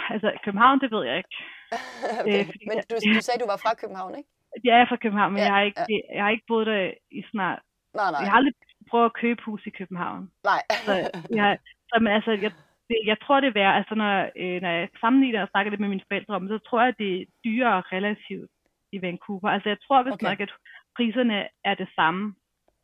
Altså 0.09 0.29
København, 0.45 0.79
det 0.81 0.91
ved 0.91 1.03
jeg 1.05 1.17
ikke. 1.17 1.35
okay. 2.21 2.39
øh, 2.39 2.47
Men 2.69 2.77
du, 2.89 2.95
du 3.15 3.21
sagde, 3.21 3.39
du 3.43 3.47
var 3.53 3.59
fra 3.63 3.73
København, 3.81 4.11
ikke? 4.19 4.29
Jeg 4.63 4.81
er 4.81 4.85
fra 4.89 4.95
København, 5.03 5.31
men 5.33 5.39
Ja, 5.39 5.45
jeg, 5.45 5.53
har 5.53 5.61
ikke, 5.61 5.81
ja. 5.89 5.99
jeg 6.15 6.23
har 6.23 6.29
ikke 6.35 6.47
boet 6.47 6.67
der 6.67 6.91
i 7.11 7.21
snart. 7.31 7.59
Nej, 7.93 8.11
nej. 8.11 8.19
Jeg 8.21 8.29
har 8.31 8.37
aldrig 8.37 8.53
prøvet 8.89 9.05
at 9.05 9.13
købe 9.13 9.41
hus 9.45 9.65
i 9.65 9.69
København. 9.69 10.31
Nej. 10.43 10.61
Så 10.85 10.93
jeg, 11.39 11.57
så, 11.89 11.95
men, 12.01 12.11
altså, 12.17 12.31
jeg, 12.31 12.51
det, 12.89 12.97
jeg 13.05 13.17
tror, 13.23 13.39
det 13.39 13.47
er 13.47 13.59
værd, 13.61 13.75
altså 13.75 13.95
når, 13.95 14.29
øh, 14.43 14.61
når 14.61 14.69
jeg 14.69 14.89
sammenligner 15.01 15.41
og 15.41 15.49
snakker 15.51 15.69
lidt 15.69 15.81
med 15.81 15.89
mine 15.89 16.07
forældre 16.07 16.35
om, 16.35 16.47
det, 16.47 16.61
så 16.61 16.69
tror 16.69 16.81
jeg, 16.81 16.93
det 16.99 17.21
er 17.21 17.25
dyrere 17.45 17.81
relativt 17.81 18.51
i 18.91 19.01
Vancouver. 19.01 19.49
Altså 19.49 19.69
jeg 19.69 19.77
tror, 19.85 20.03
hvis 20.03 20.13
Okay. 20.13 20.27
nok, 20.29 20.39
at 20.39 20.51
priserne 20.97 21.47
er 21.63 21.75
det 21.75 21.89
samme 21.95 22.35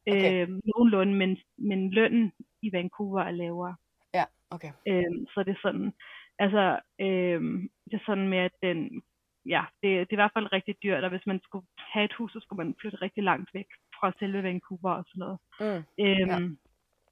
Okay. 0.08 0.48
øh, 0.48 0.50
nogenlunde, 0.50 1.14
men, 1.14 1.38
men 1.58 1.92
lønnen 1.92 2.32
i 2.62 2.70
Vancouver 2.74 3.22
er 3.22 3.32
lavere. 3.32 3.76
Ja, 4.14 4.24
okay. 4.50 4.72
Øhm, 4.88 5.26
så 5.34 5.44
det 5.44 5.52
er 5.52 5.62
sådan, 5.62 5.94
altså, 6.40 6.80
øhm, 7.00 7.70
det 7.86 7.94
er 7.94 8.06
sådan 8.06 8.28
med, 8.28 8.38
at 8.38 8.52
den, 8.64 9.04
ja, 9.46 9.64
det, 9.82 9.90
det 10.08 10.12
er 10.12 10.18
i 10.20 10.24
hvert 10.24 10.36
fald 10.38 10.54
rigtig 10.54 10.76
dyrt, 10.84 11.04
og 11.04 11.10
hvis 11.10 11.26
man 11.26 11.40
skulle 11.44 11.66
have 11.78 12.06
et 12.06 12.14
hus, 12.14 12.32
så 12.34 12.40
skulle 12.40 12.64
man 12.64 12.76
flytte 12.82 13.02
rigtig 13.02 13.24
langt 13.24 13.50
væk 13.54 13.66
fra 14.12 14.20
selve 14.20 14.44
Vancouver 14.44 14.92
og 15.00 15.06
sådan 15.08 15.20
noget. 15.26 15.38
Mm. 15.60 15.84
Øhm, 16.06 16.30
Ja. 16.32 16.40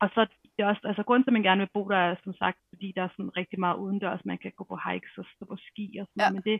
Og 0.01 0.09
så 0.15 0.21
det 0.57 0.63
er 0.63 0.67
også, 0.67 0.81
altså 0.83 1.03
grunden 1.03 1.23
til, 1.23 1.29
at 1.29 1.33
man 1.33 1.43
gerne 1.43 1.59
vil 1.59 1.69
bo 1.73 1.89
der, 1.89 1.97
er 1.97 2.15
som 2.23 2.33
sagt, 2.33 2.57
fordi 2.69 2.93
der 2.95 3.01
er 3.03 3.09
sådan 3.11 3.37
rigtig 3.37 3.59
meget 3.59 3.77
udendørs, 3.77 4.25
man 4.25 4.37
kan 4.37 4.51
gå 4.57 4.63
på 4.63 4.77
hikes 4.87 5.17
og 5.17 5.25
stå 5.35 5.45
på 5.45 5.57
ski 5.67 5.97
og 6.01 6.07
sådan 6.07 6.19
Ja. 6.23 6.29
noget, 6.29 6.45
men 6.45 6.53
det, 6.53 6.59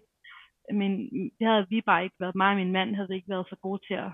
men 0.80 0.92
det 1.40 1.48
havde 1.48 1.66
vi 1.70 1.82
bare 1.82 2.04
ikke 2.04 2.16
været, 2.20 2.36
mig 2.36 2.50
og 2.50 2.56
min 2.56 2.72
mand 2.72 2.96
havde 2.96 3.16
ikke 3.16 3.30
været 3.30 3.46
så 3.50 3.56
gode 3.56 3.82
til 3.88 3.94
at 3.94 4.12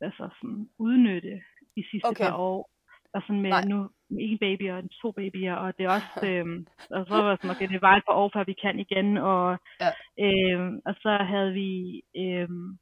altså 0.00 0.28
sådan 0.40 0.68
udnytte 0.78 1.34
de 1.76 1.84
sidste 1.90 2.06
Okay. 2.08 2.24
par 2.24 2.36
år. 2.36 2.70
Og 3.14 3.22
sådan 3.22 3.40
med 3.42 3.50
Nej. 3.50 3.64
nu 3.64 3.78
med 4.08 4.18
en 4.20 4.38
baby 4.38 4.70
og 4.70 4.82
to 5.02 5.12
babyer, 5.12 5.54
og 5.54 5.78
det 5.78 5.84
er 5.86 5.90
også, 5.90 6.06
øhm, 6.28 6.66
og 6.90 7.06
så 7.06 7.14
var 7.22 7.30
det 7.30 7.38
sådan, 7.40 7.56
okay, 7.56 7.68
det 7.68 7.82
var 7.82 7.96
et 7.96 8.02
par 8.08 8.14
år, 8.14 8.30
før 8.34 8.44
vi 8.44 8.52
kan 8.52 8.78
igen, 8.78 9.16
og, 9.16 9.58
Ja. 9.84 9.90
øhm, 10.24 10.80
og 10.84 10.94
så 11.02 11.16
havde 11.32 11.52
vi, 11.52 12.02
øhm, 12.16 12.78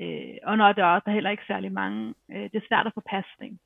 øh, 0.00 0.36
og 0.42 0.58
når 0.58 0.72
der 0.72 0.84
er 0.84 0.94
også 0.94 1.04
der 1.04 1.10
er 1.10 1.14
heller 1.14 1.30
ikke 1.30 1.46
særlig 1.46 1.72
mange, 1.72 2.14
øh, 2.30 2.42
det 2.42 2.54
er 2.54 2.68
svært 2.68 2.86
at 2.86 2.94
få 2.94 3.02
pasning. 3.06 3.60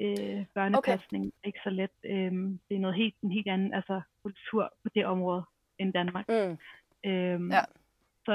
Øh, 0.00 0.44
børnepasning 0.54 1.24
er 1.26 1.46
ikke 1.46 1.58
så 1.64 1.70
let. 1.70 1.90
Øhm, 2.04 2.58
det 2.68 2.74
er 2.76 2.80
noget 2.80 2.96
helt, 2.96 3.14
en 3.22 3.32
helt 3.32 3.48
anden 3.48 3.74
altså, 3.74 4.00
kultur 4.22 4.72
på 4.82 4.88
det 4.94 5.06
område 5.06 5.42
end 5.78 5.92
Danmark. 5.92 6.28
Mm. 6.28 6.58
Øhm, 7.10 7.50
Ja. 7.50 7.64
så, 8.26 8.34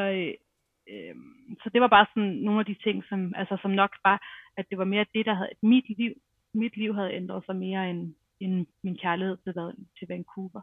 øh, 0.90 1.16
så 1.64 1.70
det 1.74 1.82
var 1.82 1.88
bare 1.88 2.06
sådan 2.14 2.32
nogle 2.32 2.60
af 2.60 2.66
de 2.66 2.76
ting, 2.84 3.04
som, 3.10 3.34
altså, 3.36 3.58
som 3.62 3.72
nok 3.72 3.96
var, 4.04 4.18
at 4.58 4.66
det 4.70 4.78
var 4.78 4.86
mere 4.86 5.06
det, 5.14 5.26
der 5.26 5.34
havde, 5.34 5.50
mit 5.62 5.98
liv, 5.98 6.14
mit 6.54 6.78
liv 6.78 6.94
havde 6.96 7.14
ændret 7.14 7.46
sig 7.46 7.56
mere 7.56 7.90
end, 7.90 8.16
end 8.40 8.68
min 8.84 8.98
kærlighed 8.98 9.38
til, 9.38 9.54
til 10.00 10.08
Vancouver. 10.08 10.62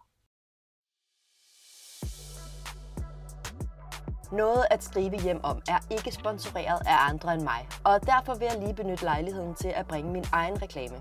Noget 4.36 4.66
at 4.70 4.84
skrive 4.84 5.20
hjem 5.20 5.44
om 5.44 5.62
er 5.68 5.78
ikke 5.90 6.12
sponsoreret 6.12 6.80
af 6.86 7.08
andre 7.08 7.34
end 7.34 7.42
mig, 7.42 7.68
og 7.84 8.06
derfor 8.06 8.34
vil 8.34 8.48
jeg 8.50 8.58
lige 8.58 8.74
benytte 8.74 9.04
lejligheden 9.04 9.54
til 9.54 9.68
at 9.68 9.86
bringe 9.86 10.12
min 10.12 10.24
egen 10.32 10.62
reklame. 10.62 10.96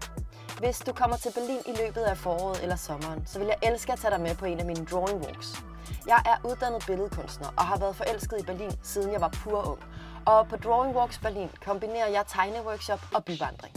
Hvis 0.59 0.79
du 0.79 0.93
kommer 0.93 1.17
til 1.17 1.31
Berlin 1.33 1.59
i 1.65 1.77
løbet 1.85 2.01
af 2.01 2.17
foråret 2.17 2.63
eller 2.63 2.75
sommeren, 2.75 3.25
så 3.25 3.39
vil 3.39 3.47
jeg 3.47 3.57
elske 3.71 3.91
at 3.93 3.99
tage 3.99 4.11
dig 4.11 4.21
med 4.21 4.35
på 4.35 4.45
en 4.45 4.59
af 4.59 4.65
mine 4.65 4.85
drawing 4.85 5.25
walks. 5.25 5.63
Jeg 6.07 6.21
er 6.25 6.49
uddannet 6.49 6.83
billedkunstner 6.87 7.47
og 7.57 7.63
har 7.65 7.77
været 7.77 7.95
forelsket 7.95 8.39
i 8.41 8.43
Berlin, 8.43 8.71
siden 8.83 9.11
jeg 9.11 9.21
var 9.21 9.29
pur 9.43 9.67
ung. 9.67 9.79
Og 10.25 10.47
på 10.47 10.55
Drawing 10.57 10.95
Walks 10.95 11.19
Berlin 11.19 11.49
kombinerer 11.65 12.07
jeg 12.07 12.23
tegneworkshop 12.27 12.99
og 13.15 13.25
byvandring. 13.25 13.75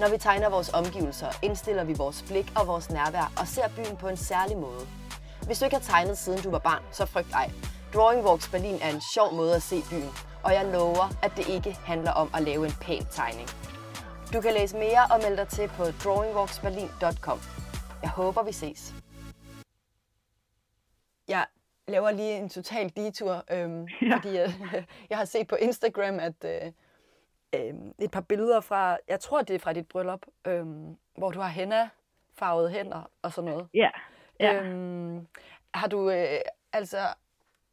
Når 0.00 0.08
vi 0.08 0.18
tegner 0.18 0.48
vores 0.50 0.70
omgivelser, 0.72 1.28
indstiller 1.42 1.84
vi 1.84 1.94
vores 1.94 2.24
blik 2.28 2.52
og 2.56 2.66
vores 2.66 2.90
nærvær 2.90 3.32
og 3.40 3.46
ser 3.48 3.68
byen 3.76 3.96
på 3.96 4.08
en 4.08 4.16
særlig 4.16 4.56
måde. 4.56 4.86
Hvis 5.46 5.58
du 5.58 5.64
ikke 5.64 5.76
har 5.76 5.84
tegnet 5.84 6.18
siden 6.18 6.42
du 6.42 6.50
var 6.50 6.58
barn, 6.58 6.82
så 6.92 7.06
frygt 7.06 7.32
ej. 7.34 7.50
Drawing 7.94 8.24
Walks 8.26 8.50
Berlin 8.50 8.78
er 8.82 8.90
en 8.94 9.02
sjov 9.14 9.34
måde 9.34 9.54
at 9.54 9.62
se 9.62 9.76
byen, 9.90 10.12
og 10.44 10.52
jeg 10.52 10.64
lover, 10.72 11.06
at 11.22 11.32
det 11.36 11.48
ikke 11.48 11.72
handler 11.72 12.12
om 12.12 12.30
at 12.36 12.42
lave 12.42 12.66
en 12.66 12.72
pæn 12.80 13.04
tegning. 13.10 13.48
Du 14.32 14.40
kan 14.40 14.52
læse 14.54 14.76
mere 14.76 15.02
og 15.12 15.20
melde 15.22 15.36
dig 15.36 15.48
til 15.48 15.68
på 15.68 15.84
drawingwalksberlin.com. 16.04 17.38
Jeg 18.02 18.10
håber, 18.10 18.42
vi 18.42 18.52
ses. 18.52 18.94
Jeg 21.28 21.46
laver 21.88 22.10
lige 22.10 22.38
en 22.38 22.48
total 22.48 22.92
detur, 22.96 23.44
øhm, 23.50 23.86
ja. 24.02 24.16
Fordi 24.16 24.36
jeg, 24.36 24.54
jeg 25.10 25.18
har 25.18 25.24
set 25.24 25.46
på 25.46 25.56
Instagram, 25.56 26.18
at 26.18 26.44
øh, 26.44 26.72
øh, 27.54 27.74
et 27.98 28.10
par 28.10 28.20
billeder 28.20 28.60
fra, 28.60 28.98
jeg 29.08 29.20
tror 29.20 29.42
det 29.42 29.54
er 29.54 29.58
fra 29.58 29.72
dit 29.72 29.88
bryllup, 29.88 30.26
øh, 30.46 30.66
hvor 31.16 31.30
du 31.30 31.40
har 31.40 31.48
henna 31.48 31.88
farvede 32.38 32.70
hænder 32.70 33.10
og 33.22 33.32
sådan 33.32 33.50
noget. 33.50 33.68
Ja, 33.74 33.90
ja. 34.40 34.62
Øhm, 34.62 35.26
har 35.74 35.86
du 35.88 36.10
øh, 36.10 36.40
altså 36.72 36.98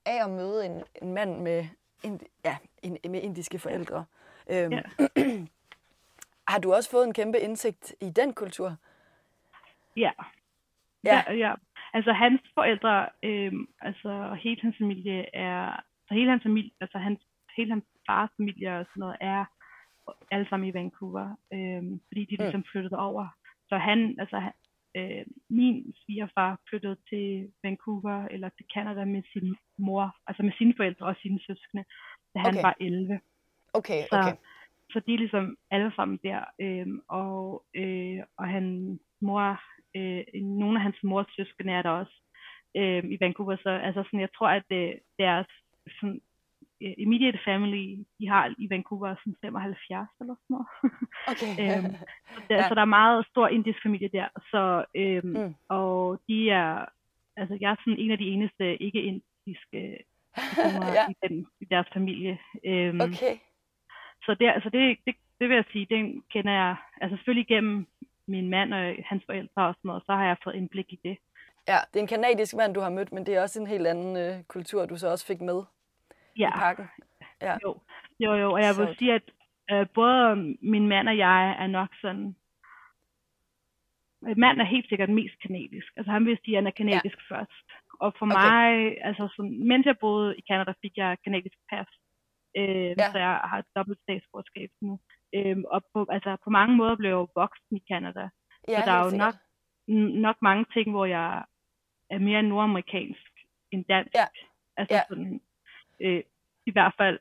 af 0.07 0.23
at 0.23 0.29
møde 0.29 0.65
en, 0.65 0.83
en 1.01 1.13
mand 1.13 1.41
med, 1.41 1.65
ind, 2.03 2.19
ja, 2.45 2.57
en, 2.83 2.97
med 3.11 3.21
indiske 3.21 3.59
forældre, 3.59 4.05
øhm, 4.51 4.73
Ja. 4.73 4.81
har 6.51 6.59
du 6.59 6.73
også 6.73 6.89
fået 6.91 7.07
en 7.07 7.13
kæmpe 7.13 7.39
indsigt 7.39 7.95
i 8.01 8.09
den 8.09 8.33
kultur? 8.33 8.75
Ja. 9.97 10.11
Ja. 11.03 11.23
ja. 11.27 11.33
ja. 11.33 11.53
Altså 11.93 12.11
hans 12.13 12.41
forældre, 12.53 13.09
øhm, 13.23 13.67
altså 13.81 14.37
hele 14.43 14.61
hans 14.61 14.75
familie 14.77 15.35
er, 15.35 15.83
så 16.07 16.13
hele 16.13 16.29
hans 16.29 16.43
familie, 16.43 16.71
altså 16.81 16.97
hans, 16.97 17.19
hele 17.57 17.71
hans 17.71 17.85
fars 18.09 18.29
familie 18.37 18.79
og 18.79 18.85
sådan 18.85 18.99
noget 18.99 19.17
er 19.21 19.45
alle 20.31 20.49
sammen 20.49 20.69
i 20.69 20.73
Vancouver, 20.73 21.35
øhm, 21.53 22.01
fordi 22.07 22.25
de 22.25 22.35
Mm. 22.39 22.43
ligesom 22.43 22.63
flyttede 22.71 22.97
over. 22.99 23.27
Så 23.69 23.77
han, 23.77 24.15
altså 24.19 24.41
øh, 24.97 25.25
min 25.49 25.93
svigerfar 26.01 26.59
flyttede 26.69 26.97
til 27.09 27.51
Vancouver 27.63 28.27
eller 28.31 28.49
til 28.49 28.65
Canada 28.73 29.05
med 29.05 29.23
sin 29.33 29.55
mor, 29.77 30.15
altså 30.27 30.43
med 30.43 30.51
sine 30.57 30.73
forældre 30.77 31.05
og 31.05 31.15
sine 31.21 31.39
søskende, 31.39 31.83
da 32.33 32.39
han 32.39 32.53
Okay. 32.53 32.61
var 32.61 32.75
11. 32.79 33.19
Okay, 33.73 34.01
Så, 34.11 34.19
okay. 34.19 34.35
så 34.91 35.01
de 35.07 35.13
er 35.13 35.17
ligesom 35.17 35.57
alle 35.71 35.91
sammen 35.95 36.19
der. 36.23 36.43
Øhm, 36.61 37.01
og, 37.07 37.65
øh, 37.75 38.19
og 38.37 38.47
han 38.47 38.99
mor, 39.21 39.61
øh, 39.95 40.41
nogle 40.41 40.77
af 40.77 40.83
hans 40.83 41.03
mors 41.03 41.27
søskende 41.35 41.73
er 41.73 41.81
der 41.81 41.89
også 41.89 42.15
øh, 42.77 43.03
i 43.13 43.17
Vancouver. 43.19 43.57
Så 43.63 43.69
altså 43.69 44.03
sådan, 44.03 44.19
jeg 44.19 44.33
tror, 44.35 44.47
at 44.47 44.63
det, 44.69 44.99
deres 45.19 45.47
sådan, 45.99 46.15
øh, 46.15 46.21
immediate 46.81 47.39
family, 47.45 47.97
de 48.19 48.27
har 48.27 48.55
i 48.57 48.69
Vancouver 48.69 49.15
sådan 49.19 49.35
75 49.41 50.07
eller 50.21 50.35
sådan 50.35 50.53
noget. 50.55 50.67
okay. 51.31 51.51
øhm, 51.63 51.95
der, 52.49 52.55
Ja. 52.55 52.67
Så 52.67 52.75
der 52.75 52.81
er 52.81 52.85
meget 53.01 53.25
stor 53.31 53.47
indisk 53.47 53.79
familie 53.83 54.09
der. 54.13 54.27
Så, 54.51 54.85
øhm, 54.95 55.27
Mm. 55.43 55.55
Og 55.69 56.21
de 56.27 56.49
er, 56.49 56.85
altså 57.37 57.57
jeg 57.61 57.71
er 57.71 57.75
sådan 57.79 57.99
en 57.99 58.11
af 58.11 58.17
de 58.17 58.27
eneste 58.27 58.83
ikke-indiske 58.83 60.03
personer 60.35 60.87
Ja. 60.97 61.03
i, 61.09 61.27
den, 61.27 61.47
i 61.61 61.65
deres 61.65 61.87
familie. 61.93 62.39
Øhm, 62.65 63.01
okay. 63.01 63.33
så 64.25 64.35
det, 64.39 64.47
altså 64.55 64.69
det, 64.69 64.97
det, 65.05 65.15
det 65.39 65.49
vil 65.49 65.55
jeg 65.55 65.65
sige, 65.71 65.87
den 65.89 66.23
kender 66.33 66.51
jeg, 66.51 66.75
altså 67.01 67.17
selvfølgelig 67.17 67.47
gennem 67.47 67.87
min 68.27 68.49
mand 68.49 68.73
og 68.73 68.95
hans 69.05 69.23
forældre 69.25 69.67
og 69.67 69.73
sådan 69.73 69.87
noget, 69.89 70.03
så 70.05 70.11
har 70.13 70.25
jeg 70.25 70.37
fået 70.43 70.55
indblik 70.55 70.93
i 70.93 70.99
det. 71.03 71.17
Ja, 71.67 71.77
det 71.93 71.99
er 71.99 72.03
en 72.03 72.07
kanadisk 72.07 72.55
mand, 72.55 72.73
du 72.73 72.79
har 72.79 72.89
mødt, 72.89 73.11
men 73.11 73.25
det 73.25 73.35
er 73.35 73.41
også 73.41 73.61
en 73.61 73.67
helt 73.67 73.87
anden 73.87 74.17
øh, 74.17 74.43
kultur, 74.47 74.85
du 74.85 74.97
så 74.97 75.07
også 75.11 75.25
fik 75.27 75.41
med 75.41 75.61
Ja, 76.39 76.49
i 76.49 76.59
pakken. 76.59 76.87
Ja. 77.41 77.57
jo, 77.63 77.79
jo, 78.19 78.33
jo, 78.33 78.51
og 78.53 78.59
jeg 78.61 78.73
vil 78.77 78.87
Så- 78.87 78.95
sige, 78.99 79.13
at 79.13 79.25
øh, 79.71 79.87
både 79.93 80.35
min 80.61 80.87
mand 80.87 81.09
og 81.09 81.17
jeg 81.17 81.55
er 81.63 81.67
nok 81.67 81.89
sådan, 82.01 82.35
øh, 84.27 84.37
mand 84.37 84.61
er 84.61 84.63
helt 84.73 84.89
sikkert 84.89 85.09
mest 85.09 85.35
kanadisk, 85.41 85.87
altså 85.97 86.11
han 86.11 86.25
vil 86.25 86.39
sige, 86.45 86.57
at 86.57 86.63
han 86.63 86.67
er 86.67 86.71
kanadisk 86.81 87.17
ja. 87.29 87.35
først. 87.35 87.67
Og 87.99 88.13
for 88.19 88.25
Okay. 88.25 88.35
mig, 88.41 88.97
altså 89.07 89.23
sådan, 89.35 89.67
mens 89.67 89.85
jeg 89.85 89.97
boede 89.99 90.37
i 90.37 90.41
Canada, 90.49 90.73
fik 90.81 90.97
jeg 90.97 91.17
kanadisk 91.23 91.57
pas, 91.71 91.87
øh, 92.57 92.91
Ja. 93.01 93.11
så 93.11 93.17
jeg 93.17 93.33
har 93.49 93.57
et 93.59 93.65
dobbelt 93.75 93.99
statsborgerskab 94.01 94.69
nu. 94.81 94.99
Øhm, 95.35 95.63
og 95.73 95.81
på, 95.93 96.05
altså, 96.09 96.37
på 96.43 96.49
mange 96.49 96.75
måder 96.75 96.95
blev 96.95 97.09
jeg 97.09 97.15
jo 97.15 97.27
voksen 97.35 97.77
i 97.77 97.83
Canada. 97.91 98.29
Ja, 98.67 98.79
så 98.79 98.85
der 98.85 98.91
er 98.91 99.03
jo 99.03 99.09
sikkert. 99.09 99.35
nok, 99.87 100.21
nok 100.27 100.37
mange 100.41 100.65
ting, 100.73 100.91
hvor 100.91 101.05
jeg 101.05 101.45
er 102.09 102.19
mere 102.19 102.43
nordamerikansk 102.43 103.31
end 103.71 103.85
dansk. 103.85 104.15
Ja. 104.15 104.25
Altså 104.77 104.95
Ja. 104.95 105.01
sådan, 105.09 105.41
øh, 106.01 106.23
i 106.65 106.71
hvert 106.71 106.93
fald, 106.97 107.19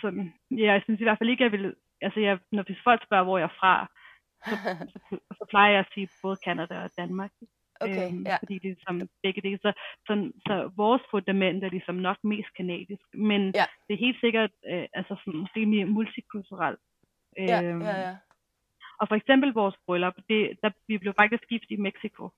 sådan, 0.00 0.34
ja, 0.50 0.72
jeg 0.72 0.82
synes 0.84 1.00
i 1.00 1.04
hvert 1.04 1.18
fald 1.18 1.30
ikke, 1.30 1.44
jeg 1.44 1.52
vil, 1.52 1.74
altså 2.02 2.20
jeg, 2.20 2.38
når 2.52 2.62
hvis 2.62 2.84
folk 2.84 3.04
spørger, 3.04 3.24
hvor 3.24 3.38
jeg 3.38 3.44
er 3.44 3.58
fra, 3.60 3.86
så, 4.44 4.54
så, 4.92 5.18
så 5.38 5.46
plejer 5.50 5.70
jeg 5.70 5.80
at 5.80 5.92
sige 5.94 6.08
både 6.22 6.36
Canada 6.44 6.82
og 6.84 6.90
Danmark. 6.98 7.30
Okay, 7.80 8.08
øhm, 8.08 8.22
ja. 8.26 8.36
Fordi 8.36 8.54
det 8.54 8.70
er 8.70 8.74
ligesom 8.74 9.08
begge 9.22 9.40
dele. 9.40 9.58
Så, 9.62 9.72
så, 10.06 10.32
så 10.46 10.70
vores 10.76 11.02
fundament 11.10 11.64
er 11.64 11.68
ligesom 11.70 11.94
nok 11.94 12.16
mest 12.24 12.48
kanadisk. 12.56 13.02
Men 13.14 13.40
Ja. 13.54 13.64
det 13.86 13.94
er 13.94 14.04
helt 14.06 14.20
sikkert 14.20 14.50
øh, 14.70 14.86
altså 14.94 15.14
sådan, 15.24 15.46
rimelig 15.56 15.88
multikulturelt. 15.88 16.80
Ja, 17.38 17.62
Øhm, 17.62 17.82
ja, 17.82 18.00
ja. 18.00 18.16
Og 19.00 19.08
for 19.08 19.14
eksempel 19.14 19.52
vores 19.52 19.74
bryllup, 19.86 20.14
det, 20.28 20.58
der, 20.62 20.70
vi 20.88 20.98
blev 20.98 21.14
faktisk 21.20 21.48
gift 21.48 21.64
i 21.70 21.76
Mexico. 21.76 22.30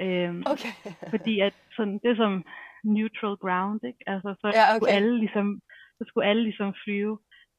Øhm, 0.00 0.42
Okay. 0.52 0.72
fordi 1.10 1.40
at 1.40 1.54
sådan, 1.76 1.98
det 2.02 2.16
som 2.16 2.44
neutral 2.84 3.36
ground, 3.44 3.80
ikke? 3.90 4.02
Altså, 4.06 4.30
så 4.40 4.46
Ja, 4.58 4.64
skulle 4.76 4.88
okay. 4.90 4.96
alle 4.96 5.18
ligesom, 5.24 5.46
så 5.98 6.02
skulle 6.08 6.26
alle 6.30 6.42
ligesom 6.42 6.74
flyve 6.84 7.14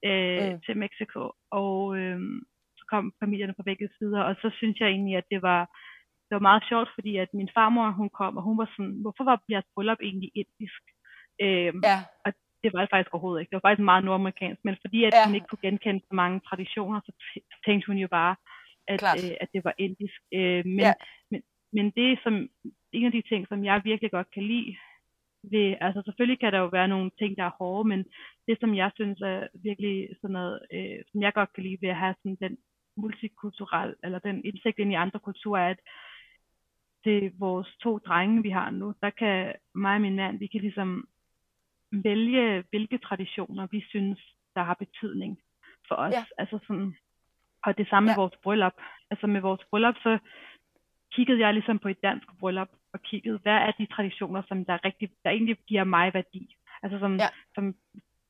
øh, 0.10 0.52
Mm. 0.54 0.62
til 0.66 0.76
Mexico, 0.84 1.22
og 1.62 1.78
øh, 2.00 2.20
så 2.78 2.84
kom 2.92 3.14
familierne 3.24 3.54
fra 3.58 3.64
begge 3.70 3.90
sider, 3.98 4.22
og 4.30 4.36
så 4.42 4.48
synes 4.60 4.80
jeg 4.80 4.90
egentlig, 4.90 5.16
at 5.18 5.28
det 5.32 5.42
var, 5.42 5.62
det 6.28 6.34
var 6.38 6.48
meget 6.50 6.64
sjovt, 6.70 6.90
fordi 6.96 7.18
at 7.18 7.30
min 7.34 7.50
farmor, 7.58 7.90
hun 7.92 8.10
kom, 8.20 8.38
og 8.38 8.44
hun 8.44 8.58
var 8.58 8.68
sådan, 8.76 8.96
hvorfor 9.04 9.24
var 9.24 9.38
jeres 9.52 9.68
bryllup 9.76 10.02
egentlig 10.02 10.32
indisk? 10.42 10.82
Øh, 11.44 11.74
Ja, 11.90 11.98
det 12.64 12.74
var 12.74 12.82
det 12.82 12.90
faktisk 12.94 13.14
overhovedet 13.14 13.42
ikke. 13.42 13.50
Det 13.52 13.60
var 13.60 13.68
faktisk 13.70 13.86
meget 13.92 14.04
nordamerikansk, 14.06 14.62
men 14.66 14.76
fordi 14.84 15.00
at 15.04 15.14
Ja. 15.14 15.26
hun 15.26 15.36
ikke 15.36 15.48
kunne 15.50 15.66
genkende 15.68 16.02
så 16.10 16.14
mange 16.22 16.38
traditioner, 16.50 17.00
så 17.06 17.12
så 17.54 17.58
tænkte 17.66 17.88
hun 17.88 17.98
jo 17.98 18.08
bare, 18.20 18.36
at, 18.94 19.00
Klart. 19.00 19.18
øh, 19.24 19.36
at 19.44 19.50
det 19.54 19.62
var 19.68 19.74
indisk. 19.86 20.20
Øh, 20.38 20.62
men, 20.66 20.80
Ja. 20.88 20.94
men, 21.32 21.42
men 21.76 21.86
det 22.00 22.20
som 22.24 22.34
en 22.98 23.06
af 23.06 23.12
de 23.18 23.24
ting, 23.30 23.42
som 23.48 23.60
jeg 23.70 23.82
virkelig 23.84 24.12
godt 24.12 24.30
kan 24.36 24.44
lide, 24.44 24.78
ved, 25.52 25.76
altså 25.82 26.02
selvfølgelig 26.06 26.40
kan 26.40 26.54
der 26.54 26.60
jo 26.60 26.68
være 26.68 26.88
nogle 26.88 27.12
ting, 27.20 27.38
der 27.38 27.44
er 27.44 27.58
hårde, 27.60 27.90
men 27.90 28.06
det 28.48 28.58
som 28.60 28.76
jeg 28.76 28.92
synes 28.96 29.22
er 29.22 29.48
virkelig 29.54 30.10
sådan 30.22 30.34
noget, 30.34 30.60
øh, 30.74 31.00
som 31.12 31.22
jeg 31.22 31.34
godt 31.34 31.54
kan 31.54 31.64
lide 31.64 31.78
ved 31.82 31.90
at 31.90 31.96
have 31.96 32.16
sådan 32.18 32.38
den 32.42 32.58
multikulturel, 32.98 33.96
eller 34.04 34.20
den 34.20 34.46
indsigt 34.46 34.80
ind 34.80 34.92
i 34.92 34.96
andre 34.96 35.20
kulturer, 35.20 35.62
er, 35.62 35.70
at 35.70 35.80
det 37.04 37.26
er 37.26 37.30
vores 37.40 37.68
to 37.84 37.98
drenge, 37.98 38.44
vi 38.44 38.50
har 38.50 38.70
nu, 38.70 38.94
der 39.02 39.10
kan 39.10 39.54
mig 39.76 39.96
og 39.96 40.02
min 40.02 40.16
mand, 40.16 40.40
vi 40.40 40.48
kan 40.48 40.62
ligesom 40.62 41.08
vælge, 41.92 42.64
hvilke 42.70 42.98
traditioner 42.98 43.68
vi 43.72 43.86
synes, 43.90 44.20
der 44.56 44.64
har 44.64 44.74
betydning 44.74 45.40
for 45.88 45.96
os. 45.96 46.14
Ja. 46.14 46.26
Altså 46.38 46.60
sådan, 46.68 46.96
og 47.64 47.78
det 47.78 47.88
samme 47.90 48.10
Ja. 48.10 48.16
med 48.16 48.22
vores 48.22 48.38
bryllup. 48.44 48.74
Altså 49.12 49.28
med 49.28 49.42
vores 49.42 49.62
bryllup, 49.70 49.96
så 49.96 50.18
kiggede 51.12 51.40
jeg 51.40 51.54
ligesom 51.54 51.80
på 51.80 51.88
et 51.88 52.04
dansk 52.04 52.28
bryllup, 52.40 52.70
og 52.96 53.02
kiggede, 53.10 53.38
hvad 53.44 53.58
er 53.68 53.72
de 53.80 53.86
traditioner, 53.96 54.42
som 54.48 54.66
der, 54.66 54.86
rigtig, 54.88 55.08
der 55.24 55.30
egentlig 55.30 55.58
giver 55.72 55.84
mig 55.84 56.14
værdi. 56.14 56.42
Altså 56.84 56.98
som, 57.00 57.12
Ja. 57.24 57.30
som 57.56 57.66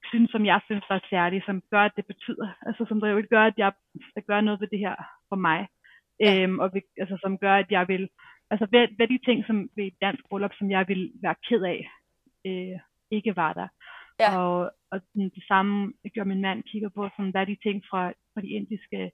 synes, 0.09 0.29
som 0.31 0.43
jeg 0.51 0.59
synes 0.65 0.85
er 0.89 0.99
særlige, 1.09 1.43
som 1.45 1.57
gør, 1.71 1.83
at 1.89 1.95
det 1.97 2.05
betyder, 2.05 2.47
altså 2.67 2.85
som 2.89 2.99
der 3.01 3.07
jo 3.09 3.23
gør, 3.29 3.43
at 3.51 3.57
jeg 3.57 3.71
der 4.15 4.21
gør 4.21 4.41
noget 4.41 4.61
ved 4.61 4.67
det 4.67 4.79
her 4.79 4.95
for 5.29 5.35
mig. 5.47 5.59
Ja. 6.19 6.43
Øhm, 6.43 6.59
og 6.59 6.67
vi, 6.73 6.79
altså 6.97 7.17
som 7.23 7.37
gør, 7.37 7.55
at 7.63 7.69
jeg 7.71 7.87
vil, 7.87 8.09
altså 8.51 8.65
hvad, 8.65 8.87
hvad 8.95 9.07
de 9.07 9.19
ting, 9.27 9.45
som 9.47 9.69
ved 9.75 9.85
et 9.87 10.01
dansk 10.01 10.23
bryllup, 10.29 10.53
som 10.57 10.71
jeg 10.71 10.83
vil 10.87 11.11
være 11.21 11.35
ked 11.47 11.61
af, 11.63 11.79
øh, 12.47 12.79
ikke 13.11 13.35
var 13.35 13.53
der. 13.53 13.67
Ja. 14.19 14.29
Og, 14.39 14.71
og 14.91 15.01
det 15.15 15.43
samme 15.47 15.93
gør 16.15 16.23
min 16.23 16.41
mand 16.41 16.63
kigger 16.63 16.89
på, 16.89 17.09
sådan, 17.15 17.31
hvad 17.31 17.41
er 17.41 17.45
de 17.45 17.57
ting 17.63 17.83
fra, 17.89 18.01
fra 18.33 18.41
de 18.41 18.47
indiske 18.47 19.11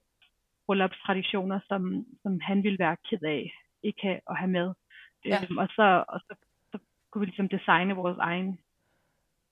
bryllupstraditioner, 0.66 1.60
som, 1.68 2.06
som 2.22 2.40
han 2.40 2.62
ville 2.62 2.78
være 2.78 2.96
ked 3.10 3.22
af, 3.22 3.52
ikke 3.82 4.20
at 4.30 4.36
have 4.36 4.50
med. 4.50 4.74
Ja. 5.24 5.38
Øhm, 5.42 5.58
og 5.58 5.68
så, 5.76 6.04
og 6.08 6.20
så, 6.20 6.34
så 6.72 6.78
kunne 7.10 7.20
vi 7.20 7.26
ligesom 7.26 7.48
designe 7.48 7.94
vores 7.94 8.18
egen 8.18 8.58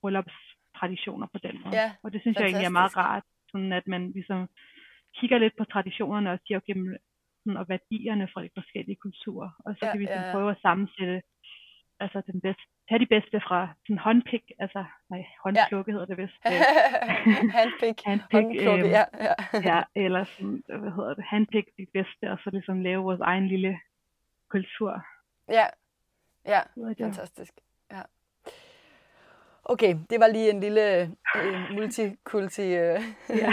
bryllupstraditioner 0.01 1.27
på 1.33 1.39
den 1.43 1.61
måde. 1.65 1.77
Ja, 1.77 1.93
og 2.03 2.13
det 2.13 2.21
synes 2.21 2.37
jeg 2.37 2.45
egentlig 2.47 2.67
er 2.67 2.79
meget 2.81 2.93
fantastisk. 2.93 3.11
rart, 3.11 3.25
sådan 3.53 3.73
at 3.73 3.87
man 3.87 4.11
ligesom 4.13 4.49
kigger 5.17 5.39
lidt 5.39 5.57
på 5.59 5.65
traditionerne 5.65 6.33
og 6.33 6.39
siger, 6.47 6.59
okay, 6.59 6.73
men, 6.73 6.97
sådan, 7.45 7.57
og 7.57 7.69
værdierne 7.69 8.29
fra 8.33 8.43
de 8.43 8.51
forskellige 8.55 8.97
kulturer. 8.97 9.51
Og 9.65 9.75
så 9.79 9.87
Ja, 9.87 9.91
kan 9.93 10.01
vi 10.01 10.05
ja, 10.05 10.13
sådan 10.15 10.27
ja. 10.27 10.33
prøve 10.33 10.51
at 10.51 10.61
sammensætte 10.63 11.23
altså 12.01 12.23
den 12.33 12.41
bedste, 12.41 12.63
tage 12.89 12.99
de 12.99 13.07
bedste 13.07 13.41
fra 13.49 13.69
sådan 13.87 13.99
håndpik, 13.99 14.45
altså, 14.59 14.85
nej, 15.11 15.25
håndplukke 15.45 15.93
hedder 15.93 16.07
det 16.07 16.17
vist. 16.19 16.39
Øh, 16.51 16.63
Handpick, 17.59 17.99
Handpick, 18.07 18.33
håndplukke, 18.33 18.85
øhm, 18.85 18.91
ja, 18.99 19.05
ja. 19.27 19.35
ja, 19.71 19.83
eller 20.05 20.25
sådan, 20.25 20.63
hvad 20.67 20.93
hedder 20.97 21.15
det, 21.15 21.25
handpik 21.25 21.67
de 21.79 21.87
bedste, 21.93 22.31
og 22.33 22.39
så 22.45 22.51
ligesom 22.51 22.83
lave 22.83 23.03
vores 23.03 23.21
egen 23.21 23.49
lille 23.49 23.81
kultur. 24.49 25.05
Ja, 25.51 25.67
ja, 26.47 26.61
fantastisk. 27.05 27.53
Ja. 27.93 28.03
Okay, 29.65 29.97
det 30.11 30.21
var 30.21 30.27
lige 30.27 30.51
en 30.51 30.61
lille 30.61 31.03
øh, 31.37 31.71
multikulti 31.71 32.63
øh, 32.63 33.01
Ja. 33.43 33.51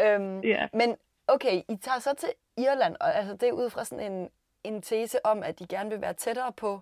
Øhm, 0.14 0.40
Ja. 0.40 0.68
Men 0.72 0.96
okay, 1.28 1.62
I 1.68 1.76
tager 1.76 1.98
så 1.98 2.14
til 2.18 2.28
Irland, 2.56 2.96
og 3.00 3.14
altså, 3.14 3.32
det 3.32 3.42
er 3.48 3.52
ud 3.52 3.70
fra 3.70 3.84
sådan 3.84 4.12
en, 4.12 4.28
en 4.64 4.82
tese 4.82 5.26
om, 5.26 5.42
at 5.42 5.60
I 5.60 5.64
gerne 5.64 5.90
vil 5.90 6.00
være 6.00 6.12
tættere 6.14 6.52
på 6.52 6.80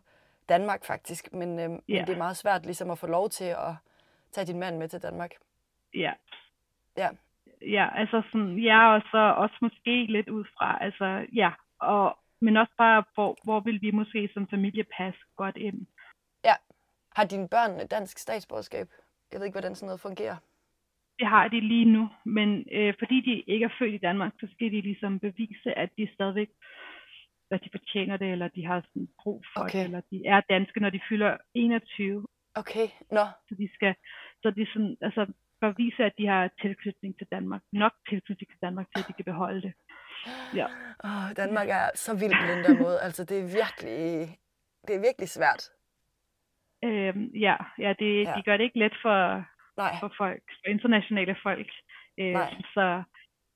Danmark 0.49 0.85
faktisk, 0.85 1.33
men, 1.33 1.57
men 1.57 1.83
Ja. 1.89 2.05
det 2.07 2.13
er 2.13 2.19
meget 2.19 2.37
svært 2.37 2.63
ligesom 2.65 2.91
at 2.91 2.99
få 2.99 3.07
lov 3.07 3.29
til 3.29 3.45
at 3.45 3.75
tage 4.33 4.47
din 4.47 4.59
mand 4.59 4.77
med 4.77 4.89
til 4.89 5.03
Danmark. 5.03 5.31
Ja. 5.95 6.13
Ja. 6.97 7.09
Ja, 7.63 7.89
altså 7.95 8.23
sådan, 8.33 8.59
ja, 8.59 8.95
og 8.95 9.01
så 9.11 9.35
også 9.37 9.57
måske 9.63 10.07
lidt 10.09 10.29
ud 10.29 10.45
fra, 10.45 10.79
altså, 10.85 11.27
ja, 11.35 11.51
og, 11.79 12.19
men 12.41 12.57
også 12.57 12.73
bare, 12.79 13.05
hvor, 13.15 13.37
hvor 13.45 13.61
vil 13.61 13.83
vi 13.83 13.91
måske 13.91 14.31
som 14.35 14.49
familie 14.49 14.85
passe 14.85 15.21
godt 15.37 15.57
ind. 15.57 15.87
Har 17.17 17.25
dine 17.25 17.49
børn 17.49 17.81
et 17.81 17.91
dansk 17.91 18.19
statsborgerskab? 18.19 18.89
Jeg 19.33 19.39
ved 19.39 19.47
ikke, 19.47 19.59
hvordan 19.59 19.75
sådan 19.75 19.87
noget 19.87 20.01
fungerer. 20.01 20.37
Det 21.19 21.27
har 21.27 21.49
de 21.49 21.61
lige 21.61 21.85
nu, 21.85 22.09
men 22.25 22.49
øh, 22.73 22.95
fordi 22.99 23.21
de 23.21 23.53
ikke 23.53 23.65
er 23.65 23.75
født 23.79 23.95
i 23.95 24.05
Danmark, 24.09 24.33
så 24.41 24.49
skal 24.53 24.73
de 24.73 24.81
ligesom 24.81 25.19
bevise, 25.19 25.79
at 25.79 25.91
de 25.99 26.09
stadigvæk, 26.15 26.51
at 27.51 27.61
de 27.65 27.71
fortjener 27.73 28.17
det, 28.17 28.33
eller 28.33 28.49
de 28.49 28.67
har 28.67 28.81
sådan 28.81 29.09
brug 29.23 29.45
for 29.53 29.61
Okay. 29.61 29.79
det, 29.79 29.85
eller 29.85 30.01
de 30.11 30.27
er 30.27 30.41
danske, 30.41 30.81
når 30.81 30.91
de 30.91 31.01
fylder 31.09 31.37
21. 31.55 32.27
Okay, 32.55 32.89
nå, 33.11 33.25
Så 33.49 33.55
de 33.55 33.69
skal, 33.75 33.95
så 34.43 34.51
de 34.51 34.67
sådan, 34.73 34.97
altså, 35.01 35.27
for 35.59 35.67
at 35.69 35.79
vise, 35.79 36.05
at 36.05 36.13
de 36.19 36.27
har 36.27 36.51
tilknytning 36.63 37.19
til 37.19 37.27
Danmark, 37.33 37.63
nok 37.73 37.93
tilknytning 38.09 38.51
til 38.51 38.61
Danmark, 38.63 38.87
til 38.87 39.03
at 39.03 39.09
de 39.09 39.13
kan 39.13 39.25
beholde 39.25 39.63
det. 39.63 39.73
Ja. 40.55 40.67
Åh, 41.05 41.33
Danmark 41.37 41.69
er 41.69 41.91
så 41.95 42.15
vild 42.15 42.35
på 42.41 42.47
den 42.53 42.65
der 42.65 42.83
måde. 42.83 43.01
Altså, 43.01 43.25
det 43.25 43.39
er 43.39 43.43
virkelig, 43.43 44.39
det 44.89 44.95
er 44.97 45.01
virkelig 45.01 45.29
svært. 45.29 45.63
Øhm, 46.85 47.25
ja, 47.47 47.57
ja, 47.79 47.95
det, 47.99 48.25
Ja. 48.25 48.35
de 48.37 48.43
gør 48.43 48.57
det 48.57 48.65
ikke 48.65 48.79
let 48.79 48.93
for, 49.03 49.45
Nej, 49.77 49.97
for 50.01 50.13
folk, 50.19 50.43
for 50.65 50.71
internationale 50.71 51.37
folk. 51.43 51.69
Øh, 52.19 52.33
Nej. 52.33 52.55
så, 52.75 53.03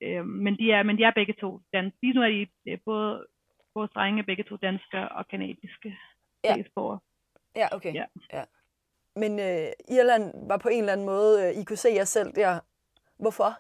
øh, 0.03 0.27
men, 0.27 0.59
de 0.59 0.73
er, 0.73 0.83
men 0.83 0.99
de 0.99 1.05
er 1.05 1.13
begge 1.15 1.35
to 1.41 1.61
danske. 1.73 1.99
Lige 2.03 2.15
nu 2.15 2.23
er 2.23 2.29
de 2.29 2.47
øh, 2.69 2.79
både, 2.85 3.27
vores 3.75 3.91
drenge 3.91 4.23
begge 4.23 4.43
to 4.45 4.57
danske 4.57 5.09
og 5.09 5.29
kanadiske 5.29 5.99
Ja. 6.45 6.53
statsborgere. 6.55 6.99
ja, 7.57 7.69
okay. 7.73 7.95
Ja. 7.95 8.05
ja. 8.33 8.45
Men 9.17 9.33
øh, 9.39 9.67
Irland 9.97 10.49
var 10.49 10.57
på 10.57 10.69
en 10.69 10.79
eller 10.79 10.93
anden 10.93 11.07
måde, 11.07 11.43
øh, 11.49 11.61
I 11.61 11.65
kunne 11.65 11.77
se 11.77 11.89
jer 11.95 12.05
selv 12.05 12.33
der. 12.35 12.61
Hvorfor? 13.19 13.51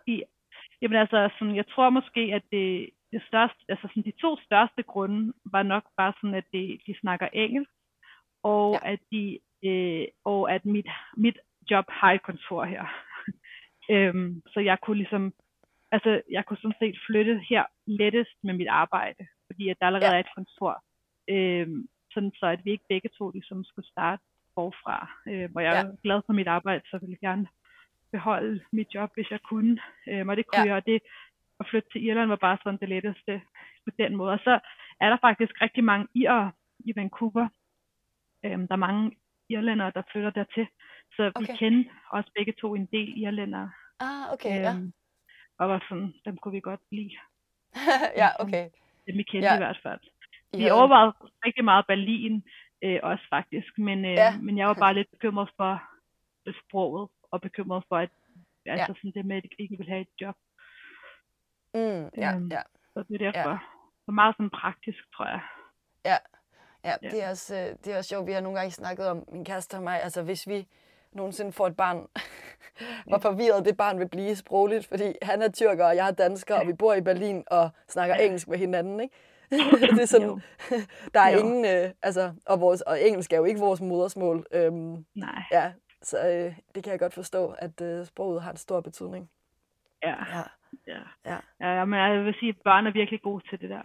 Jamen 0.82 0.98
altså, 0.98 1.30
sådan, 1.38 1.56
jeg 1.56 1.66
tror 1.66 1.90
måske, 1.90 2.20
at 2.20 2.42
det, 2.52 2.90
det 3.12 3.22
største, 3.28 3.56
altså 3.68 3.88
sådan, 3.88 4.02
de 4.02 4.20
to 4.20 4.37
største 4.46 4.82
grunde 4.82 5.32
var 5.44 5.62
nok 5.62 5.84
bare 5.96 6.12
sådan, 6.20 6.34
at 6.34 6.44
de, 6.52 6.78
de 6.87 6.94
snakker 7.00 7.28
engelsk, 7.32 7.70
og 8.42 8.80
Ja. 8.84 8.92
at 8.92 8.98
de, 9.12 9.38
øh, 9.64 10.06
og 10.24 10.52
at 10.54 10.64
mit, 10.64 10.87
mit 11.16 11.38
job 11.70 11.84
har 11.88 12.12
et 12.12 12.22
kontor 12.22 12.64
her. 12.64 12.84
øhm, 13.92 14.42
så 14.52 14.60
jeg 14.60 14.78
kunne 14.80 14.96
ligesom, 14.96 15.32
altså 15.92 16.22
jeg 16.30 16.44
kunne 16.46 16.56
sådan 16.56 16.78
set 16.80 16.98
flytte 17.06 17.40
her 17.50 17.64
lettest 17.87 18.37
med 18.42 18.54
mit 18.54 18.68
arbejde, 18.68 19.26
fordi 19.46 19.68
at 19.68 19.76
der 19.80 19.87
allerede 19.87 20.10
Ja. 20.10 20.16
er 20.16 20.20
et 20.20 20.34
kontor. 20.34 20.82
Øhm, 21.28 21.88
sådan 22.12 22.32
så 22.34 22.46
at 22.46 22.64
vi 22.64 22.70
ikke 22.70 22.84
begge 22.88 23.08
to 23.18 23.30
ligesom 23.30 23.64
skulle 23.64 23.88
starte 23.88 24.22
forfra. 24.54 25.08
Øhm, 25.28 25.52
og 25.56 25.62
jeg 25.62 25.72
er 25.80 25.87
Ja. 25.87 25.92
glad 26.02 26.22
for 26.26 26.32
mit 26.32 26.46
arbejde, 26.48 26.82
så 26.90 26.98
ville 26.98 27.12
jeg 27.22 27.28
gerne 27.28 27.46
beholde 28.14 28.61
mit 28.72 28.94
job, 28.94 29.11
hvis 29.14 29.31
jeg 29.31 29.40
kunne. 29.50 29.74
Øhm, 30.09 30.29
og 30.29 30.37
det 30.37 30.46
kunne 30.46 30.61
Ja. 30.62 30.68
jeg, 30.68 30.77
og 30.77 30.87
det 30.87 30.98
at 31.61 31.66
flytte 31.70 31.88
til 31.92 32.05
Irland 32.07 32.29
var 32.29 32.37
bare 32.46 32.59
sådan 32.62 32.79
det 32.81 32.88
letteste 32.88 33.42
på 33.85 33.90
den 33.98 34.16
måde. 34.16 34.33
Og 34.33 34.38
så 34.44 34.55
er 35.00 35.09
der 35.11 35.18
faktisk 35.27 35.53
rigtig 35.64 35.85
mange 35.85 36.07
irere 36.14 36.53
i 36.79 36.92
Vancouver. 36.96 37.48
Øhm, 38.44 38.68
der 38.68 38.74
er 38.74 38.87
mange 38.88 39.05
irlændere, 39.48 39.92
der 39.94 40.03
flytter 40.12 40.31
dertil. 40.31 40.66
Så 41.16 41.22
vi 41.24 41.33
Okay. 41.35 41.57
kendte 41.59 41.90
også 42.11 42.31
begge 42.37 42.53
to 42.61 42.74
en 42.74 42.87
del 42.87 43.11
irlændere. 43.22 43.70
Ah, 44.00 44.33
okay, 44.33 44.57
ja. 44.64 44.72
Øhm, 44.74 44.92
og 45.59 45.68
var 45.68 45.87
sådan, 45.88 46.14
dem 46.24 46.36
kunne 46.36 46.53
vi 46.53 46.61
godt 46.61 46.80
lide. 46.93 47.16
ja, 48.22 48.28
okay. 48.43 48.64
Dem 49.07 49.16
vi 49.18 49.22
kendte 49.22 49.49
Ja. 49.49 49.55
i 49.55 49.59
hvert 49.64 49.80
fald. 49.82 50.01
Vi 50.53 50.61
havde- 50.62 50.72
overvejede 50.78 51.12
rigtig 51.47 51.64
meget 51.64 51.86
Berlin 51.86 52.45
øh, 52.84 53.01
også 53.03 53.24
faktisk, 53.30 53.78
men, 53.78 54.05
øh, 54.05 54.11
Ja. 54.22 54.30
men 54.43 54.59
jeg 54.59 54.66
var 54.68 54.74
bare 54.84 54.95
lidt 54.95 55.11
bekymret 55.11 55.49
for 55.57 55.82
sproget, 56.62 57.09
og 57.35 57.41
bekymret 57.41 57.85
for, 57.89 57.97
at 57.97 58.11
altså 58.66 58.95
sådan 58.97 59.12
det 59.16 59.24
med, 59.26 59.37
at 59.37 59.43
jeg 59.45 59.61
ikke 59.64 59.76
vil 59.78 59.89
have 59.89 60.01
et 60.01 60.12
job. 60.20 60.37
Mm, 61.74 62.09
ja, 62.24 62.35
Øhm, 62.35 62.49
ja. 62.57 62.62
Så 62.93 63.05
det 63.09 63.22
er 63.22 63.32
derfor. 63.32 63.51
Ja. 63.51 63.59
Så 64.07 64.11
meget 64.12 64.35
sådan 64.37 64.51
praktisk, 64.51 64.99
tror 65.16 65.26
jeg. 65.26 65.41
Ja, 66.05 66.16
Ja. 66.85 66.95
det 67.11 67.22
er, 67.24 67.30
også, 67.30 67.57
øh, 67.57 67.76
det 67.85 67.93
er 67.93 67.97
også 67.99 68.09
sjovt. 68.09 68.26
Vi 68.26 68.32
har 68.32 68.41
nogle 68.41 68.59
gange 68.59 68.70
snakket 68.70 69.07
om, 69.09 69.24
min 69.32 69.45
kæreste 69.45 69.74
og 69.74 69.82
mig, 69.82 70.03
altså 70.03 70.22
hvis 70.22 70.49
vi 70.49 70.68
nogensinde 71.12 71.53
får 71.53 71.66
et 71.66 71.76
barn, 71.76 72.07
hvor 73.09 73.18
forvirret 73.18 73.64
det 73.64 73.76
barn 73.76 73.99
vil 73.99 74.09
blive 74.09 74.37
sprogligt, 74.37 74.87
fordi 74.87 75.12
han 75.22 75.43
er 75.43 75.49
tyrker, 75.53 75.87
og 75.87 75.97
jeg 75.97 76.09
er 76.09 76.12
dansker, 76.12 76.61
og 76.61 76.66
vi 76.66 76.72
bor 76.72 76.95
i 76.95 77.01
Berlin 77.01 77.45
og 77.47 77.70
snakker 77.89 78.14
Ja. 78.16 78.24
engelsk 78.24 78.49
med 78.49 78.59
hinanden, 78.59 79.01
ikke? 79.01 79.14
det 79.97 80.03
er 80.03 80.07
sådan, 80.07 80.43
der 81.14 81.20
er 81.20 81.30
Jo. 81.32 81.39
ingen, 81.39 81.64
øh, 81.64 81.91
altså, 82.03 82.35
og, 82.47 82.61
vores, 82.61 82.80
og 82.80 83.03
engelsk 83.03 83.32
er 83.32 83.37
jo 83.37 83.45
ikke 83.45 83.61
vores 83.61 83.80
modersmål. 83.80 84.47
Øhm, 84.53 85.07
Nej, 85.14 85.43
ja, 85.53 85.72
så 86.05 86.28
øh, 86.28 86.57
det 86.74 86.84
kan 86.84 86.90
jeg 86.90 86.98
godt 86.98 87.14
forstå, 87.14 87.55
at 87.59 87.80
øh, 87.80 88.07
sproget 88.07 88.42
har 88.42 88.50
en 88.50 88.57
stor 88.57 88.80
betydning. 88.80 89.30
ja. 90.02 90.14
Ja, 90.36 90.42
Ja. 90.86 91.00
Ja. 91.24 91.38
ja, 91.78 91.84
men 91.84 92.00
jeg 92.00 92.24
vil 92.24 92.34
sige, 92.40 92.48
at 92.48 92.57
børn 92.64 92.86
er 92.86 92.90
virkelig 92.92 93.22
gode 93.22 93.48
til 93.50 93.61
det 93.61 93.70
der. 93.70 93.82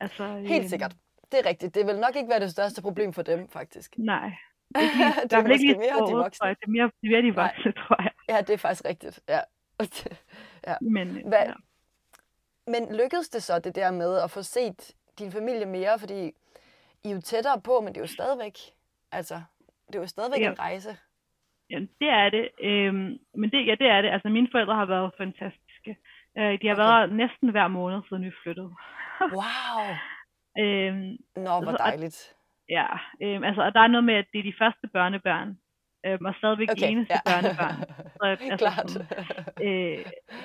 Altså, 0.00 0.36
helt 0.36 0.60
øhm, 0.62 0.68
sikkert. 0.68 0.92
Det 1.32 1.38
er 1.40 1.46
rigtigt. 1.48 1.74
Det 1.74 1.86
vil 1.86 1.98
nok 1.98 2.16
ikke 2.16 2.28
være 2.28 2.40
det 2.40 2.50
største 2.50 2.82
problem 2.82 3.12
for 3.12 3.22
dem, 3.22 3.48
faktisk. 3.48 3.98
Nej. 3.98 4.30
det 4.74 5.30
Der 5.30 5.36
er 5.36 5.38
er 5.38 5.42
vel 5.42 5.52
ikke 5.52 5.64
måske 5.66 5.66
lige 5.66 5.78
mere 5.78 6.08
de 6.08 6.12
voksne. 6.12 6.48
Det 6.48 6.56
er 6.62 6.68
mere, 6.70 6.90
det 7.00 7.06
er 7.06 7.10
mere 7.10 7.22
de 7.22 7.30
Nej. 7.36 7.44
voksne, 7.54 7.72
tror 7.72 8.02
jeg. 8.02 8.10
Ja, 8.28 8.40
det 8.40 8.50
er 8.50 8.56
faktisk 8.58 8.84
rigtigt. 8.84 9.20
Ja. 10.66 10.76
Men, 10.80 11.16
øh, 11.16 11.26
Hvad- 11.28 11.46
ja. 11.46 11.52
Men 12.66 12.96
lykkedes 12.96 13.28
det 13.28 13.42
så, 13.42 13.58
det 13.58 13.74
der 13.74 13.90
med 13.90 14.18
at 14.18 14.30
få 14.30 14.42
set 14.42 14.94
din 15.18 15.32
familie 15.32 15.66
mere? 15.66 15.98
Fordi 15.98 16.32
I 17.04 17.10
er 17.10 17.14
jo 17.14 17.20
tættere 17.20 17.60
på, 17.60 17.80
men 17.80 17.88
det 17.88 17.96
er 17.96 18.00
jo 18.00 18.06
stadigvæk, 18.06 18.58
altså, 19.12 19.42
det 19.86 19.94
er 19.94 20.00
jo 20.00 20.06
stadigvæk 20.06 20.40
Ja. 20.40 20.50
en 20.50 20.58
rejse. 20.58 20.96
Ja, 21.70 21.78
det 22.00 22.08
er 22.08 22.30
det. 22.30 22.48
Øhm, 22.62 23.18
men 23.34 23.50
det, 23.50 23.66
ja, 23.66 23.74
det 23.74 23.86
er 23.88 24.02
det. 24.02 24.08
Altså, 24.10 24.28
mine 24.28 24.48
forældre 24.52 24.74
har 24.74 24.84
været 24.86 25.12
fantastiske. 25.18 25.96
Øh, 26.38 26.52
de 26.62 26.66
har 26.68 26.74
Okay. 26.74 26.82
været 26.84 27.12
næsten 27.12 27.48
hver 27.50 27.68
måned, 27.68 28.00
siden 28.08 28.24
vi 28.24 28.32
flyttede. 28.42 28.70
Wow! 29.38 29.80
Øhm, 30.62 31.16
Nå, 31.36 31.52
hvor 31.62 31.70
Så- 31.72 31.76
dejligt. 31.86 32.18
ja, 32.68 32.86
øhm, 33.22 33.44
altså, 33.44 33.62
og 33.62 33.74
der 33.74 33.80
er 33.80 33.86
noget 33.94 34.04
med, 34.04 34.14
at 34.14 34.26
det 34.32 34.38
er 34.38 34.42
de 34.50 34.54
første 34.62 34.86
børnebørn, 34.96 35.58
øhm, 36.06 36.24
og 36.24 36.34
stadigvæk 36.34 36.68
okay, 36.70 36.80
de 36.86 36.92
eneste 36.92 37.14
ja. 37.14 37.20
børnebørn. 37.30 37.76
Så, 38.18 38.24
altså, 38.52 38.66
Klart. 38.66 38.90
Sådan, 38.90 39.06
øh, 39.68 39.98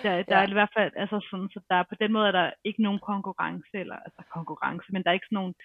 der, 0.04 0.12
der 0.30 0.36
Ja. 0.38 0.44
er 0.44 0.48
i 0.50 0.58
hvert 0.60 0.74
fald, 0.78 0.92
altså 0.96 1.18
sådan, 1.30 1.50
så 1.54 1.60
der 1.70 1.76
er 1.76 1.84
på 1.90 1.96
den 2.02 2.12
måde 2.14 2.28
er 2.28 2.32
der 2.40 2.52
ikke 2.64 2.82
nogen 2.84 3.00
konkurrence, 3.12 3.74
eller 3.84 3.96
altså 4.08 4.22
konkurrence, 4.38 4.88
men 4.94 5.04
der 5.04 5.10
er 5.10 5.14
ikke 5.20 5.30
sådan 5.30 5.36
nogen 5.42 5.56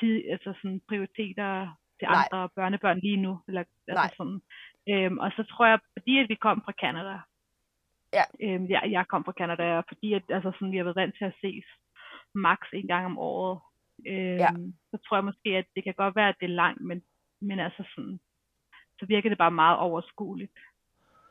tid, 0.00 0.16
altså 0.34 0.50
sådan 0.62 0.80
prioriteter 0.88 1.50
til 1.98 2.08
Nej. 2.08 2.16
andre 2.32 2.48
børnebørn 2.56 2.98
lige 3.06 3.16
nu. 3.26 3.32
Eller, 3.48 3.60
altså 3.88 4.04
Nej. 4.04 4.10
sådan. 4.16 4.40
Øhm, 4.90 5.18
og 5.18 5.30
så 5.36 5.42
tror 5.50 5.66
jeg, 5.66 5.78
fordi 5.98 6.18
at 6.18 6.28
vi 6.28 6.34
kom 6.34 6.62
fra 6.64 6.72
Canada, 6.80 7.18
Ja. 8.12 8.24
øhm, 8.42 8.64
ja, 8.64 8.80
jeg 8.90 9.08
kom 9.08 9.24
fra 9.24 9.32
Canada, 9.40 9.76
og 9.78 9.84
fordi 9.88 10.12
at, 10.14 10.22
altså 10.28 10.50
sådan, 10.54 10.72
vi 10.72 10.76
har 10.76 10.84
været 10.84 10.96
vant 10.96 11.14
til 11.18 11.24
at 11.24 11.34
ses 11.40 11.64
max 12.34 12.58
en 12.72 12.86
gang 12.86 13.06
om 13.06 13.18
året, 13.18 13.60
øhm, 14.06 14.38
Ja. 14.44 14.48
så 14.90 14.96
tror 15.04 15.16
jeg 15.16 15.24
måske, 15.24 15.48
at 15.56 15.66
det 15.76 15.84
kan 15.84 15.94
godt 15.94 16.16
være, 16.16 16.28
at 16.28 16.36
det 16.40 16.46
er 16.46 16.60
langt, 16.64 16.80
men, 16.80 17.02
men 17.40 17.58
altså 17.58 17.84
sådan, 17.94 18.20
så 18.98 19.06
virker 19.06 19.28
det 19.28 19.38
bare 19.38 19.50
meget 19.50 19.78
overskueligt. 19.78 20.58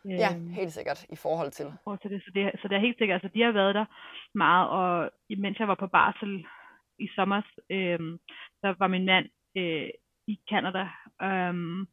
Ja, 0.05 0.33
Øhm, 0.35 0.49
helt 0.49 0.71
sikkert 0.73 1.03
i 1.09 1.15
forhold 1.15 1.51
til. 1.51 1.65
forhold 1.83 1.99
til 1.99 2.11
det. 2.11 2.23
Så 2.23 2.31
det, 2.35 2.51
så 2.61 2.67
det 2.67 2.75
er 2.75 2.79
helt 2.87 2.97
sikkert, 2.97 3.23
altså 3.23 3.33
de 3.35 3.41
har 3.41 3.51
været 3.51 3.75
der 3.75 3.85
meget, 4.33 4.69
og 4.69 5.11
mens 5.37 5.59
jeg 5.59 5.67
var 5.67 5.75
på 5.75 5.87
barsel 5.87 6.45
i 6.99 7.07
sommer, 7.15 7.41
øhm, 7.69 8.19
der 8.61 8.73
var 8.79 8.87
min 8.87 9.05
mand 9.05 9.25
øh, 9.57 9.89
i 10.27 10.39
Canada 10.49 10.89
øhm, 11.21 11.87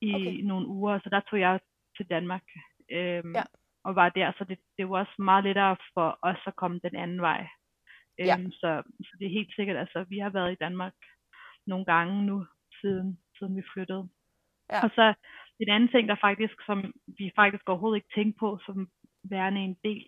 i 0.00 0.14
Okay. 0.14 0.40
nogle 0.42 0.66
uger, 0.66 0.98
så 0.98 1.08
der 1.10 1.20
tog 1.20 1.40
jeg 1.40 1.60
til 1.96 2.06
Danmark 2.10 2.42
øhm, 2.90 3.34
Ja. 3.34 3.42
og 3.84 3.94
var 3.94 4.08
der, 4.08 4.32
så 4.38 4.44
det, 4.44 4.58
det 4.78 4.88
var 4.88 4.98
også 4.98 5.14
meget 5.18 5.44
lettere 5.44 5.76
for 5.94 6.18
os 6.22 6.42
at 6.46 6.56
komme 6.56 6.80
den 6.84 6.96
anden 6.96 7.20
vej. 7.20 7.48
Ja. 8.18 8.36
Øhm, 8.38 8.50
så, 8.50 8.82
så 9.00 9.12
det 9.18 9.26
er 9.26 9.38
helt 9.38 9.54
sikkert, 9.54 9.76
altså 9.76 10.04
vi 10.08 10.18
har 10.18 10.30
været 10.30 10.52
i 10.52 10.60
Danmark 10.64 10.94
nogle 11.66 11.84
gange 11.84 12.26
nu, 12.26 12.46
siden, 12.80 13.18
siden 13.38 13.56
vi 13.56 13.62
flyttede. 13.72 14.08
Ja. 14.72 14.84
Og 14.84 14.90
så 14.94 15.14
en 15.60 15.68
anden 15.70 15.88
ting, 15.88 16.08
der 16.08 16.16
faktisk, 16.20 16.54
som 16.66 16.94
vi 17.18 17.30
faktisk 17.36 17.68
overhovedet 17.68 17.96
ikke 17.96 18.14
tænkte 18.14 18.38
på, 18.38 18.58
som 18.66 18.88
værende 19.24 19.60
en 19.60 19.76
del, 19.84 20.06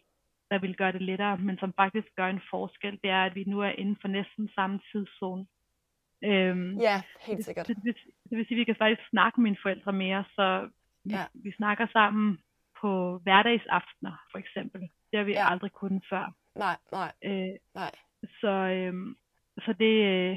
der 0.51 0.59
vil 0.59 0.77
gøre 0.77 0.93
det 0.93 1.03
lettere, 1.03 1.39
men 1.39 1.59
som 1.59 1.73
faktisk 1.77 2.09
gør 2.17 2.29
en 2.29 2.41
forskel, 2.51 2.99
det 3.03 3.11
er, 3.11 3.25
at 3.25 3.35
vi 3.35 3.45
nu 3.45 3.61
er 3.61 3.69
inden 3.71 3.97
for 4.01 4.09
næsten 4.09 4.49
samme 4.55 4.81
tidszone. 4.93 5.47
Øhm, 6.25 6.79
Ja, 6.79 7.03
helt 7.21 7.45
sikkert. 7.45 7.67
det, 7.69 7.77
det, 7.77 7.85
vil, 7.85 7.95
det 8.31 8.39
vil 8.39 8.47
sige, 8.47 8.57
at 8.57 8.61
vi 8.61 8.65
kan 8.65 8.77
faktisk 8.79 9.09
snakke 9.11 9.41
med 9.41 9.43
mine 9.51 9.57
forældre 9.63 9.93
mere, 9.93 10.25
så 10.37 10.69
vi, 11.05 11.11
Ja. 11.15 11.19
ja. 11.19 11.25
vi 11.35 11.53
snakker 11.53 11.87
sammen 11.93 12.39
på 12.81 13.19
hverdagsaftener, 13.23 14.25
for 14.31 14.39
eksempel. 14.39 14.81
Det 15.11 15.19
har 15.19 15.25
vi 15.25 15.33
Ja. 15.33 15.39
ja. 15.41 15.51
aldrig 15.53 15.73
kunnet 15.73 16.03
før. 16.11 16.33
Nej, 16.57 16.77
nej, 16.93 17.13
Øh, 17.25 17.55
nej. 17.75 17.91
så, 18.41 18.49
øhm, 18.49 19.17
så 19.65 19.73
det, 19.73 19.95
øh, 20.13 20.37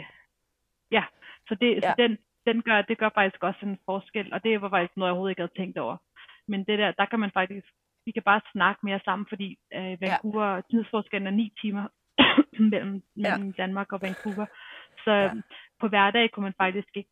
ja, 0.91 1.03
så, 1.47 1.55
det, 1.55 1.69
Ja. 1.75 1.79
så 1.81 1.93
den, 1.97 2.17
den 2.47 2.61
gør, 2.61 2.81
det 2.81 2.97
gør 2.97 3.09
faktisk 3.13 3.43
også 3.43 3.59
en 3.65 3.79
forskel, 3.85 4.33
og 4.33 4.43
det 4.43 4.61
var 4.61 4.69
faktisk 4.69 4.97
noget, 4.97 5.07
jeg 5.09 5.11
overhovedet 5.13 5.31
ikke 5.31 5.41
havde 5.41 5.57
tænkt 5.61 5.77
over. 5.77 5.97
Men 6.47 6.59
det 6.63 6.79
der, 6.79 6.91
der 6.91 7.05
kan 7.05 7.19
man 7.19 7.31
faktisk, 7.31 7.67
vi 8.05 8.11
kan 8.11 8.23
bare 8.23 8.41
snakke 8.51 8.79
mere 8.83 8.99
sammen, 9.05 9.25
fordi 9.29 9.57
øh, 9.73 10.01
Vancouver, 10.01 10.55
ja. 10.55 10.61
tidsforskellen 10.71 11.27
er 11.27 11.31
ni 11.31 11.53
timer 11.61 11.87
mellem, 12.71 13.03
mellem 13.15 13.53
Danmark 13.53 13.91
og 13.93 14.01
Vancouver. 14.01 14.45
Så 15.03 15.11
Ja. 15.11 15.31
Ja. 15.75 15.79
på 15.79 15.87
hverdag 15.87 16.31
kunne 16.31 16.43
man 16.43 16.53
faktisk 16.57 16.87
ikke 16.97 17.09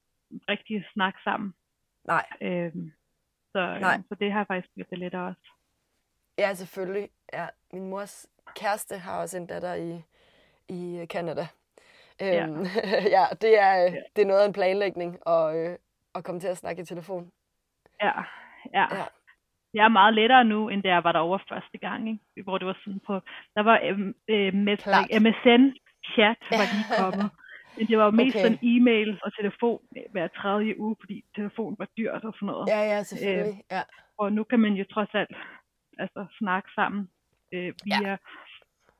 rigtig 0.49 0.85
snakke 0.93 1.19
sammen. 1.23 1.53
Nej, 2.03 2.25
Øhm, 2.41 2.91
så, 3.51 3.77
Nej. 3.81 3.95
øh, 3.97 4.03
så 4.09 4.15
det 4.15 4.31
har 4.31 4.43
faktisk 4.43 4.73
gjort 4.75 4.89
det 4.89 4.97
lettere 4.99 5.27
også. 5.27 5.51
ja, 6.37 6.53
selvfølgelig. 6.53 7.09
Ja, 7.33 7.47
min 7.73 7.89
mors 7.89 8.27
kæreste 8.55 8.97
har 8.97 9.21
også 9.21 9.37
en 9.37 9.47
datter 9.47 9.73
i, 9.73 10.01
i 10.69 11.05
Canada. 11.09 11.47
Ja. 12.19 12.45
Øhm, 12.47 12.65
ja, 13.15 13.25
det 13.41 13.59
er, 13.59 13.85
øh, 13.85 13.93
Ja. 13.93 13.99
det 14.15 14.21
er 14.21 14.25
noget 14.25 14.41
af 14.41 14.45
en 14.47 14.53
planlægning 14.53 15.17
at, 15.27 15.55
øh, 15.55 15.77
at 16.15 16.23
komme 16.23 16.41
til 16.41 16.47
at 16.47 16.57
snakke 16.57 16.81
i 16.81 16.85
telefon. 16.85 17.31
Ja, 18.01 18.11
ja. 18.73 18.85
Ja. 18.97 19.03
Jeg 19.73 19.83
er 19.85 19.89
meget 19.89 20.13
lettere 20.13 20.43
nu, 20.43 20.69
end 20.69 20.83
da 20.83 20.89
jeg 20.89 21.03
var 21.03 21.11
derovre 21.11 21.39
første 21.49 21.77
gang, 21.77 22.09
ikke? 22.09 22.43
hvor 22.43 22.57
det 22.57 22.67
var 22.67 22.77
sådan 22.83 22.99
på, 23.07 23.19
der 23.55 23.61
var 23.63 23.79
øhm, 23.83 24.15
øh, 24.27 24.53
med, 24.53 24.77
Klart. 24.77 25.05
MSN-chat 25.21 26.37
var 26.51 26.65
lige 26.73 26.87
kommet. 27.01 27.31
Men 27.77 27.87
det 27.87 27.97
var 27.97 28.05
jo 28.05 28.11
mest 28.11 28.35
Okay. 28.35 28.43
sådan 28.43 28.59
e-mail 28.63 29.19
og 29.25 29.35
telefon 29.35 29.79
hver 30.11 30.27
tredje 30.27 30.79
uge, 30.79 30.95
fordi 30.99 31.23
telefon 31.35 31.75
var 31.79 31.87
dyrt 31.97 32.23
og 32.23 32.33
sådan 32.33 32.45
noget. 32.47 32.67
Ja, 32.67 32.81
ja, 32.91 33.03
selvfølgelig. 33.03 33.63
Ja, 33.71 33.81
Og 34.17 34.33
nu 34.33 34.43
kan 34.43 34.59
man 34.59 34.73
jo 34.73 34.85
trods 34.93 35.09
alt 35.13 35.35
altså, 35.99 36.25
snakke 36.39 36.69
sammen 36.75 37.09
øh, 37.53 37.73
via 37.85 38.09
ja. 38.09 38.17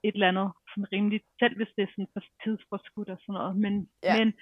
et 0.04 0.14
eller 0.14 0.28
andet 0.28 0.52
sådan 0.70 0.88
rimeligt, 0.94 1.26
selv 1.40 1.56
hvis 1.58 1.68
det 1.76 1.84
er 1.84 1.88
sådan 1.92 2.08
på 2.16 2.20
tidsforskud 2.44 3.06
og 3.06 3.18
sådan 3.22 3.34
noget. 3.34 3.56
Men, 3.56 3.90
Ja. 4.04 4.18
men 4.20 4.34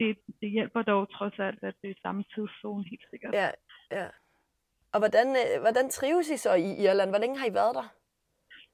det, 0.00 0.18
det 0.40 0.50
hjælper 0.50 0.82
dog 0.82 1.10
trods 1.12 1.38
alt, 1.38 1.62
at 1.62 1.74
det 1.82 1.90
er 1.90 1.94
samme 2.02 2.24
tidszone 2.34 2.84
helt 2.90 3.04
sikkert. 3.10 3.34
ja, 3.34 3.50
ja. 3.90 4.06
Og 4.92 4.98
hvordan, 5.00 5.26
øh, 5.40 5.60
hvordan 5.60 5.88
trives 5.90 6.30
I 6.30 6.36
så 6.36 6.54
i 6.54 6.70
Irland? 6.84 7.10
Hvor 7.10 7.18
længe 7.18 7.38
har 7.38 7.46
I 7.46 7.54
været 7.54 7.74
der? 7.74 7.86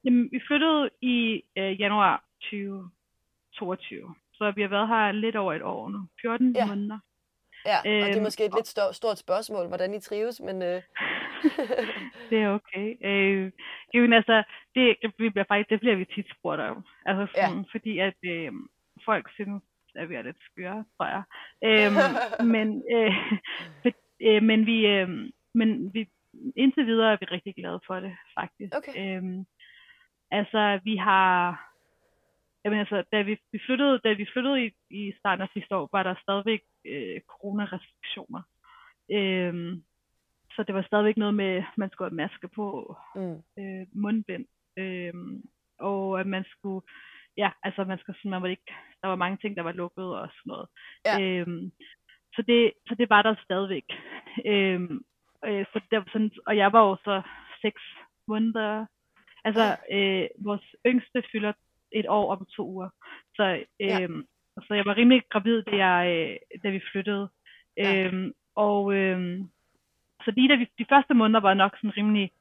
Jamen, 0.03 0.29
vi 0.31 0.39
flyttede 0.47 0.89
i 1.01 1.43
øh, 1.57 1.79
januar 1.81 2.23
2022, 2.41 4.15
så 4.37 4.51
vi 4.55 4.61
har 4.61 4.69
været 4.69 4.87
her 4.87 5.11
lidt 5.11 5.35
over 5.35 5.53
et 5.53 5.61
år 5.61 5.89
nu. 5.89 5.99
14 6.21 6.55
Ja. 6.55 6.65
måneder. 6.65 6.99
Ja, 7.65 7.77
og 7.79 7.83
det 7.85 8.01
er 8.01 8.15
Øhm, 8.15 8.23
måske 8.23 8.45
et 8.45 8.51
lidt 8.55 8.67
stort, 8.67 8.95
stort 8.95 9.17
spørgsmål, 9.17 9.67
hvordan 9.67 9.93
I 9.93 9.99
trives, 9.99 10.39
men 10.41 10.61
øh, 10.61 10.81
Det 12.29 12.37
er 12.43 12.49
okay. 12.49 12.95
Øh, 13.05 13.51
jamen, 13.93 14.13
altså, 14.13 14.43
det, 14.75 14.95
vi 15.17 15.29
bliver 15.29 15.45
faktisk, 15.47 15.69
det 15.69 15.79
bliver 15.79 15.95
vi 15.95 16.05
tit 16.05 16.25
spurgt 16.37 16.61
om. 16.61 16.85
Altså 17.05 17.33
sådan, 17.35 17.57
ja. 17.57 17.63
fordi 17.71 17.99
at 17.99 18.13
øh, 18.25 18.51
folk 19.05 19.29
synes, 19.33 19.63
at 19.95 20.09
vi 20.09 20.15
er 20.15 20.21
lidt 20.21 20.37
skøre, 20.51 20.85
tror 20.97 21.05
jeg. 21.15 21.23
Øhm, 21.63 21.95
men, 22.55 22.83
øh, 22.95 23.13
for, 23.81 23.91
øh, 24.21 24.43
men 24.43 24.65
vi, 24.65 24.87
øh, 24.87 25.09
men 25.53 25.93
vi, 25.93 26.09
indtil 26.55 26.85
videre 26.85 27.11
er 27.11 27.17
vi 27.19 27.25
rigtig 27.25 27.55
glade 27.55 27.79
for 27.87 27.99
det, 27.99 28.15
faktisk. 28.39 28.73
Okay. 28.75 29.17
Øhm, 29.17 29.45
altså, 30.31 30.79
vi 30.83 30.95
har, 30.95 31.66
jamen 32.67 32.79
altså, 32.79 33.03
da 33.11 33.21
vi, 33.21 33.37
vi 33.51 33.59
flyttede, 33.65 33.99
da 34.03 34.13
vi 34.13 34.25
flyttede 34.33 34.65
i, 34.65 34.69
i 34.89 35.13
starten 35.19 35.41
af 35.41 35.49
sidste 35.53 35.75
år, 35.75 35.89
var 35.91 36.03
der 36.03 36.15
stadigvæk 36.21 36.61
øh, 36.85 37.21
coronarestriktioner. 37.31 38.41
Øhm, 39.11 39.83
så 40.55 40.63
det 40.63 40.75
var 40.75 40.81
stadigvæk 40.81 41.17
noget 41.17 41.35
med, 41.35 41.51
at 41.57 41.77
man 41.77 41.89
skulle 41.89 42.09
have 42.09 42.15
maske 42.15 42.47
på, 42.47 42.95
mm, 43.15 43.39
øh, 43.59 43.85
mundbind, 44.03 44.45
øh, 44.77 45.13
og 45.79 46.19
at 46.19 46.27
man 46.27 46.45
skulle, 46.53 46.85
ja, 47.37 47.49
altså 47.63 47.83
man 47.83 47.99
skulle 47.99 48.17
sådan, 48.19 48.31
man 48.31 48.41
var 48.41 48.47
ikke, 48.47 48.71
der 49.01 49.07
var 49.07 49.15
mange 49.15 49.37
ting, 49.37 49.55
der 49.55 49.63
var 49.63 49.71
lukket 49.71 50.05
og 50.21 50.29
sådan 50.37 50.49
noget. 50.51 50.67
Ja. 51.05 51.15
Øhm, 51.21 51.71
så, 52.35 52.41
det, 52.41 52.73
så 52.87 52.95
det 52.95 53.09
var 53.09 53.21
der 53.21 53.35
stadigvæk. 53.43 53.87
Øhm, 54.45 55.01
øh, 55.45 55.65
så 55.73 55.81
der, 55.91 56.03
sådan, 56.13 56.31
og 56.45 56.57
jeg 56.57 56.73
var 56.73 56.83
jo 56.87 56.95
så 57.03 57.21
seks 57.61 57.81
måneder, 58.27 58.85
altså 59.43 59.77
øh, 59.91 60.27
vores 60.45 60.75
yngste 60.85 61.23
fylder 61.31 61.53
et 61.91 62.05
år 62.09 62.31
om 62.35 62.45
to 62.55 62.67
uger, 62.67 62.89
så, 63.35 63.63
Ja. 63.79 64.01
øhm, 64.01 64.25
så 64.67 64.73
jeg 64.73 64.85
var 64.85 64.97
rimelig 64.97 65.23
gravid, 65.29 65.61
da, 65.63 65.75
jeg, 65.85 65.99
øh, 66.53 66.59
da 66.63 66.69
vi 66.69 66.81
flyttede. 66.91 67.29
Ja. 67.77 68.05
Øhm, 68.05 68.33
og 68.55 68.93
øhm, 68.93 69.49
så 70.25 70.31
lige 70.31 70.49
da 70.49 70.55
vi, 70.55 70.67
de 70.79 70.85
første 70.89 71.13
måneder 71.13 71.39
var 71.39 71.53
nok 71.53 71.75
sådan 71.77 71.97
rimelig 71.97 72.31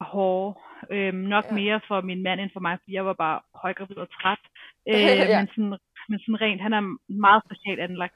hårde. 0.00 0.58
Øhm, 0.90 1.16
nok 1.16 1.44
Ja. 1.50 1.54
mere 1.54 1.80
for 1.88 2.00
min 2.00 2.22
mand 2.22 2.40
end 2.40 2.50
for 2.52 2.60
mig, 2.60 2.78
fordi 2.80 2.92
jeg 2.94 3.06
var 3.06 3.12
bare 3.12 3.40
højgravid 3.54 3.96
og 3.96 4.08
træt. 4.10 4.38
Øh, 4.88 4.94
Ja. 4.94 5.38
men, 5.40 5.48
sådan, 5.48 5.78
men 6.08 6.18
sådan 6.20 6.40
rent, 6.40 6.60
han 6.62 6.72
er 6.72 6.96
meget 7.08 7.42
socialt 7.50 7.80
anlagt. 7.80 8.14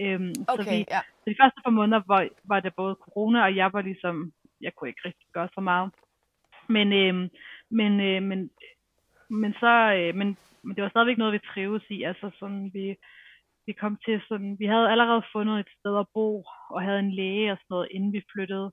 Øhm, 0.00 0.34
så, 0.34 0.44
okay, 0.60 0.72
vi, 0.78 0.84
ja. 0.90 1.00
så 1.20 1.24
de 1.30 1.36
første 1.42 1.60
par 1.64 1.70
måneder 1.70 2.02
var, 2.06 2.28
var 2.44 2.60
det 2.60 2.74
både 2.74 2.96
corona, 3.00 3.42
og 3.42 3.56
jeg 3.56 3.72
var 3.72 3.82
ligesom, 3.82 4.32
jeg 4.60 4.74
kunne 4.74 4.88
ikke 4.88 5.00
rigtig 5.04 5.26
gøre 5.32 5.48
så 5.54 5.60
meget. 5.60 5.90
Men, 6.68 6.92
øhm, 6.92 7.28
men, 7.70 8.00
øh, 8.00 8.22
men, 8.22 8.50
men 9.30 9.52
så, 9.52 9.72
øh, 9.98 10.14
men 10.14 10.36
men 10.64 10.76
det 10.76 10.82
var 10.82 10.90
stadigvæk 10.90 11.18
noget, 11.18 11.32
vi 11.32 11.38
trives 11.54 11.84
i. 11.90 12.02
Altså 12.02 12.30
sådan, 12.38 12.70
vi, 12.74 12.96
vi 13.66 13.72
kom 13.72 13.98
til 14.04 14.20
sådan, 14.28 14.56
vi 14.58 14.66
havde 14.66 14.90
allerede 14.90 15.22
fundet 15.32 15.60
et 15.60 15.68
sted 15.78 15.98
at 15.98 16.06
bo, 16.14 16.44
og 16.70 16.82
havde 16.82 16.98
en 16.98 17.12
læge 17.14 17.52
og 17.52 17.56
sådan 17.58 17.66
noget, 17.74 17.88
inden 17.90 18.12
vi 18.12 18.22
flyttede. 18.32 18.72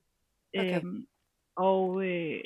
Okay. 0.58 0.80
Øhm, 0.80 1.06
og 1.56 1.82
øh, 2.08 2.40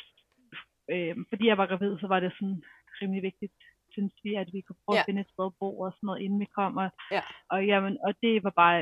øh, 0.92 1.16
fordi 1.28 1.46
jeg 1.46 1.58
var 1.58 1.66
gravid, 1.66 1.98
så 1.98 2.06
var 2.06 2.20
det 2.20 2.32
sådan 2.38 2.62
rimelig 3.02 3.22
vigtigt, 3.22 3.52
synes 3.92 4.14
vi, 4.24 4.34
at 4.34 4.48
vi 4.52 4.60
kunne 4.60 4.82
prøve 4.84 4.96
Ja. 4.96 5.00
at 5.00 5.06
finde 5.08 5.20
et 5.20 5.30
sted 5.32 5.46
at 5.46 5.56
bo 5.60 5.80
og 5.80 5.92
sådan 5.92 6.06
noget, 6.06 6.22
inden 6.22 6.40
vi 6.40 6.48
kom. 6.58 6.76
Og, 6.76 6.90
Ja. 7.10 7.22
og, 7.52 7.66
jamen, 7.66 7.98
og 8.06 8.14
det 8.22 8.44
var 8.44 8.50
bare 8.62 8.78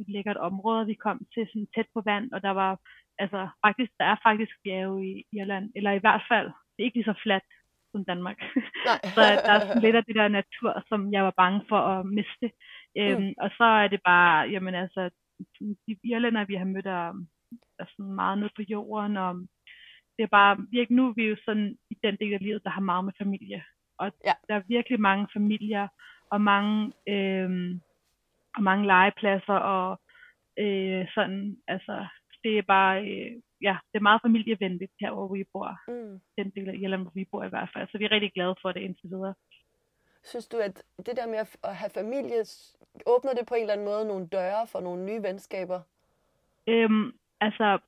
et 0.00 0.08
lækkert 0.14 0.36
område, 0.36 0.86
vi 0.86 0.94
kom 0.94 1.18
til 1.34 1.46
sådan 1.46 1.68
tæt 1.74 1.86
på 1.94 2.00
vand, 2.10 2.32
og 2.32 2.42
der 2.42 2.50
var, 2.50 2.70
altså 3.18 3.48
faktisk, 3.66 3.92
der 3.98 4.04
er 4.04 4.16
faktisk 4.28 4.52
bjerge 4.64 4.98
i 5.10 5.24
Irland, 5.32 5.72
eller 5.76 5.92
i 5.92 5.98
hvert 6.04 6.22
fald, 6.30 6.46
det 6.46 6.78
er 6.78 6.84
ikke 6.88 6.98
lige 6.98 7.12
så 7.12 7.20
fladt 7.22 7.44
som 7.92 8.04
Danmark. 8.04 8.38
Så 9.14 9.20
der 9.46 9.52
er 9.52 9.60
sådan 9.60 9.82
lidt 9.82 9.96
af 9.96 10.04
det 10.04 10.14
der 10.16 10.28
natur, 10.28 10.84
som 10.88 11.12
jeg 11.12 11.24
var 11.24 11.34
bange 11.36 11.60
for 11.68 11.78
at 11.78 12.06
miste. 12.06 12.48
Øhm, 12.98 13.22
Mm. 13.22 13.34
Og 13.38 13.50
så 13.58 13.64
er 13.64 13.88
det 13.88 14.00
bare, 14.04 14.48
jamen 14.50 14.74
altså, 14.74 15.10
de 15.60 15.96
irlænder, 16.04 16.44
vi 16.44 16.54
har 16.54 16.64
mødt, 16.64 16.86
er, 16.86 17.08
er 17.78 17.84
sådan 17.96 18.12
meget 18.14 18.38
nede 18.38 18.50
på 18.56 18.62
jorden, 18.62 19.16
og 19.16 19.34
det 20.16 20.22
er 20.22 20.26
bare, 20.40 20.56
virkelig, 20.70 20.96
nu 20.96 21.08
er 21.08 21.12
vi 21.12 21.24
jo 21.28 21.36
sådan 21.44 21.76
i 21.90 21.96
den 22.04 22.16
del 22.20 22.32
af 22.34 22.40
livet, 22.40 22.64
der 22.64 22.70
har 22.70 22.80
meget 22.80 23.04
med 23.04 23.12
familie. 23.18 23.64
Og 23.98 24.12
Ja. 24.26 24.32
der 24.48 24.54
er 24.54 24.62
virkelig 24.68 25.00
mange 25.00 25.26
familier, 25.32 25.88
og 26.30 26.40
mange, 26.40 26.92
øhm, 27.08 27.80
og 28.56 28.62
mange 28.62 28.86
legepladser, 28.86 29.54
og 29.54 30.00
øh, 30.58 31.06
sådan, 31.14 31.56
altså, 31.68 32.06
det 32.44 32.58
er 32.58 32.62
bare, 32.62 32.96
øh, 33.10 33.32
ja, 33.62 33.76
det 33.92 33.98
er 33.98 34.08
meget 34.10 34.22
familievenligt 34.22 34.92
her, 35.00 35.12
hvor 35.12 35.34
vi 35.34 35.44
bor. 35.52 35.78
Mm. 35.88 36.20
Den 36.38 36.50
del 36.50 36.68
af 36.68 36.74
Irland, 36.74 37.02
hvor 37.02 37.12
vi 37.14 37.24
bor 37.30 37.44
i 37.44 37.48
hvert 37.48 37.70
fald. 37.74 37.88
Så 37.88 37.98
vi 37.98 38.04
er 38.04 38.10
rigtig 38.10 38.32
glade 38.32 38.54
for 38.62 38.72
det 38.72 38.80
indtil 38.80 39.10
videre. 39.10 39.34
Synes 40.24 40.48
du, 40.48 40.56
at 40.56 40.84
det 41.06 41.16
der 41.16 41.26
med 41.26 41.38
at 41.38 41.76
have 41.76 41.90
familie, 41.90 42.44
åbner 43.06 43.32
det 43.34 43.46
på 43.46 43.54
en 43.54 43.60
eller 43.60 43.72
anden 43.72 43.86
måde 43.86 44.04
nogle 44.04 44.26
døre 44.26 44.66
for 44.66 44.80
nogle 44.80 45.04
nye 45.04 45.22
venskaber? 45.22 45.80
Øhm, 46.66 47.12
altså, 47.40 47.78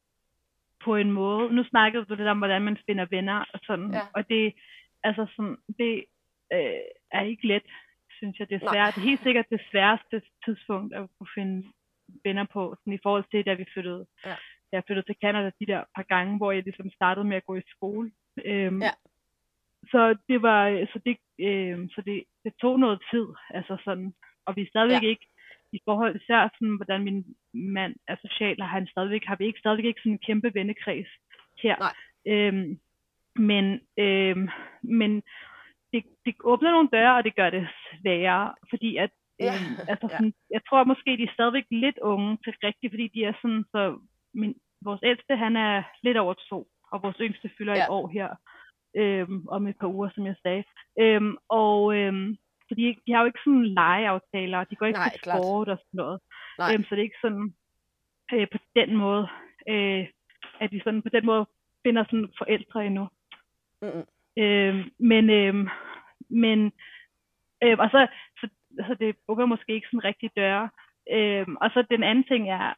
på 0.84 0.96
en 0.96 1.12
måde. 1.12 1.54
Nu 1.54 1.64
snakkede 1.64 2.04
du 2.04 2.14
lidt 2.14 2.28
om, 2.28 2.38
hvordan 2.38 2.62
man 2.62 2.78
finder 2.86 3.06
venner 3.10 3.44
og 3.54 3.60
sådan. 3.62 3.90
Ja. 3.92 4.00
Og 4.12 4.28
det, 4.28 4.54
altså 5.02 5.26
sådan, 5.36 5.56
det 5.78 6.04
øh, 6.52 6.86
er 7.10 7.22
ikke 7.22 7.46
let, 7.46 7.68
synes 8.10 8.38
jeg 8.38 8.50
desværre. 8.50 8.74
Nej. 8.74 8.90
Det 8.90 8.96
er 8.96 9.10
helt 9.10 9.22
sikkert 9.22 9.46
det 9.50 9.60
sværeste 9.70 10.22
tidspunkt 10.44 10.94
at 10.94 11.08
kunne 11.18 11.34
finde 11.34 11.66
venner 12.24 12.46
på, 12.52 12.76
sådan 12.80 12.92
i 12.92 12.98
forhold 13.02 13.24
til, 13.30 13.46
da 13.46 13.54
vi 13.54 13.64
flyttede. 13.72 14.06
Ja. 14.26 14.30
Da 14.70 14.72
jeg 14.72 14.82
flyttede 14.86 15.06
til 15.06 15.16
Canada 15.20 15.50
de 15.60 15.66
der 15.66 15.84
par 15.96 16.02
gange, 16.02 16.36
hvor 16.36 16.52
jeg 16.52 16.62
ligesom 16.62 16.90
startede 16.90 17.26
med 17.26 17.36
at 17.36 17.46
gå 17.46 17.54
i 17.56 17.62
skole. 17.68 18.12
Øhm, 18.44 18.82
Ja. 18.82 18.90
Så 19.92 20.16
det 20.28 20.42
var, 20.42 20.86
så 20.92 20.98
det, 21.06 21.16
øh, 21.38 21.88
så 21.94 22.02
det, 22.06 22.24
det 22.44 22.52
tog 22.60 22.80
noget 22.80 23.02
tid, 23.10 23.26
altså 23.50 23.76
sådan, 23.84 24.14
og 24.46 24.56
vi 24.56 24.62
er 24.62 24.66
stadigvæk 24.68 25.02
Ja. 25.02 25.08
ikke, 25.08 25.26
i 25.72 25.80
forhold 25.84 26.20
især 26.20 26.48
sådan, 26.54 26.76
hvordan 26.76 27.02
min 27.02 27.24
mand 27.54 27.94
er 28.08 28.16
social, 28.22 28.62
og 28.62 28.68
han 28.68 28.86
stadigvæk, 28.86 29.24
har 29.24 29.36
vi 29.36 29.44
ikke 29.46 29.58
stadigvæk 29.58 29.84
ikke 29.84 30.00
sådan 30.00 30.12
en 30.12 30.18
kæmpe 30.26 30.54
vennekreds 30.54 31.08
her. 31.62 31.76
Nej. 31.78 31.94
Øhm, 32.32 32.78
men 33.36 33.80
øhm, 33.98 34.48
men 34.82 35.22
det, 35.92 36.04
det 36.26 36.34
åbner 36.40 36.70
nogle 36.70 36.88
døre, 36.92 37.16
og 37.16 37.24
det 37.24 37.36
gør 37.36 37.50
det 37.50 37.68
sværere, 38.02 38.54
fordi 38.70 38.96
at 38.96 39.10
Ja, 39.40 39.54
øhm, 39.54 39.76
altså 39.92 40.06
ja. 40.10 40.16
sådan, 40.16 40.34
jeg 40.50 40.60
tror 40.68 40.84
måske, 40.84 41.16
de 41.16 41.22
er 41.22 41.32
stadigvæk 41.34 41.64
lidt 41.70 41.98
unge 41.98 42.38
til 42.44 42.54
rigtigt, 42.64 42.92
fordi 42.92 43.08
de 43.14 43.24
er 43.24 43.32
sådan, 43.42 43.64
så 43.72 43.98
min, 44.34 44.54
vores 44.82 45.00
ældste, 45.04 45.36
han 45.36 45.56
er 45.56 45.82
lidt 46.02 46.16
over 46.16 46.34
to, 46.50 46.66
og 46.92 47.02
vores 47.02 47.16
yngste 47.20 47.50
fylder 47.58 47.74
Ja. 47.74 47.82
et 47.84 47.88
år 47.90 48.08
her 48.08 48.28
øhm, 48.96 49.48
om 49.48 49.66
et 49.66 49.76
par 49.80 49.86
uger, 49.86 50.10
som 50.14 50.26
jeg 50.26 50.36
sagde. 50.42 50.64
Øhm, 51.00 51.36
og 51.48 51.96
øhm, 51.96 52.36
så 52.68 52.74
de, 52.74 52.96
de 53.06 53.12
har 53.12 53.20
jo 53.20 53.26
ikke 53.26 53.44
sådan 53.44 53.66
legeaftaler, 53.66 54.58
og 54.58 54.70
de 54.70 54.76
går 54.76 54.86
ikke 54.86 54.98
Nej, 54.98 55.10
til 55.12 55.20
klart. 55.20 55.38
sport 55.38 55.68
og 55.68 55.78
sådan 55.78 55.98
noget. 56.02 56.20
Nej. 56.58 56.74
Øhm, 56.74 56.84
så 56.84 56.90
det 56.90 56.98
er 57.00 57.08
ikke 57.10 57.24
sådan 57.26 57.54
øh, 58.32 58.46
på 58.52 58.58
den 58.76 58.96
måde, 58.96 59.28
øh, 59.68 60.06
at 60.60 60.70
de 60.70 60.80
sådan 60.84 61.02
på 61.02 61.08
den 61.08 61.26
måde 61.26 61.46
finder 61.86 62.04
sådan 62.04 62.28
forældre 62.38 62.86
endnu. 62.86 63.08
Mm-mm. 63.82 64.04
Øhm, 64.42 64.90
men 64.98 65.30
øhm, 65.30 65.68
men 66.28 66.72
øhm, 67.62 67.78
og 67.80 67.88
så, 67.90 68.06
så, 68.40 68.48
så 68.86 68.96
det 69.00 69.16
åbner 69.28 69.46
måske 69.46 69.74
ikke 69.74 69.86
sådan 69.90 70.04
rigtig 70.04 70.30
døre. 70.36 70.70
Øhm, 71.10 71.56
og 71.62 71.70
så 71.70 71.84
den 71.90 72.02
anden 72.02 72.24
ting 72.24 72.50
er, 72.50 72.74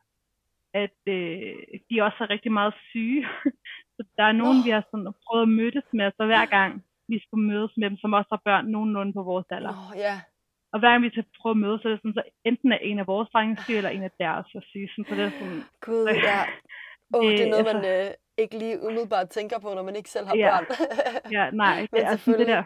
at 0.74 0.98
øh, 1.06 1.54
de 1.90 2.02
også 2.02 2.18
er 2.20 2.30
rigtig 2.30 2.52
meget 2.52 2.74
syge. 2.90 3.26
så 3.96 4.00
der 4.18 4.24
er 4.24 4.32
nogen, 4.32 4.58
Nå. 4.58 4.64
vi 4.64 4.70
har 4.70 4.84
sådan 4.90 5.12
prøvet 5.26 5.42
at 5.42 5.48
mødes 5.60 5.86
med, 5.92 6.12
så 6.16 6.26
hver 6.26 6.46
gang 6.46 6.84
vi 7.08 7.20
skulle 7.24 7.46
mødes 7.52 7.72
med 7.76 7.90
dem, 7.90 7.96
som 7.98 8.12
også 8.12 8.28
har 8.32 8.40
børn 8.44 8.66
nogenlunde 8.66 9.12
på 9.12 9.22
vores 9.22 9.46
alder. 9.50 9.72
Nå, 9.72 9.98
ja. 10.06 10.14
Og 10.72 10.78
hver 10.78 10.90
gang 10.90 11.02
vi 11.04 11.10
skal 11.10 11.24
prøve 11.40 11.50
at 11.50 11.56
mødes, 11.64 11.80
så 11.82 11.88
er 11.88 11.92
det 11.92 12.00
sådan, 12.00 12.14
så 12.14 12.22
enten 12.44 12.72
er 12.72 12.78
en 12.78 12.98
af 12.98 13.06
vores 13.06 13.28
drenge 13.30 13.56
syg, 13.62 13.76
eller 13.76 13.90
en 13.90 14.02
af 14.02 14.10
deres 14.20 14.46
er 14.54 14.60
syg. 14.70 14.86
Sådan, 14.90 15.04
så 15.08 15.14
det 15.14 15.24
er 15.24 15.30
sådan, 15.30 15.62
Gud, 15.86 16.04
ja. 16.30 16.40
Åh, 17.14 17.20
oh, 17.20 17.30
det 17.30 17.40
er 17.40 17.46
Øh, 17.46 17.50
noget, 17.50 17.66
altså- 17.66 17.78
man 17.82 18.06
øh, 18.06 18.10
ikke 18.38 18.58
lige 18.58 18.76
umiddelbart 18.86 19.28
tænker 19.28 19.58
på, 19.60 19.68
når 19.74 19.82
man 19.82 19.96
ikke 19.96 20.10
selv 20.10 20.26
har 20.26 20.36
Ja. 20.36 20.50
børn. 20.50 20.66
Ja, 21.36 21.44
nej, 21.50 21.76
Men 21.92 22.00
det 22.00 22.04
er 22.12 22.16
sådan 22.16 22.40
det 22.40 22.46
der. 22.54 22.62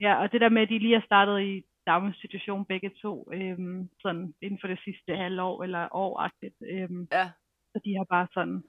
Ja, 0.00 0.12
og 0.22 0.32
det 0.32 0.40
der 0.40 0.48
med, 0.48 0.62
at 0.62 0.68
de 0.68 0.78
lige 0.78 0.94
har 0.98 1.06
startet 1.10 1.40
i 1.40 1.62
daginstitution 1.86 2.64
begge 2.64 2.90
to, 3.02 3.28
øhm, 3.32 3.88
sådan 4.02 4.34
inden 4.42 4.58
for 4.60 4.68
det 4.68 4.78
sidste 4.84 5.16
halvår 5.16 5.62
eller 5.62 5.88
åragtigt. 5.96 6.54
Øhm, 6.70 7.08
ja, 7.12 7.30
så 7.72 7.80
de 7.84 7.96
har 7.96 8.04
bare 8.04 8.26
sådan, 8.34 8.64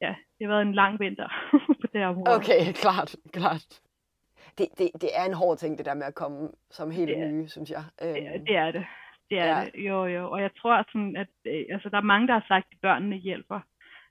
ja, 0.00 0.14
det 0.38 0.46
har 0.46 0.48
været 0.54 0.62
en 0.66 0.74
lang 0.74 1.00
vinter 1.00 1.28
på 1.80 1.86
det 1.92 2.04
område. 2.06 2.36
okay, 2.36 2.72
klart, 2.82 3.16
klart. 3.32 3.80
Det, 4.58 4.66
det, 4.78 4.90
det 5.02 5.10
er 5.18 5.24
en 5.24 5.34
hård 5.34 5.58
ting, 5.58 5.78
det 5.78 5.86
der 5.86 5.94
med 5.94 6.06
at 6.06 6.14
komme 6.14 6.48
som 6.70 6.90
helt 6.90 7.08
Det 7.08 7.32
nye, 7.32 7.48
synes 7.48 7.70
jeg. 7.70 7.84
Øhm, 8.02 8.14
Ja, 8.16 8.32
det 8.46 8.56
er 8.56 8.70
det. 8.70 8.84
Det 9.30 9.38
er 9.38 9.44
Ja. 9.46 9.58
ja. 9.58 9.64
det. 9.64 9.86
Jo, 9.88 10.04
jo. 10.06 10.30
Og 10.30 10.40
jeg 10.42 10.50
tror 10.58 10.84
sådan, 10.92 11.16
at 11.16 11.28
øh, 11.46 11.64
altså, 11.74 11.88
der 11.88 11.96
er 11.96 12.10
mange, 12.12 12.26
der 12.26 12.32
har 12.32 12.44
sagt, 12.48 12.66
at 12.72 12.78
børnene 12.82 13.16
hjælper. 13.16 13.60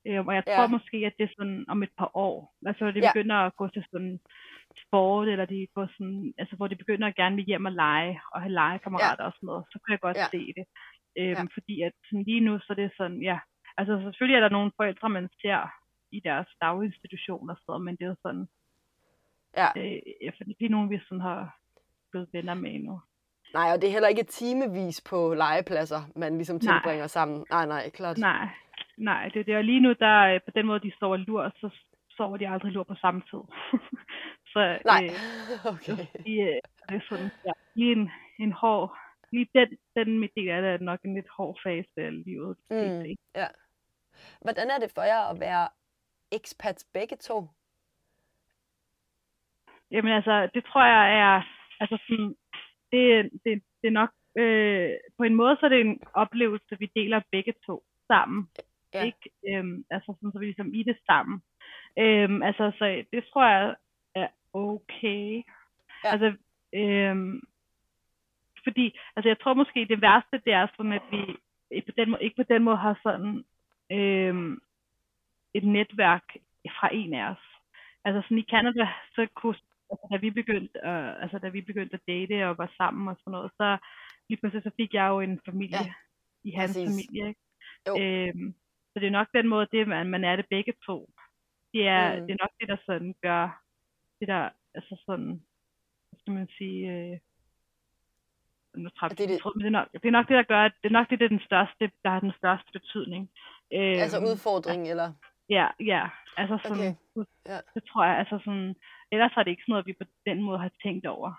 Øhm, 0.07 0.27
og 0.27 0.35
jeg 0.35 0.43
Ja. 0.47 0.55
tror 0.55 0.67
måske, 0.67 0.97
at 0.97 1.13
det 1.17 1.23
er 1.23 1.33
sådan 1.37 1.65
om 1.67 1.83
et 1.83 1.89
par 1.97 2.11
år. 2.13 2.53
Altså, 2.65 2.83
når 2.83 2.91
de 2.91 2.99
Ja. 2.99 3.11
begynder 3.13 3.35
at 3.35 3.55
gå 3.55 3.67
til 3.67 3.83
sådan 3.91 4.19
sport, 4.87 5.27
eller 5.27 5.45
de 5.45 5.67
går 5.75 5.87
sådan, 5.97 6.33
altså, 6.37 6.55
hvor 6.55 6.67
de 6.67 6.75
begynder 6.75 7.07
at 7.07 7.15
gerne 7.15 7.35
vil 7.35 7.45
hjem 7.45 7.65
og 7.65 7.71
lege, 7.71 8.21
og 8.33 8.41
have 8.41 8.51
legekammerater 8.53 9.23
og 9.23 9.33
sådan 9.35 9.47
noget, 9.47 9.65
så 9.71 9.79
kan 9.85 9.91
jeg 9.91 9.99
godt 9.99 10.17
Ja. 10.17 10.27
se 10.31 10.53
det. 10.57 10.65
Øhm, 11.19 11.29
Ja. 11.29 11.43
Fordi 11.53 11.81
at 11.81 11.91
sådan, 12.09 12.23
lige 12.23 12.39
nu, 12.39 12.59
så 12.59 12.65
er 12.69 12.75
det 12.75 12.91
sådan, 12.97 13.21
ja, 13.21 13.39
altså 13.77 14.01
selvfølgelig 14.03 14.35
er 14.35 14.39
der 14.45 14.49
nogle 14.49 14.71
forældre, 14.77 15.09
man 15.09 15.29
ser 15.41 15.59
i 16.11 16.19
deres 16.19 16.47
daginstitution 16.61 17.49
og 17.49 17.55
sådan 17.57 17.65
noget, 17.67 17.81
men 17.85 17.95
det 17.95 18.03
er 18.03 18.09
jo 18.09 18.15
sådan, 18.25 18.47
ja. 19.57 19.67
øh, 19.77 19.99
ja, 20.25 20.29
fordi 20.37 20.53
det 20.59 20.65
er 20.65 20.69
nogen, 20.75 20.89
vi 20.89 20.99
sådan 21.07 21.21
har 21.21 21.57
blevet 22.11 22.29
venner 22.33 22.53
med 22.53 22.71
endnu. 22.71 23.01
Nej, 23.53 23.67
og 23.73 23.81
det 23.81 23.87
er 23.87 23.91
heller 23.91 24.07
ikke 24.09 24.23
timevis 24.23 25.01
på 25.09 25.33
legepladser, 25.33 26.01
man 26.15 26.35
ligesom 26.35 26.55
Nej. 26.55 26.61
tilbringer 26.63 27.07
sammen. 27.07 27.45
Nej, 27.49 27.65
nej, 27.65 27.89
klart. 27.89 28.17
Nej, 28.17 28.47
nej, 28.97 29.29
det 29.33 29.39
er 29.39 29.43
det. 29.43 29.55
Og 29.57 29.63
lige 29.63 29.79
nu, 29.79 29.93
der 29.99 30.17
øh, 30.33 30.39
på 30.45 30.51
den 30.55 30.65
måde, 30.65 30.79
de 30.79 30.91
sover 30.99 31.17
lur, 31.17 31.51
så 31.55 31.69
sover 32.17 32.37
de 32.37 32.47
aldrig 32.47 32.71
lur 32.71 32.83
på 32.83 32.95
samme 32.95 33.21
tid. 33.31 33.39
så 34.53 34.79
Nej, 34.85 35.03
øh, 35.05 35.65
okay. 35.73 35.91
de, 36.25 36.33
øh, 36.39 36.61
det 36.89 36.95
er 36.95 37.01
sådan, 37.09 37.29
ja, 37.45 37.51
lige 37.75 37.91
en, 37.91 38.11
en 38.39 38.51
hård, 38.51 38.97
lige 39.31 39.47
den, 39.55 39.77
den 39.95 40.19
mit 40.19 40.31
del 40.35 40.49
af 40.49 40.61
det 40.61 40.71
er 40.71 40.77
nok 40.77 41.01
en 41.03 41.13
lidt 41.13 41.29
hård 41.37 41.59
fase 41.63 41.97
af 41.97 42.23
livet. 42.23 42.57
Mm. 42.69 42.77
Mm. 42.77 43.15
Ja. 43.35 43.47
Hvordan 44.41 44.69
er 44.69 44.79
det 44.79 44.91
for 44.95 45.01
jer 45.01 45.21
at 45.31 45.39
være 45.39 45.67
expats 46.31 46.83
begge 46.93 47.15
to? 47.15 47.47
Jamen 49.91 50.13
altså, 50.13 50.49
det 50.53 50.65
tror 50.65 50.85
jeg 50.85 51.19
er, 51.19 51.41
altså 51.79 51.97
sådan, 52.07 52.35
det, 52.91 53.29
det, 53.43 53.63
det 53.81 53.87
er 53.87 53.99
nok, 54.01 54.11
øh, 54.37 54.91
på 55.17 55.23
en 55.23 55.35
måde 55.35 55.57
så 55.59 55.65
er 55.65 55.69
det 55.69 55.81
en 55.81 55.99
oplevelse, 56.13 56.79
vi 56.79 56.91
deler 56.95 57.21
begge 57.31 57.53
to 57.65 57.83
sammen. 58.07 58.49
Ja. 58.93 59.03
Ikke? 59.03 59.29
Øhm, 59.47 59.85
altså 59.89 60.13
sådan, 60.15 60.31
så 60.31 60.39
vi 60.39 60.45
ligesom 60.45 60.73
i 60.73 60.83
det 60.83 60.97
sammen. 61.05 61.41
Øhm, 61.99 62.43
altså, 62.43 62.71
så 62.77 63.03
det 63.13 63.23
tror 63.25 63.45
jeg 63.45 63.75
okay. 64.53 65.43
Ja. 66.03 66.09
Altså, 66.09 66.33
øhm, 66.73 67.41
fordi, 68.63 68.99
altså 69.15 69.29
jeg 69.29 69.39
tror 69.39 69.53
måske 69.53 69.85
det 69.85 70.01
værste, 70.01 70.41
det 70.45 70.53
er 70.53 70.67
sådan, 70.77 70.93
at 70.93 71.01
vi 71.11 71.37
på 71.85 71.91
den 71.97 72.09
måde, 72.09 72.23
ikke 72.23 72.35
på 72.35 72.53
den 72.53 72.63
måde 72.63 72.77
har 72.77 72.99
sådan 73.03 73.45
øhm, 73.91 74.61
et 75.53 75.63
netværk 75.63 76.23
fra 76.79 76.89
en 76.93 77.13
af 77.13 77.31
os. 77.31 77.45
Altså 78.05 78.21
sådan 78.21 78.37
i 78.37 78.51
Canada, 78.51 78.87
så 79.15 79.27
kunne, 79.35 79.55
altså, 79.91 80.07
da 80.11 80.17
vi 80.17 80.29
begyndte, 80.29 80.79
øh, 80.83 81.23
altså 81.23 81.39
da 81.39 81.49
vi 81.49 81.61
begyndte 81.61 81.93
at 81.93 82.07
date 82.07 82.49
og 82.49 82.57
var 82.57 82.73
sammen 82.77 83.07
og 83.07 83.17
sådan 83.19 83.31
noget, 83.31 83.51
så 83.57 83.77
lige 84.29 84.39
pludselig 84.39 84.63
så 84.63 84.71
fik 84.77 84.93
jeg 84.93 85.07
jo 85.07 85.19
en 85.19 85.39
familie 85.45 85.77
Ja, 85.77 85.93
i 86.43 86.51
hans 86.51 86.73
præcis. 86.73 86.89
familie, 86.89 87.27
ikke? 87.29 87.41
Jo. 87.87 87.93
Øhm, 88.01 88.53
så 88.93 88.99
det 88.99 89.07
er 89.07 89.17
nok 89.19 89.27
den 89.33 89.47
måde, 89.47 89.67
det 89.71 89.87
man, 89.87 90.09
man 90.09 90.23
er 90.23 90.35
det 90.35 90.45
begge 90.49 90.73
to. 90.85 91.09
Det 91.73 91.87
er, 91.87 92.19
mm. 92.19 92.27
det 92.27 92.33
er 92.33 92.43
nok 92.43 92.53
det, 92.59 92.67
der 92.67 92.77
sådan 92.85 93.15
gør, 93.21 93.61
det 94.21 94.27
der, 94.27 94.43
altså 94.77 94.93
sådan, 95.05 95.29
hvad 96.09 96.17
skal 96.19 96.33
man 96.33 96.47
sige, 96.57 96.79
øh, 96.91 97.17
nu 98.83 98.89
jeg, 99.01 99.09
Det 99.09 99.19
er 99.23 99.27
det- 99.27 99.39
tror, 99.41 99.51
men 99.55 99.61
det, 99.61 99.67
er 99.67 99.77
nok, 99.79 99.87
det 99.93 100.05
er 100.05 100.11
nok 100.19 100.27
det, 100.29 100.35
der 100.41 100.43
gør, 100.53 100.63
det 100.81 100.87
er 100.91 100.95
nok 100.99 101.09
det, 101.09 101.19
der 101.19 101.25
er 101.25 101.29
den 101.37 101.45
største, 101.49 101.83
der 102.03 102.09
har 102.09 102.19
den 102.19 102.33
største 102.37 102.69
betydning. 102.77 103.23
Øhm, 103.73 103.99
Altså 104.05 104.19
udfordring, 104.19 104.81
eller? 104.89 105.13
Ja, 105.49 105.67
ja. 105.79 106.03
Altså 106.37 106.55
sådan, 106.63 106.77
Okay, 107.15 107.29
ja. 107.51 107.57
det 107.75 107.83
tror 107.89 108.03
jeg, 108.05 108.15
altså 108.21 108.39
sådan, 108.45 108.75
ellers 109.11 109.31
har 109.35 109.43
det 109.43 109.51
ikke 109.51 109.63
sådan 109.63 109.73
noget, 109.73 109.85
vi 109.85 109.93
på 109.93 110.05
den 110.25 110.43
måde 110.43 110.59
har 110.59 110.71
tænkt 110.83 111.05
over. 111.07 111.31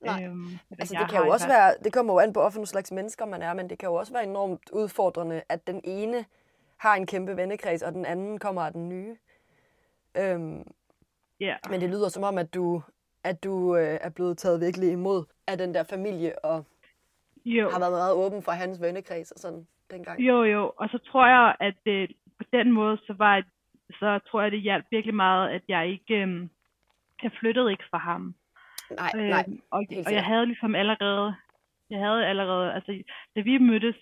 Nej. 0.00 0.24
Øhm, 0.24 0.46
Altså, 0.78 0.94
det 1.00 1.10
kan 1.10 1.18
jo 1.24 1.28
også 1.28 1.46
hvert- 1.46 1.56
være, 1.58 1.74
det 1.84 1.92
kommer 1.92 2.12
jo 2.14 2.18
an 2.18 2.32
på, 2.32 2.40
hvilken 2.42 2.66
slags 2.66 2.92
mennesker 2.92 3.24
man 3.26 3.42
er, 3.42 3.54
men 3.54 3.70
det 3.70 3.78
kan 3.78 3.88
jo 3.88 3.94
også 3.94 4.12
være 4.12 4.24
enormt 4.24 4.70
udfordrende, 4.72 5.42
at 5.48 5.66
den 5.66 5.80
ene 5.84 6.24
har 6.76 6.94
en 6.94 7.06
kæmpe 7.06 7.36
vennekreds, 7.36 7.82
og 7.82 7.92
den 7.92 8.04
anden 8.06 8.38
kommer 8.38 8.62
af 8.62 8.72
den 8.72 8.88
nye. 8.88 9.16
Øhm, 10.16 10.64
Ja. 11.40 11.56
men 11.70 11.80
det 11.80 11.90
lyder 11.90 12.08
som 12.08 12.22
om, 12.22 12.38
at 12.38 12.54
du, 12.54 12.82
at 13.24 13.44
du 13.44 13.76
øh, 13.76 13.98
er 14.00 14.10
blevet 14.10 14.38
taget 14.38 14.60
virkelig 14.60 14.92
imod 14.92 15.24
af 15.46 15.58
den 15.58 15.74
der 15.74 15.82
familie, 15.82 16.44
og 16.44 16.66
Jo. 17.44 17.70
har 17.70 17.78
været 17.80 17.92
meget 17.92 18.14
åben 18.14 18.42
for 18.42 18.52
hans 18.52 18.80
vennekreds 18.80 19.30
og 19.32 19.38
sådan 19.38 19.66
dengang. 19.90 20.20
Jo, 20.20 20.42
jo. 20.42 20.72
Og 20.76 20.88
så 20.88 20.98
tror 20.98 21.26
jeg, 21.26 21.56
at 21.60 21.74
øh, 21.86 22.08
på 22.38 22.44
den 22.52 22.72
måde, 22.72 22.96
så 23.06 23.12
var 23.18 23.42
så 23.90 24.18
tror 24.30 24.42
jeg, 24.42 24.50
det 24.52 24.60
hjalp 24.60 24.86
virkelig 24.90 25.14
meget, 25.14 25.50
at 25.50 25.62
jeg 25.68 25.88
ikke, 25.88 26.14
øh, 26.14 26.48
jeg 27.22 27.32
flyttede 27.40 27.70
ikke 27.70 27.84
fra 27.90 27.98
ham. 27.98 28.34
Nej, 28.90 29.10
nej. 29.14 29.44
Øhm, 29.48 29.60
og, 29.70 29.84
og 30.06 30.12
jeg 30.12 30.24
havde 30.24 30.46
ligesom 30.46 30.74
allerede, 30.74 31.34
jeg 31.90 31.98
havde 31.98 32.26
allerede, 32.26 32.72
altså 32.74 33.02
da 33.36 33.40
vi 33.40 33.58
mødtes, 33.58 33.96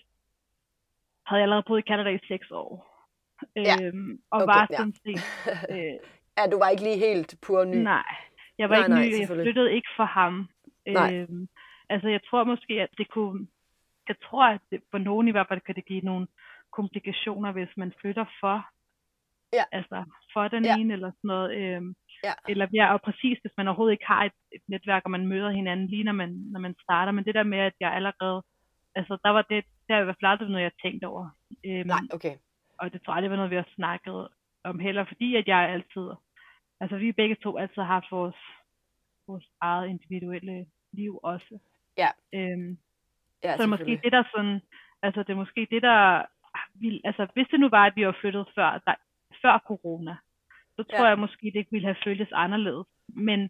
havde 1.25 1.39
jeg 1.39 1.43
allerede 1.43 1.63
boet 1.67 1.79
i 1.79 1.87
Canada 1.87 2.09
i 2.09 2.19
seks 2.27 2.51
år. 2.51 2.71
Ja. 3.55 3.75
Øhm, 3.81 4.21
og 4.31 4.41
Okay, 4.41 4.53
var 4.53 4.67
ja. 4.71 4.77
sådan 4.77 4.93
set, 5.03 5.19
øh, 5.69 5.93
Ja, 6.39 6.49
du 6.51 6.57
var 6.59 6.69
ikke 6.69 6.83
lige 6.83 6.97
helt 6.97 7.35
pur 7.41 7.63
ny. 7.63 7.75
nej, 7.75 8.03
jeg 8.57 8.69
var 8.69 8.75
Nej, 8.75 8.83
ikke 8.83 8.95
nej, 8.95 9.05
ny, 9.07 9.19
jeg 9.19 9.27
flyttede 9.43 9.73
ikke 9.73 9.89
for 9.95 10.03
ham. 10.05 10.49
Nej. 10.87 11.13
Øhm, 11.15 11.47
altså 11.89 12.07
jeg 12.09 12.21
tror 12.29 12.43
måske, 12.43 12.73
at 12.81 12.89
det 12.97 13.09
kunne, 13.09 13.47
jeg 14.07 14.15
tror, 14.23 14.43
at 14.45 14.61
det, 14.71 14.81
for 14.91 14.97
nogen 14.97 15.27
i 15.27 15.31
hvert 15.31 15.47
fald 15.47 15.61
kan 15.61 15.75
det 15.75 15.85
give 15.85 16.01
nogle 16.01 16.27
komplikationer, 16.71 17.51
hvis 17.51 17.69
man 17.77 17.93
flytter 18.01 18.25
for, 18.39 18.65
Ja. 19.53 19.63
altså 19.71 20.03
for 20.33 20.47
den 20.47 20.65
Ja. 20.65 20.77
ene 20.77 20.93
eller 20.93 21.11
sådan 21.11 21.27
noget. 21.27 21.57
Øhm, 21.57 21.95
Ja. 22.23 22.33
eller 22.49 22.67
ja, 22.73 22.93
og 22.93 23.01
præcis, 23.01 23.37
hvis 23.41 23.51
man 23.57 23.67
overhovedet 23.67 23.91
ikke 23.93 24.05
har 24.07 24.23
et, 24.25 24.31
et 24.51 24.61
netværk, 24.67 25.01
og 25.05 25.11
man 25.11 25.27
møder 25.27 25.49
hinanden 25.51 25.87
lige 25.87 26.03
når 26.03 26.11
man, 26.11 26.29
når 26.53 26.59
man 26.59 26.75
starter. 26.81 27.11
Men 27.11 27.25
det 27.25 27.35
der 27.35 27.43
med, 27.43 27.57
at 27.59 27.73
jeg 27.79 27.91
allerede, 27.93 28.43
altså 28.95 29.17
der 29.23 29.29
var 29.29 29.41
det, 29.41 29.65
der 29.87 29.95
var 29.95 30.01
i 30.01 30.03
hvert 30.03 30.15
fald 30.21 30.31
aldrig 30.31 30.49
noget, 30.49 30.63
jeg 30.63 30.71
tænkte 30.83 31.05
over. 31.05 31.29
Øhm, 31.65 31.87
Nej, 31.87 31.99
okay. 32.13 32.35
og 32.79 32.93
det 32.93 33.01
tror 33.01 33.13
jeg, 33.13 33.21
det 33.23 33.29
var 33.31 33.35
noget, 33.35 33.51
vi 33.51 33.55
har 33.55 33.69
snakket 33.75 34.27
om 34.63 34.79
heller, 34.79 35.05
fordi 35.05 35.35
at 35.35 35.47
jeg 35.47 35.69
altid, 35.69 36.07
altså 36.79 36.97
vi 36.97 37.11
begge 37.11 37.35
to 37.35 37.57
altid 37.57 37.75
har 37.81 37.83
haft 37.93 38.11
vores, 38.11 38.35
vores 39.27 39.45
eget 39.61 39.89
individuelle 39.89 40.65
liv 40.91 41.19
også. 41.23 41.59
Ja. 41.97 42.09
Øhm, 42.33 42.77
Ja, 43.43 43.57
så 43.57 43.63
er 43.63 43.67
måske 43.67 43.99
det, 44.03 44.11
der 44.11 44.23
sådan, 44.35 44.61
altså 45.01 45.23
det 45.23 45.29
er 45.29 45.35
måske 45.35 45.67
det, 45.71 45.81
der, 45.81 46.25
vil, 46.73 47.01
altså 47.03 47.27
hvis 47.33 47.47
det 47.51 47.59
nu 47.59 47.69
var, 47.69 47.85
at 47.85 47.95
vi 47.95 48.05
var 48.05 48.17
flyttet 48.21 48.47
før, 48.55 48.81
der, 48.87 48.95
før 49.41 49.57
corona, 49.67 50.17
så 50.75 50.83
tror 50.83 51.03
Ja. 51.05 51.09
jeg 51.09 51.19
måske, 51.19 51.45
det 51.45 51.55
ikke 51.55 51.71
ville 51.71 51.87
have 51.87 52.03
føltes 52.03 52.31
anderledes. 52.31 52.87
Men 53.07 53.49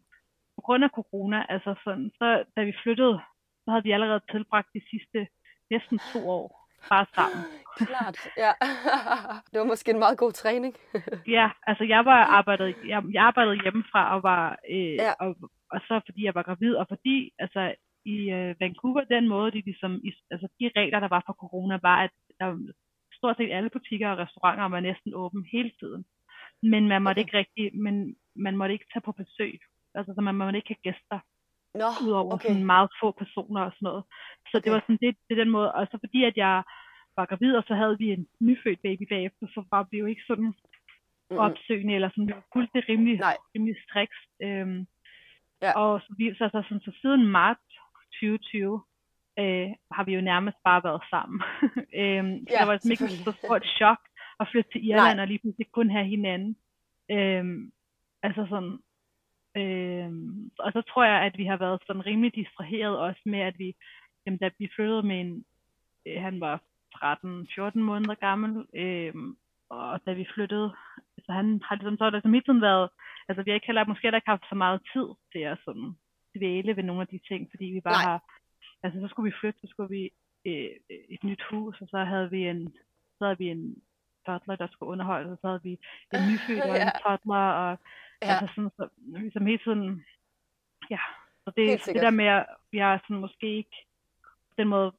på 0.55 0.61
grund 0.61 0.83
af 0.83 0.89
corona, 0.89 1.45
altså 1.49 1.75
sådan, 1.83 2.11
så 2.17 2.43
da 2.55 2.63
vi 2.63 2.73
flyttede, 2.83 3.19
så 3.65 3.71
havde 3.71 3.83
vi 3.83 3.91
allerede 3.91 4.21
tilbragt 4.31 4.67
de 4.73 4.81
sidste 4.89 5.27
næsten 5.69 5.99
to 6.13 6.29
år 6.29 6.58
bare 6.89 7.05
sammen. 7.15 7.43
Klart, 7.77 8.17
ja. 8.37 8.51
det 9.51 9.57
var 9.61 9.65
måske 9.73 9.91
en 9.91 9.99
meget 9.99 10.17
god 10.17 10.31
træning. 10.31 10.73
Ja, 11.37 11.49
altså 11.67 11.83
jeg 11.83 12.05
var 12.05 12.19
arbejdet, 12.39 12.75
jeg, 12.87 13.03
jeg 13.13 13.23
arbejdede 13.23 13.61
hjemmefra 13.63 14.15
og 14.15 14.23
var, 14.23 14.57
øh, 14.71 14.93
Ja. 15.05 15.11
og, 15.19 15.35
og 15.73 15.79
så 15.87 16.01
fordi 16.07 16.25
jeg 16.25 16.35
var 16.35 16.43
gravid, 16.43 16.75
og 16.75 16.85
fordi 16.89 17.31
altså 17.39 17.75
i 18.05 18.17
øh, 18.37 18.55
Vancouver, 18.59 19.03
den 19.03 19.27
måde, 19.27 19.51
de 19.51 19.61
ligesom, 19.65 19.91
i, 20.03 20.11
altså 20.31 20.47
de 20.59 20.71
regler, 20.75 20.99
der 20.99 21.07
var 21.07 21.23
for 21.25 21.33
corona, 21.33 21.79
var, 21.81 21.97
at 22.03 22.11
der, 22.39 22.73
stort 23.13 23.37
set 23.37 23.51
alle 23.51 23.69
butikker 23.69 24.09
og 24.09 24.17
restauranter 24.17 24.65
var 24.65 24.79
næsten 24.79 25.13
åbne 25.13 25.43
hele 25.51 25.71
tiden. 25.79 26.05
Men 26.63 26.87
man 26.87 27.01
måtte 27.01 27.19
Okay. 27.19 27.25
ikke 27.27 27.37
rigtig, 27.37 27.81
men 27.81 28.15
man 28.35 28.57
måtte 28.57 28.73
ikke 28.73 28.85
tage 28.93 29.01
på 29.05 29.11
besøg. 29.11 29.59
Altså, 29.95 30.13
så 30.15 30.21
man 30.21 30.35
måtte 30.35 30.57
ikke 30.59 30.69
have 30.75 30.93
gæster, 30.93 31.19
Nå, 31.75 31.87
udover 32.05 32.33
okay. 32.33 32.47
sådan 32.47 32.65
meget 32.65 32.89
få 33.01 33.11
personer 33.11 33.61
og 33.61 33.71
sådan 33.71 33.85
noget. 33.89 34.03
Så 34.51 34.57
Okay. 34.57 34.63
det 34.63 34.71
var 34.71 34.79
sådan, 34.79 34.97
det, 35.01 35.15
det 35.29 35.37
den 35.37 35.49
måde, 35.49 35.71
og 35.71 35.87
så 35.91 35.97
fordi 36.03 36.23
at 36.23 36.37
jeg 36.37 36.63
var 37.17 37.25
gravid, 37.25 37.55
og 37.55 37.63
så 37.67 37.73
havde 37.75 37.97
vi 37.97 38.07
en 38.11 38.27
nyfødt 38.39 38.81
baby 38.81 39.03
bagefter, 39.09 39.47
så 39.47 39.63
var 39.71 39.87
vi 39.91 39.97
jo 39.97 40.05
ikke 40.05 40.21
sådan 40.27 40.45
Mm-mm. 41.29 41.37
opsøgende, 41.45 41.95
eller 41.95 42.09
sådan, 42.09 42.27
vi 42.27 42.33
var 42.33 42.45
fuldstændig 42.53 42.89
rimelig, 42.89 43.19
Nej. 43.19 43.37
rimelig 43.55 43.75
striks. 43.85 44.17
Øhm, 44.43 44.87
Ja. 45.61 45.71
Og 45.79 46.01
så, 46.01 46.13
vi, 46.17 46.33
så, 46.33 46.49
så, 46.53 46.63
så, 46.69 46.79
så 46.85 46.91
siden 47.01 47.27
marts 47.27 47.61
2020 48.21 48.81
øh, 49.39 49.67
har 49.91 50.03
vi 50.03 50.13
jo 50.15 50.21
nærmest 50.21 50.57
bare 50.63 50.83
været 50.83 51.01
sammen. 51.09 51.41
øhm, 52.01 52.47
så 52.47 52.53
Ja, 52.53 52.59
der 52.59 52.65
var 52.65 52.73
ligesom 52.73 52.91
ikke 52.91 53.07
så 53.09 53.31
stort 53.31 53.65
chok 53.65 53.99
at 54.39 54.47
flytte 54.51 54.71
til 54.71 54.87
Irland 54.89 55.19
og 55.19 55.27
lige 55.27 55.39
pludselig 55.39 55.67
kun 55.71 55.89
have 55.89 56.05
hinanden. 56.05 56.55
Øhm, 57.11 57.71
altså 58.23 58.45
sådan, 58.49 58.79
øhm, 59.57 60.51
og 60.59 60.71
så 60.71 60.81
tror 60.81 61.03
jeg, 61.03 61.21
at 61.21 61.37
vi 61.37 61.45
har 61.45 61.57
været 61.57 61.81
sådan 61.87 62.05
rimelig 62.05 62.35
distraheret 62.35 62.97
også 62.99 63.21
med, 63.25 63.39
at 63.39 63.59
vi, 63.59 63.75
jamen, 64.25 64.39
da 64.39 64.49
vi 64.57 64.69
flyttede 64.75 65.03
med 65.03 65.21
en, 65.21 65.45
øh, 66.05 66.21
han 66.21 66.39
var 66.39 66.61
13-14 66.95 67.79
måneder 67.79 68.15
gammel, 68.15 68.65
øhm, 68.75 69.37
og 69.69 70.01
da 70.05 70.13
vi 70.13 70.25
flyttede, 70.33 70.75
så 71.25 71.31
han 71.31 71.61
har 71.65 71.75
ligesom, 71.75 71.97
så 71.97 72.03
har 72.03 72.11
der 72.11 72.21
som 72.21 72.33
hele 72.33 72.61
været, 72.61 72.89
altså 73.27 73.43
vi 73.43 73.49
har 73.51 73.55
ikke 73.55 73.67
heller, 73.67 73.85
måske 73.85 74.05
heller 74.05 74.17
ikke 74.17 74.33
haft 74.35 74.49
så 74.49 74.55
meget 74.55 74.81
tid 74.93 75.07
til 75.31 75.39
at 75.39 75.57
sådan 75.65 75.95
dvæle 76.37 76.75
ved 76.75 76.83
nogle 76.83 77.01
af 77.01 77.07
de 77.07 77.19
ting, 77.27 77.47
fordi 77.49 77.65
vi 77.65 77.81
bare 77.81 78.03
Nej. 78.03 78.11
har, 78.11 78.17
altså 78.83 78.99
så 78.99 79.07
skulle 79.07 79.31
vi 79.31 79.37
flytte, 79.39 79.59
så 79.59 79.67
skulle 79.69 79.89
vi 79.89 80.03
øh, 80.45 80.69
et 81.09 81.23
nyt 81.23 81.43
hus, 81.51 81.81
og 81.81 81.87
så 81.87 81.97
havde 81.97 82.29
vi 82.29 82.47
en, 82.47 82.73
så 83.17 83.25
havde 83.25 83.37
vi 83.37 83.49
en 83.49 83.75
toddler, 84.25 84.55
der 84.55 84.67
skulle 84.71 84.89
underholde, 84.89 85.31
og 85.31 85.37
så 85.41 85.47
havde 85.47 85.63
vi 85.63 85.73
en 86.13 86.21
nyfødt 86.31 86.69
og 86.71 86.75
en 86.81 86.93
toddler, 87.03 87.45
og 87.63 87.77
Ja, 88.21 88.27
altså 88.27 88.47
sådan, 88.55 88.71
så, 88.77 88.87
ligesom 88.97 89.45
hele 89.45 89.59
tiden, 89.63 90.05
ja, 90.89 90.99
så 91.43 91.51
det, 91.57 91.81
så 91.81 91.93
det 91.93 92.01
der 92.01 92.09
med, 92.09 92.25
at 92.25 92.45
vi 92.71 92.77
har 92.77 92.97
sådan 93.03 93.17
måske 93.17 93.57
ikke 93.57 93.85
på 94.49 94.53
den 94.57 94.67
måde 94.67 94.91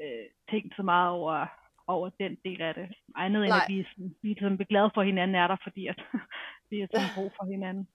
øh, 0.00 0.26
tænkt 0.50 0.76
så 0.76 0.82
meget 0.82 1.10
over, 1.10 1.46
over 1.86 2.10
den 2.20 2.38
del 2.44 2.62
af 2.62 2.74
det, 2.74 2.88
andet 3.16 3.44
end 3.44 3.54
at 3.54 3.62
vi, 3.68 3.84
sådan, 3.90 4.14
vi 4.22 4.30
er 4.30 4.36
sådan 4.40 4.56
glade 4.56 4.90
for 4.94 5.00
at 5.00 5.06
hinanden 5.06 5.34
er 5.34 5.46
der, 5.46 5.56
fordi 5.62 5.86
at 5.86 6.02
vi 6.70 6.80
er 6.80 6.86
sådan 6.92 7.08
brug 7.14 7.32
for 7.36 7.44
hinanden. 7.50 7.88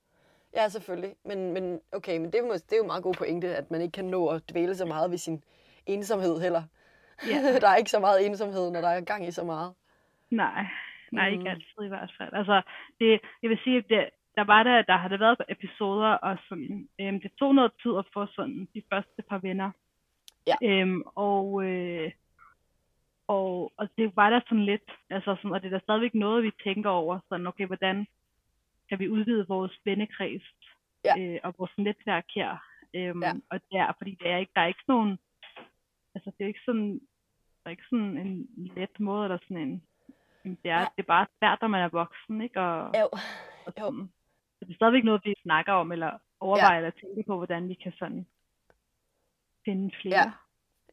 ja, 0.56 0.70
selvfølgelig. 0.70 1.16
Men, 1.26 1.54
men 1.54 1.82
okay, 1.92 2.18
men 2.18 2.32
det 2.32 2.36
er, 2.36 2.44
det 2.54 2.74
er 2.74 2.78
jo 2.78 2.86
meget 2.86 3.04
god 3.04 3.14
pointe, 3.14 3.56
at 3.56 3.72
man 3.72 3.82
ikke 3.82 3.92
kan 3.92 4.06
nå 4.06 4.28
at 4.28 4.50
dvæle 4.52 4.76
så 4.76 4.86
meget 4.86 5.12
ved 5.12 5.18
sin 5.18 5.44
ensomhed 5.86 6.42
heller. 6.42 6.64
Ja. 7.28 7.38
der 7.62 7.68
er 7.68 7.76
ikke 7.76 7.90
så 7.90 8.00
meget 8.00 8.26
ensomhed, 8.26 8.72
når 8.72 8.82
der 8.82 8.88
er 8.90 9.02
gang 9.02 9.28
i 9.28 9.32
så 9.32 9.44
meget. 9.44 9.74
Nej, 10.30 10.66
nej, 11.12 11.30
Mm. 11.30 11.40
ikke 11.40 11.50
altid 11.50 11.84
i 11.86 11.88
hvert 11.88 12.14
fald. 12.18 12.34
Altså, 12.34 12.62
det, 13.00 13.20
jeg 13.42 13.50
vil 13.50 13.60
sige, 13.64 13.78
at 13.78 13.86
det, 13.90 14.10
der 14.36 14.44
var 14.44 14.64
der, 14.64 14.82
der 14.82 14.98
har 14.98 15.08
det 15.08 15.20
været 15.20 15.38
episoder, 15.50 16.08
og 16.10 16.38
sådan, 16.50 16.90
øhm, 17.02 17.22
det 17.22 17.32
tog 17.40 17.56
noget 17.56 17.72
tid 17.84 17.92
at 17.98 18.06
få 18.14 18.26
sådan 18.26 18.68
de 18.76 18.82
første 18.90 19.22
par 19.30 19.38
venner. 19.38 19.72
Ja. 20.48 20.56
Øhm, 20.64 21.04
og, 21.16 21.64
øh, 21.66 22.12
og, 23.28 23.72
og 23.78 23.90
det 23.98 24.16
var 24.16 24.30
der 24.30 24.40
sådan 24.50 24.66
lidt, 24.66 24.92
altså 25.10 25.36
sådan, 25.36 25.52
og 25.52 25.62
det 25.62 25.68
er 25.68 25.78
der 25.78 25.84
stadigvæk 25.84 26.14
noget, 26.14 26.44
vi 26.44 26.52
tænker 26.64 26.90
over, 26.90 27.20
sådan, 27.30 27.48
okay, 27.48 27.66
hvordan 27.68 28.08
kan 28.90 29.00
vi 29.00 29.10
udvide 29.10 29.48
vores 29.48 29.80
vennekreds 29.86 30.44
Ja. 31.06 31.20
øh, 31.20 31.40
og 31.44 31.56
vores 31.58 31.72
netværk 31.78 32.26
her. 32.36 32.58
Øhm, 32.94 33.24
Ja. 33.24 33.32
Og 33.50 33.62
det 33.72 33.80
er, 33.80 33.94
fordi 33.98 34.18
det 34.22 34.30
er 34.32 34.38
ikke, 34.38 34.52
der 34.56 34.62
er 34.62 34.68
ikke 34.68 34.84
nogen, 34.88 35.20
altså 36.16 36.32
det 36.38 36.44
er 36.44 36.48
ikke 36.48 36.66
sådan, 36.66 36.94
der 37.64 37.66
er 37.66 37.70
ikke 37.70 37.84
sådan 37.90 38.18
en 38.18 38.48
let 38.76 39.00
måde, 39.00 39.24
eller 39.26 39.38
sådan 39.44 39.58
en, 39.58 39.84
det, 40.44 40.72
er, 40.72 40.80
Nej. 40.80 40.90
det 40.98 41.04
er 41.04 41.08
bare 41.08 41.28
svært, 41.40 41.62
når 41.62 41.68
man 41.68 41.82
er 41.82 41.88
voksen, 41.90 42.42
ikke? 42.42 42.62
Og, 42.62 42.92
Jo, 43.00 43.10
jo. 43.80 44.08
Så 44.64 44.68
det 44.68 44.74
er 44.74 44.76
stadigvæk 44.76 45.04
noget, 45.04 45.22
vi 45.26 45.36
snakker 45.44 45.74
om, 45.74 45.92
eller 45.92 46.12
overvejer, 46.40 46.72
ja. 46.72 46.78
eller 46.78 46.92
tænker 46.92 47.24
på, 47.28 47.38
hvordan 47.38 47.70
vi 47.70 47.74
kan 47.74 47.92
sådan 47.92 48.28
finde 49.66 49.96
flere. 50.02 50.34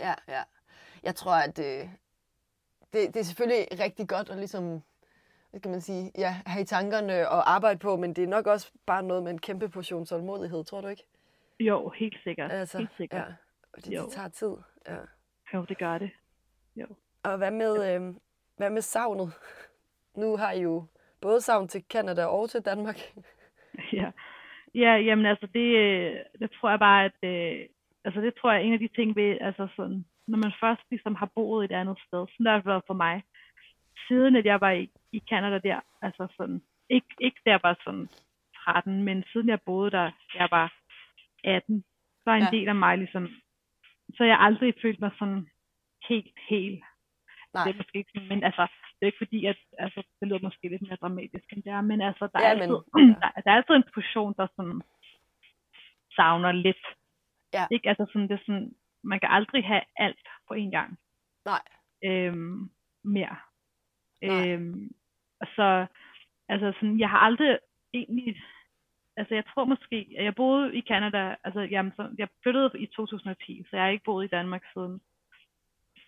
Ja. 0.01 0.07
Ja, 0.07 0.15
ja. 0.29 0.43
Jeg 1.03 1.15
tror, 1.15 1.33
at 1.33 1.59
øh, 1.59 1.89
det, 2.93 3.15
det 3.15 3.17
er 3.17 3.25
selvfølgelig 3.25 3.67
rigtig 3.81 4.09
godt 4.09 4.31
at 4.31 4.37
ligesom, 4.37 4.83
hvad 5.51 5.61
skal 5.61 5.71
man 5.71 5.81
sige, 5.81 6.13
ja, 6.19 6.37
have 6.47 6.63
i 6.63 6.65
tankerne 6.65 7.29
og 7.29 7.51
arbejde 7.51 7.79
på, 7.79 7.97
men 7.97 8.15
det 8.15 8.25
er 8.25 8.29
nok 8.29 8.47
også 8.47 8.73
bare 8.87 9.03
noget 9.03 9.23
med 9.23 9.33
en 9.33 9.41
kæmpe 9.41 9.69
portion 9.69 10.07
tålmodighed, 10.07 10.65
tror 10.65 10.81
du 10.81 10.89
ikke? 10.89 11.07
Jo, 11.61 11.89
helt 11.89 12.17
sikkert. 12.25 12.53
Altså, 12.53 12.79
helt 12.79 12.91
sikkert. 12.97 13.29
ja. 13.29 13.35
Fordi 13.75 13.95
Jo. 13.97 14.05
det 14.05 14.13
tager 14.13 14.29
tid. 14.29 14.57
Ja. 14.89 14.97
Jo, 15.55 15.65
det 15.65 15.79
gør 15.79 15.99
det. 15.99 16.11
Og 17.23 17.37
hvad 17.37 17.51
med, 17.51 17.95
øh, 17.95 18.15
hvad 18.57 18.71
med 18.71 18.83
savnet? 18.83 19.33
Nu 20.15 20.37
har 20.37 20.53
I 20.53 20.61
jo 20.61 20.85
både 21.21 21.41
savn 21.41 21.69
til 21.69 21.85
Canada 21.89 22.25
og 22.27 22.51
til 22.51 22.63
Danmark. 22.63 22.97
Ja, 23.93 24.11
ja 24.75 24.97
jamen 24.97 25.27
altså 25.27 25.47
det, 25.47 25.69
øh, 25.77 26.17
det 26.41 26.51
tror 26.51 26.71
jeg 26.71 26.79
bare, 26.79 27.05
at 27.05 27.19
øh, 27.23 27.67
altså 28.05 28.21
det 28.21 28.35
tror 28.35 28.53
jeg 28.53 28.61
er 28.61 28.65
en 28.67 28.73
af 28.73 28.79
de 28.79 28.89
ting 28.89 29.17
ved, 29.17 29.39
altså 29.41 29.69
sådan, 29.77 30.05
når 30.27 30.39
man 30.39 30.53
først 30.61 30.83
ligesom 30.91 31.15
har 31.15 31.31
boet 31.35 31.65
et 31.65 31.73
andet 31.73 31.99
sted, 32.07 32.27
sådan 32.29 32.47
der 32.47 32.51
har 32.53 32.59
det 32.59 32.67
været 32.67 32.83
for 32.87 32.95
mig, 32.95 33.23
siden 34.09 34.37
at 34.37 34.45
jeg 34.45 34.61
var 34.61 34.71
i, 34.71 34.91
i 35.13 35.23
Canada 35.31 35.59
der, 35.69 35.81
altså 36.03 36.27
sådan, 36.37 36.63
ikke, 36.91 37.07
ikke 37.21 37.41
der 37.47 37.59
var 37.63 37.79
sådan 37.85 38.09
13, 38.65 39.05
men 39.05 39.25
siden 39.33 39.49
jeg 39.49 39.61
boede 39.67 39.91
der, 39.91 40.11
jeg 40.35 40.49
var 40.51 40.73
18, 41.45 41.85
så 42.25 42.31
er 42.31 42.35
en 42.35 42.43
Ja. 42.43 42.51
del 42.59 42.69
af 42.69 42.75
mig 42.75 42.99
ligesom, 42.99 43.29
så 44.17 44.25
jeg 44.25 44.39
aldrig 44.41 44.75
følt 44.83 45.01
mig 45.01 45.11
sådan 45.19 45.47
helt, 46.09 46.39
helt 46.49 46.85
Nej. 47.55 47.65
det 47.65 47.71
er 47.73 47.77
måske 47.77 47.99
ikke 47.99 48.21
men 48.29 48.45
altså, 48.49 48.63
det 48.97 49.03
er 49.03 49.07
ikke 49.07 49.25
fordi, 49.25 49.47
at 49.47 49.59
altså, 49.79 50.03
det 50.21 50.29
lyder 50.29 50.43
måske 50.49 50.69
lidt 50.69 50.83
mere 50.83 50.97
dramatisk, 51.05 51.45
end 51.53 51.63
det 51.63 51.73
er, 51.73 51.81
men 51.81 52.01
altså, 52.01 52.25
der, 52.33 52.41
Ja, 52.43 52.51
er, 52.51 52.55
men- 52.55 52.63
altid, 52.63 52.79
der, 53.23 53.31
der 53.45 53.51
er 53.51 53.57
altid 53.57 53.75
en 53.75 53.93
portion, 53.95 54.35
der 54.39 54.47
sådan 54.57 54.81
savner 56.17 56.53
lidt 56.53 56.85
Ja. 57.55 57.67
Ikke? 57.71 57.89
Altså 57.89 58.07
sådan, 58.13 58.29
det 58.29 58.35
er 58.35 58.45
sådan, 58.47 58.75
man 59.05 59.21
kan 59.21 59.29
aldrig 59.31 59.65
have 59.65 59.83
alt 59.97 60.27
på 60.49 60.55
én 60.55 60.71
gang. 60.71 60.99
Nej. 61.45 61.63
Øhm, 62.05 62.71
mere. 63.05 63.37
Nej. 64.23 64.49
Øhm, 64.53 64.91
så, 65.57 65.87
altså 66.49 66.73
sådan, 66.81 66.99
jeg 67.01 67.11
har 67.11 67.19
aldrig 67.19 67.59
egentlig, 67.95 68.43
altså 69.17 69.35
jeg 69.35 69.45
tror 69.47 69.65
måske, 69.65 70.15
at 70.19 70.25
jeg 70.25 70.35
boede 70.35 70.77
i 70.77 70.83
Canada, 70.89 71.37
altså 71.45 71.61
jamen, 71.61 71.93
så, 71.97 72.15
jeg 72.19 72.29
flyttede 72.43 72.71
i 72.79 72.87
2010, 72.87 73.65
så 73.71 73.77
jeg 73.77 73.85
har 73.85 73.91
ikke 73.91 74.05
boet 74.05 74.25
i 74.25 74.29
Danmark 74.29 74.63
siden, 74.75 75.01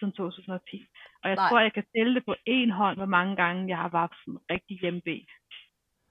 siden 0.03 0.13
2010. 0.13 0.87
Og 1.23 1.29
jeg 1.31 1.37
Nej. 1.37 1.49
tror, 1.49 1.61
jeg 1.61 1.73
kan 1.73 1.85
tælle 1.97 2.15
det 2.15 2.25
på 2.25 2.35
én 2.49 2.71
hånd, 2.73 2.97
hvor 2.97 3.07
mange 3.07 3.37
gange 3.37 3.69
jeg 3.69 3.79
har 3.79 3.89
været 3.89 4.13
sådan 4.25 4.41
rigtig 4.51 4.79
hjemme 4.81 5.01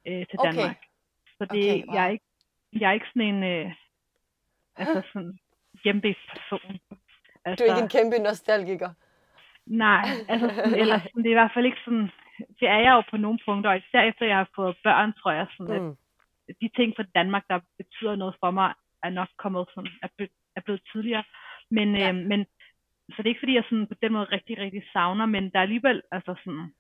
øh, 0.08 0.26
til 0.30 0.38
Okay. 0.39 0.52
Danmark. 0.52 0.78
Så 1.38 1.44
det, 1.54 1.64
Okay, 1.72 1.94
jeg, 1.96 2.06
er 2.06 2.10
ikke, 2.10 2.26
jeg 2.80 2.88
er 2.89 2.94
ikke 2.94 3.06
sådan 3.14 3.28
en, 3.36 3.44
øh, 3.44 3.72
altså 4.76 5.02
sådan 5.14 5.39
hjemme 5.84 6.02
person. 6.02 6.80
Altså, 7.46 7.66
Du 7.66 7.72
er 7.72 7.76
ikke 7.76 7.84
en 7.84 7.96
kæmpe 7.98 8.18
nostalgiker. 8.30 8.89
Nej, 9.66 10.04
altså 10.30 10.48
sådan, 10.56 10.74
eller 10.82 11.00
sådan, 11.04 11.24
det 11.24 11.30
er 11.30 11.36
i 11.38 11.42
hvert 11.42 11.54
fald 11.54 11.66
ikke 11.66 11.84
sådan, 11.86 12.10
det 12.60 12.68
er 12.76 12.80
jeg 12.86 12.92
jo 12.98 13.04
på 13.12 13.18
nogle 13.18 13.39
punkter, 13.46 13.70
og 13.70 13.78
især 13.78 14.02
efter 14.02 14.26
jeg 14.26 14.38
har 14.38 14.50
fået 14.56 14.78
børn, 14.84 15.14
tror 15.14 15.32
jeg, 15.32 15.48
sådan, 15.58 15.76
at 15.76 15.82
Mm. 15.82 15.96
de 16.62 16.70
ting 16.76 16.94
fra 16.96 17.04
Danmark, 17.16 17.44
der 17.50 17.60
betyder 17.78 18.16
noget 18.16 18.36
for 18.39 18.52
mig, 18.52 18.74
er 19.04 19.10
nok 19.10 19.28
kommet 19.38 19.66
sådan, 19.76 19.92
er, 20.04 20.08
ble, 20.18 20.28
er 20.56 20.62
blevet 20.62 20.82
tidligere. 20.92 21.24
Men, 21.72 21.96
Ja. 21.96 22.02
ja. 22.02 22.10
øh, 22.10 22.16
men, 22.16 22.46
så 23.12 23.18
det 23.18 23.26
er 23.26 23.34
ikke 23.34 23.39
fordi, 23.45 23.55
jeg 23.55 23.64
sådan 23.70 23.88
på 23.88 23.93
den 24.01 24.14
måde 24.14 24.24
rigtig, 24.26 24.57
rigtig 24.57 24.84
savner, 24.93 25.26
men 25.26 25.43
der 25.51 25.57
er 25.59 25.64
alligevel, 25.64 26.01
altså 26.12 26.36
sådan, 26.43 26.74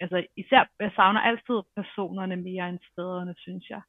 altså 0.00 0.26
især, 0.36 0.62
jeg 0.80 0.92
savner 0.96 1.20
altid 1.20 1.58
personerne 1.76 2.36
mere 2.36 2.68
end 2.68 2.78
stederne, 2.92 3.34
synes 3.38 3.70
jeg. 3.70 3.82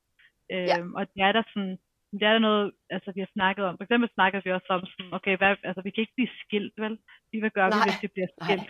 Øh, 0.51 0.67
Ja. 0.71 0.77
Og 0.95 1.03
det 1.13 1.21
er 1.21 1.31
der 1.31 1.43
sådan, 1.53 1.77
det 2.11 2.23
er 2.23 2.31
der 2.33 2.39
noget, 2.39 2.71
altså 2.89 3.11
vi 3.15 3.19
har 3.19 3.29
snakket 3.33 3.65
om, 3.65 3.77
for 3.77 3.83
eksempel 3.83 4.09
snakkede 4.13 4.43
vi 4.45 4.51
også 4.51 4.67
om 4.69 4.85
sådan, 4.85 5.13
okay, 5.13 5.37
hvad, 5.37 5.55
altså 5.63 5.81
vi 5.81 5.89
kan 5.89 6.01
ikke 6.01 6.17
blive 6.17 6.29
skilt, 6.45 6.73
vel? 6.77 6.97
Hvad 7.39 7.49
gør 7.49 7.65
vi, 7.65 7.77
Nej, 7.77 7.85
hvis 7.85 8.03
vi 8.03 8.07
bliver 8.13 8.27
skilt? 8.41 8.67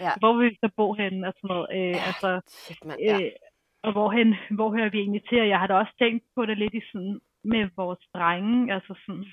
Ja. 0.00 0.10
Hvor 0.20 0.32
vil 0.36 0.50
vi 0.50 0.56
så 0.64 0.70
bo 0.76 0.92
henne 0.94 1.26
og 1.28 1.34
sådan 1.36 1.48
noget? 1.54 1.66
Øh, 1.76 1.94
Ja, 1.98 2.02
altså, 2.10 2.40
Shit, 2.46 2.84
mand. 2.84 3.00
Ja. 3.00 3.16
Øh, 3.20 3.32
og 3.82 3.92
hvorhen, 3.92 4.34
hvor 4.50 4.70
hører 4.76 4.90
vi 4.90 4.98
egentlig 4.98 5.24
til? 5.28 5.40
Og 5.40 5.48
jeg 5.48 5.58
har 5.58 5.66
da 5.66 5.74
også 5.74 5.94
tænkt 5.98 6.24
på 6.34 6.46
det 6.46 6.58
lidt 6.58 6.74
i 6.74 6.82
sådan, 6.92 7.20
med 7.44 7.68
vores 7.76 7.98
drenge. 8.14 8.74
Altså 8.74 8.94
sådan, 9.06 9.24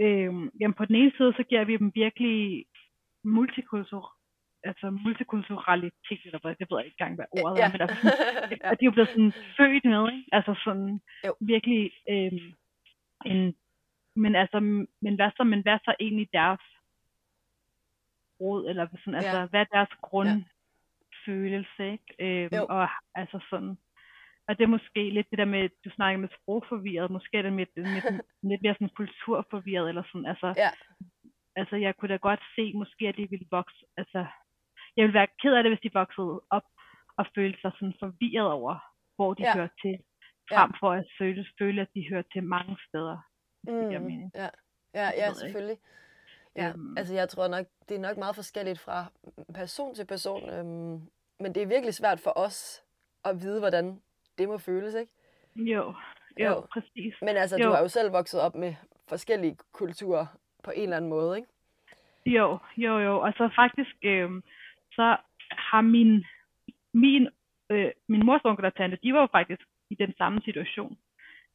øh, 0.00 0.32
jamen 0.60 0.74
på 0.74 0.84
den 0.84 0.94
ene 0.96 1.12
side, 1.16 1.32
så 1.36 1.42
giver 1.42 1.64
vi 1.64 1.76
dem 1.76 1.92
virkelig 1.94 2.64
multikultur, 3.24 4.14
altså 4.64 4.90
multikulturalitet, 4.90 6.20
eller 6.24 6.38
hvad, 6.42 6.54
det 6.58 6.66
ved 6.70 6.78
jeg 6.78 6.86
ikke 6.86 6.96
engang, 7.00 7.14
hvad 7.16 7.26
ordet 7.42 7.58
Ja. 7.58 7.64
er, 7.66 7.72
men 7.72 7.80
altså, 7.80 7.96
Ja. 8.50 8.56
at 8.72 8.80
de 8.80 8.84
er 8.84 8.90
jo 8.90 8.96
blevet 8.96 9.08
sådan 9.08 9.32
født 9.56 9.84
med, 9.84 10.12
ikke? 10.12 10.28
Altså 10.32 10.54
sådan 10.64 11.00
Jo. 11.26 11.32
virkelig 11.40 11.92
øh, 12.10 12.32
en, 13.26 13.54
men 14.16 14.34
altså, 14.36 14.60
men 15.04 15.14
hvad 15.14 15.30
så, 15.36 15.44
men 15.44 15.62
hvad 15.62 15.78
så 15.84 15.94
egentlig 16.00 16.28
deres 16.32 16.60
råd, 18.40 18.68
eller 18.70 18.86
sådan, 19.04 19.12
Ja. 19.14 19.18
altså, 19.18 19.46
hvad 19.50 19.60
er 19.60 19.64
deres 19.76 19.92
grundfølelse, 20.08 21.92
ikke? 21.92 22.14
Øhm, 22.18 22.54
Jo. 22.56 22.66
og 22.68 22.88
altså 23.14 23.38
sådan, 23.50 23.78
og 24.48 24.58
det 24.58 24.64
er 24.64 24.68
måske 24.76 25.10
lidt 25.10 25.30
det 25.30 25.38
der 25.38 25.44
med, 25.44 25.68
du 25.84 25.90
snakker 25.90 26.18
med 26.20 26.28
sprogforvirret, 26.36 27.10
måske 27.10 27.38
er 27.38 27.42
det 27.42 27.52
lidt, 27.52 27.70
lidt, 27.76 28.04
lidt 28.50 28.62
mere 28.62 28.74
sådan 28.74 28.96
kulturforvirret, 29.00 29.88
eller 29.88 30.02
sådan, 30.12 30.26
altså, 30.26 30.54
Ja. 30.56 30.70
altså 31.56 31.76
jeg 31.76 31.96
kunne 31.96 32.08
da 32.08 32.16
godt 32.16 32.40
se, 32.56 32.72
måske 32.74 33.08
at 33.08 33.16
de 33.16 33.30
ville 33.30 33.46
vokse, 33.50 33.84
altså, 33.96 34.20
jeg 34.96 35.02
ville 35.04 35.18
være 35.20 35.32
ked 35.42 35.52
af 35.54 35.62
det, 35.62 35.70
hvis 35.72 35.80
de 35.86 35.90
voksede 36.00 36.40
op 36.50 36.66
og 37.18 37.26
følte 37.34 37.60
sig 37.60 37.72
sådan 37.74 37.94
forvirret 38.02 38.50
over, 38.58 38.74
hvor 39.16 39.34
de 39.34 39.42
Ja. 39.42 39.54
hører 39.56 39.68
til, 39.82 39.94
Ja. 40.50 40.56
frem 40.62 40.72
for 40.80 40.90
at 40.92 41.06
føle, 41.18 41.46
føle, 41.58 41.80
at 41.80 41.88
de 41.94 42.08
hører 42.10 42.22
til 42.32 42.42
mange 42.42 42.76
steder. 42.88 43.18
Mm, 43.64 43.72
mening. 43.72 44.30
ja, 44.34 44.48
ja, 44.94 45.04
jeg 45.06 45.14
ja 45.16 45.26
ikke. 45.26 45.34
selvfølgelig. 45.38 45.78
Ja, 46.56 46.68
Øhm. 46.68 46.98
altså 46.98 47.14
jeg 47.14 47.28
tror 47.28 47.48
nok, 47.48 47.66
det 47.88 47.94
er 47.96 48.00
nok 48.00 48.16
meget 48.16 48.34
forskelligt 48.34 48.78
fra 48.80 49.06
person 49.54 49.94
til 49.94 50.06
person, 50.06 50.50
øhm, 50.50 50.96
men 51.40 51.54
det 51.54 51.62
er 51.62 51.66
virkelig 51.66 51.94
svært 51.94 52.20
for 52.20 52.32
os 52.36 52.82
at 53.24 53.40
vide, 53.42 53.60
hvordan 53.60 54.00
det 54.38 54.48
må 54.48 54.58
føles, 54.58 54.94
ikke? 54.94 55.12
Jo, 55.56 55.94
jo, 56.40 56.48
Jo. 56.48 56.66
præcis. 56.72 57.14
Men 57.22 57.36
altså, 57.36 57.56
Jo. 57.58 57.64
du 57.64 57.70
har 57.74 57.80
jo 57.82 57.88
selv 57.88 58.12
vokset 58.12 58.40
op 58.40 58.54
med 58.54 58.74
forskellige 59.08 59.56
kulturer 59.72 60.26
på 60.64 60.70
en 60.70 60.82
eller 60.82 60.96
anden 60.96 61.10
måde, 61.10 61.36
ikke? 61.38 61.48
Jo, 62.26 62.58
jo, 62.76 62.98
jo. 62.98 63.20
Og 63.20 63.32
så 63.32 63.50
faktisk, 63.56 63.96
øh, 64.02 64.30
så 64.92 65.16
har 65.50 65.80
min, 65.80 66.24
min, 66.94 67.28
øh, 67.70 67.90
min 68.08 68.26
mors 68.26 68.40
onkel 68.44 68.64
og 68.64 68.74
tante, 68.74 68.98
de 69.02 69.12
var 69.14 69.20
jo 69.20 69.28
faktisk 69.32 69.62
i 69.90 69.94
den 69.94 70.14
samme 70.18 70.40
situation. 70.44 70.98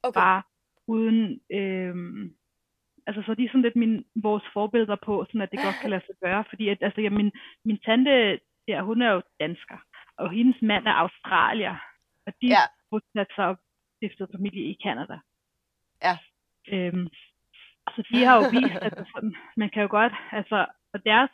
Okay. 0.04 0.20
Bare 0.22 0.42
uden, 0.88 1.40
øh, 1.52 1.96
altså 3.08 3.22
så 3.26 3.34
de 3.34 3.44
er 3.46 3.50
sådan 3.50 3.62
lidt 3.62 3.76
min, 3.76 4.06
vores 4.16 4.44
forbilleder 4.54 4.96
på, 5.06 5.26
sådan 5.28 5.42
at 5.42 5.52
det 5.52 5.60
godt 5.64 5.76
kan 5.82 5.90
lade 5.90 6.06
sig 6.06 6.16
gøre. 6.24 6.44
Fordi 6.50 6.70
at, 6.70 6.78
altså, 6.82 7.02
ja, 7.02 7.10
min, 7.10 7.32
min 7.66 7.78
tante, 7.78 8.40
der, 8.68 8.82
hun 8.82 9.02
er 9.02 9.12
jo 9.12 9.22
dansker, 9.40 9.78
og 10.18 10.32
hendes 10.32 10.62
mand 10.62 10.88
er 10.88 10.92
australier. 10.94 11.76
Og 12.28 12.34
de 12.42 12.48
Ja. 12.48 12.64
bosatte 12.90 13.34
sig 13.36 13.46
og 13.46 13.58
stiftede 13.98 14.30
familie 14.36 14.64
i 14.72 14.78
Canada. 14.84 15.18
Ja. 16.04 16.18
Øhm, 16.74 17.08
så 17.96 18.04
de 18.12 18.24
har 18.26 18.36
jo 18.36 18.44
vist, 18.52 18.76
at 18.88 18.94
sådan, 19.16 19.36
man 19.58 19.70
kan 19.70 19.82
jo 19.82 19.88
godt, 19.92 20.14
altså, 20.32 20.66
og 20.94 21.06
deres, 21.06 21.32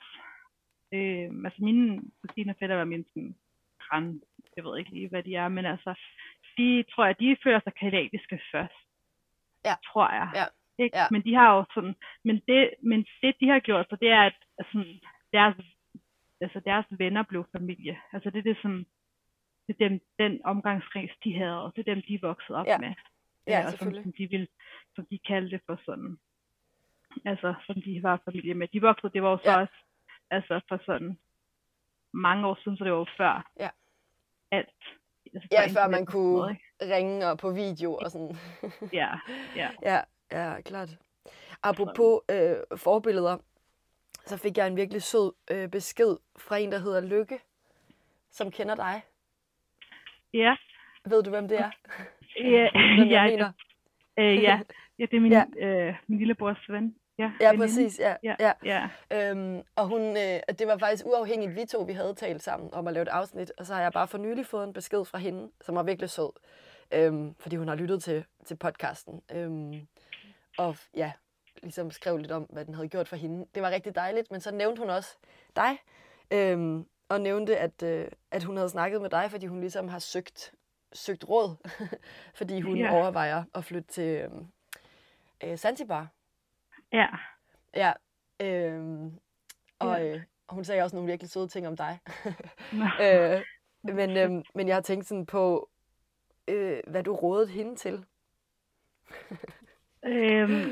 øh, 0.93 1.29
altså 1.45 1.59
mine 1.63 2.01
kusiner 2.21 2.53
fætter 2.59 2.75
var 2.75 2.85
min 2.85 3.05
sådan, 3.13 3.35
græn, 3.79 4.21
jeg 4.55 4.63
ved 4.65 4.77
ikke 4.79 4.91
lige, 4.91 5.09
hvad 5.09 5.23
de 5.23 5.35
er, 5.35 5.47
men 5.47 5.65
altså, 5.65 5.91
de 6.57 6.83
tror 6.91 7.05
jeg, 7.05 7.19
de 7.19 7.37
føler 7.43 7.59
sig 7.63 7.73
kanadiske 7.73 8.41
først. 8.51 8.79
Ja. 9.65 9.75
Tror 9.85 10.09
jeg. 10.13 10.29
Ja. 10.35 10.45
Ikke? 10.83 10.97
Ja. 10.97 11.05
Men 11.11 11.21
de 11.23 11.35
har 11.35 11.55
jo 11.55 11.65
sådan, 11.73 11.95
men 12.23 12.41
det, 12.47 12.73
men 12.83 13.05
det 13.21 13.35
de 13.39 13.47
har 13.49 13.59
gjort, 13.59 13.85
så 13.89 13.95
det 13.95 14.09
er, 14.09 14.21
at 14.21 14.65
sådan, 14.71 14.99
deres, 15.33 15.55
altså 16.41 16.59
deres 16.65 16.85
venner 16.91 17.23
blev 17.23 17.45
familie. 17.57 17.99
Altså 18.13 18.29
det 18.29 18.37
er 18.39 18.53
det, 18.53 18.57
som, 18.61 18.85
det 19.69 19.81
er 19.85 19.89
dem, 19.89 20.01
den 20.19 20.41
omgangskreds, 20.45 21.11
de 21.23 21.37
havde, 21.37 21.63
og 21.63 21.71
det 21.75 21.87
er 21.87 21.93
dem, 21.93 22.03
de 22.07 22.19
voksede 22.21 22.57
op 22.57 22.65
Ja. 22.65 22.77
med. 22.77 22.93
Ja, 23.47 23.59
Øh, 23.59 23.65
og 23.67 23.73
som, 23.79 23.93
som, 23.93 24.13
de 24.17 24.27
vil, 24.29 24.47
som 24.95 25.05
de 25.05 25.19
kaldte 25.27 25.49
det 25.51 25.61
for 25.65 25.79
sådan, 25.85 26.19
altså 27.25 27.53
som 27.65 27.81
de 27.81 28.03
var 28.03 28.21
familie 28.25 28.53
med. 28.53 28.67
De 28.67 28.81
voksede, 28.81 29.13
det 29.13 29.23
var 29.23 29.29
jo 29.29 29.37
så 29.37 29.51
Ja. 29.51 29.61
også, 29.61 29.73
altså 30.31 30.61
for 30.67 30.81
sådan 30.85 31.17
mange 32.13 32.47
år 32.47 32.59
siden, 32.63 32.77
så 32.77 32.83
det 32.83 32.91
var 32.93 32.99
jo 32.99 33.05
før 33.17 33.51
Ja. 33.59 33.69
alt. 34.51 34.69
Altså 35.33 35.47
Ja, 35.51 35.67
før 35.81 35.87
man 35.89 36.05
kunne 36.05 36.51
ikke? 36.51 36.95
ringe 36.95 37.27
og 37.27 37.37
på 37.37 37.51
video 37.51 37.95
og 37.95 38.11
sådan. 38.11 38.35
Ja, 38.99 39.09
ja. 39.55 39.69
Ja, 39.81 39.99
ja, 40.31 40.61
klart. 40.61 40.89
Apropos 41.63 42.21
øh, 42.31 42.77
forbilleder, 42.77 43.37
så 44.25 44.37
fik 44.37 44.57
jeg 44.57 44.67
en 44.67 44.75
virkelig 44.75 45.01
sød 45.01 45.33
øh, 45.51 45.69
besked 45.69 46.17
fra 46.37 46.57
en, 46.57 46.71
der 46.71 46.79
hedder 46.79 47.01
Lykke, 47.01 47.39
som 48.31 48.51
kender 48.51 48.75
dig. 48.75 49.01
Ja, 50.33 50.55
Ved 51.05 51.23
du, 51.23 51.29
hvem 51.29 51.47
det 51.47 51.59
er? 51.59 51.71
ja, 52.39 52.69
Hvem 52.97 53.07
ja, 53.07 53.21
jeg 53.21 53.31
mener? 53.31 53.51
øh, 54.19 54.43
ja. 54.43 54.59
ja, 54.99 55.05
det 55.05 55.13
er 55.17 55.19
min, 55.21 55.31
Ja. 55.31 55.43
øh, 55.59 55.95
min 56.07 56.17
lillebrors 56.19 56.69
ven. 56.69 56.95
Ja, 57.17 57.31
Ja, 57.41 57.55
præcis. 57.57 57.99
Ja, 57.99 58.15
Ja, 58.23 58.35
ja. 58.39 58.51
ja. 59.11 59.29
Øhm, 59.31 59.61
og 59.75 59.87
hun, 59.87 60.01
øh, 60.01 60.39
det 60.59 60.67
var 60.67 60.77
faktisk 60.77 61.05
uafhængigt, 61.05 61.55
vi 61.55 61.65
to 61.65 61.81
vi 61.81 61.93
havde 61.93 62.13
talt 62.13 62.43
sammen 62.43 62.73
om 62.73 62.87
at 62.87 62.93
lave 62.93 63.01
et 63.01 63.07
afsnit, 63.07 63.51
og 63.57 63.65
så 63.65 63.73
har 63.73 63.81
jeg 63.81 63.91
bare 63.93 64.07
for 64.07 64.17
nylig 64.17 64.45
fået 64.45 64.63
en 64.67 64.73
besked 64.73 65.05
fra 65.05 65.17
hende, 65.17 65.51
som 65.61 65.75
var 65.75 65.83
virkelig 65.83 66.09
sød, 66.09 66.29
øhm, 66.93 67.35
fordi 67.39 67.55
hun 67.55 67.67
har 67.67 67.75
lyttet 67.75 68.03
til, 68.03 68.25
til 68.45 68.55
podcasten. 68.57 69.21
Øhm, 69.33 69.87
og 70.57 70.75
ja, 70.95 71.11
ligesom 71.63 71.91
skrev 71.91 72.17
lidt 72.17 72.31
om, 72.31 72.43
hvad 72.43 72.65
den 72.65 72.73
havde 72.73 72.87
gjort 72.89 73.07
for 73.07 73.15
hende. 73.15 73.45
Det 73.55 73.63
var 73.63 73.71
rigtig 73.71 73.95
dejligt, 73.95 74.31
men 74.31 74.39
så 74.41 74.51
nævnte 74.55 74.79
hun 74.79 74.89
også 74.89 75.17
dig, 75.55 75.77
øhm, 76.33 76.85
og 77.09 77.21
nævnte, 77.21 77.57
at, 77.57 77.83
øh, 77.83 78.07
at 78.31 78.43
hun 78.43 78.55
havde 78.57 78.69
snakket 78.69 79.01
med 79.01 79.09
dig, 79.09 79.31
fordi 79.31 79.45
hun 79.45 79.59
ligesom 79.59 79.87
har 79.87 79.99
søgt, 79.99 80.53
søgt 80.93 81.29
råd, 81.29 81.55
fordi 82.37 82.61
hun 82.61 82.77
Ja. 82.77 82.93
overvejer 82.93 83.43
at 83.55 83.65
flytte 83.65 83.89
til 83.89 84.21
øhm, 84.23 84.47
øh, 85.43 85.57
Zanzibar. 85.57 86.07
ja. 86.93 87.07
Ja, 87.75 87.93
øhm, 88.41 89.19
og 89.79 90.07
øh, 90.07 90.21
hun 90.49 90.63
sagde 90.63 90.81
også 90.83 90.95
nogle 90.95 91.07
virkelig 91.11 91.29
søde 91.29 91.47
ting 91.47 91.67
om 91.67 91.77
dig. 91.77 91.99
Øh, 93.01 93.41
men, 93.95 94.17
øhm, 94.17 94.43
men 94.55 94.67
jeg 94.67 94.75
har 94.75 94.81
tænkt 94.81 95.05
sådan 95.05 95.25
på, 95.25 95.69
øh, 96.47 96.79
hvad 96.87 97.03
du 97.03 97.15
rådede 97.15 97.47
hende 97.47 97.75
til. 97.75 98.05
Øhm, 100.05 100.71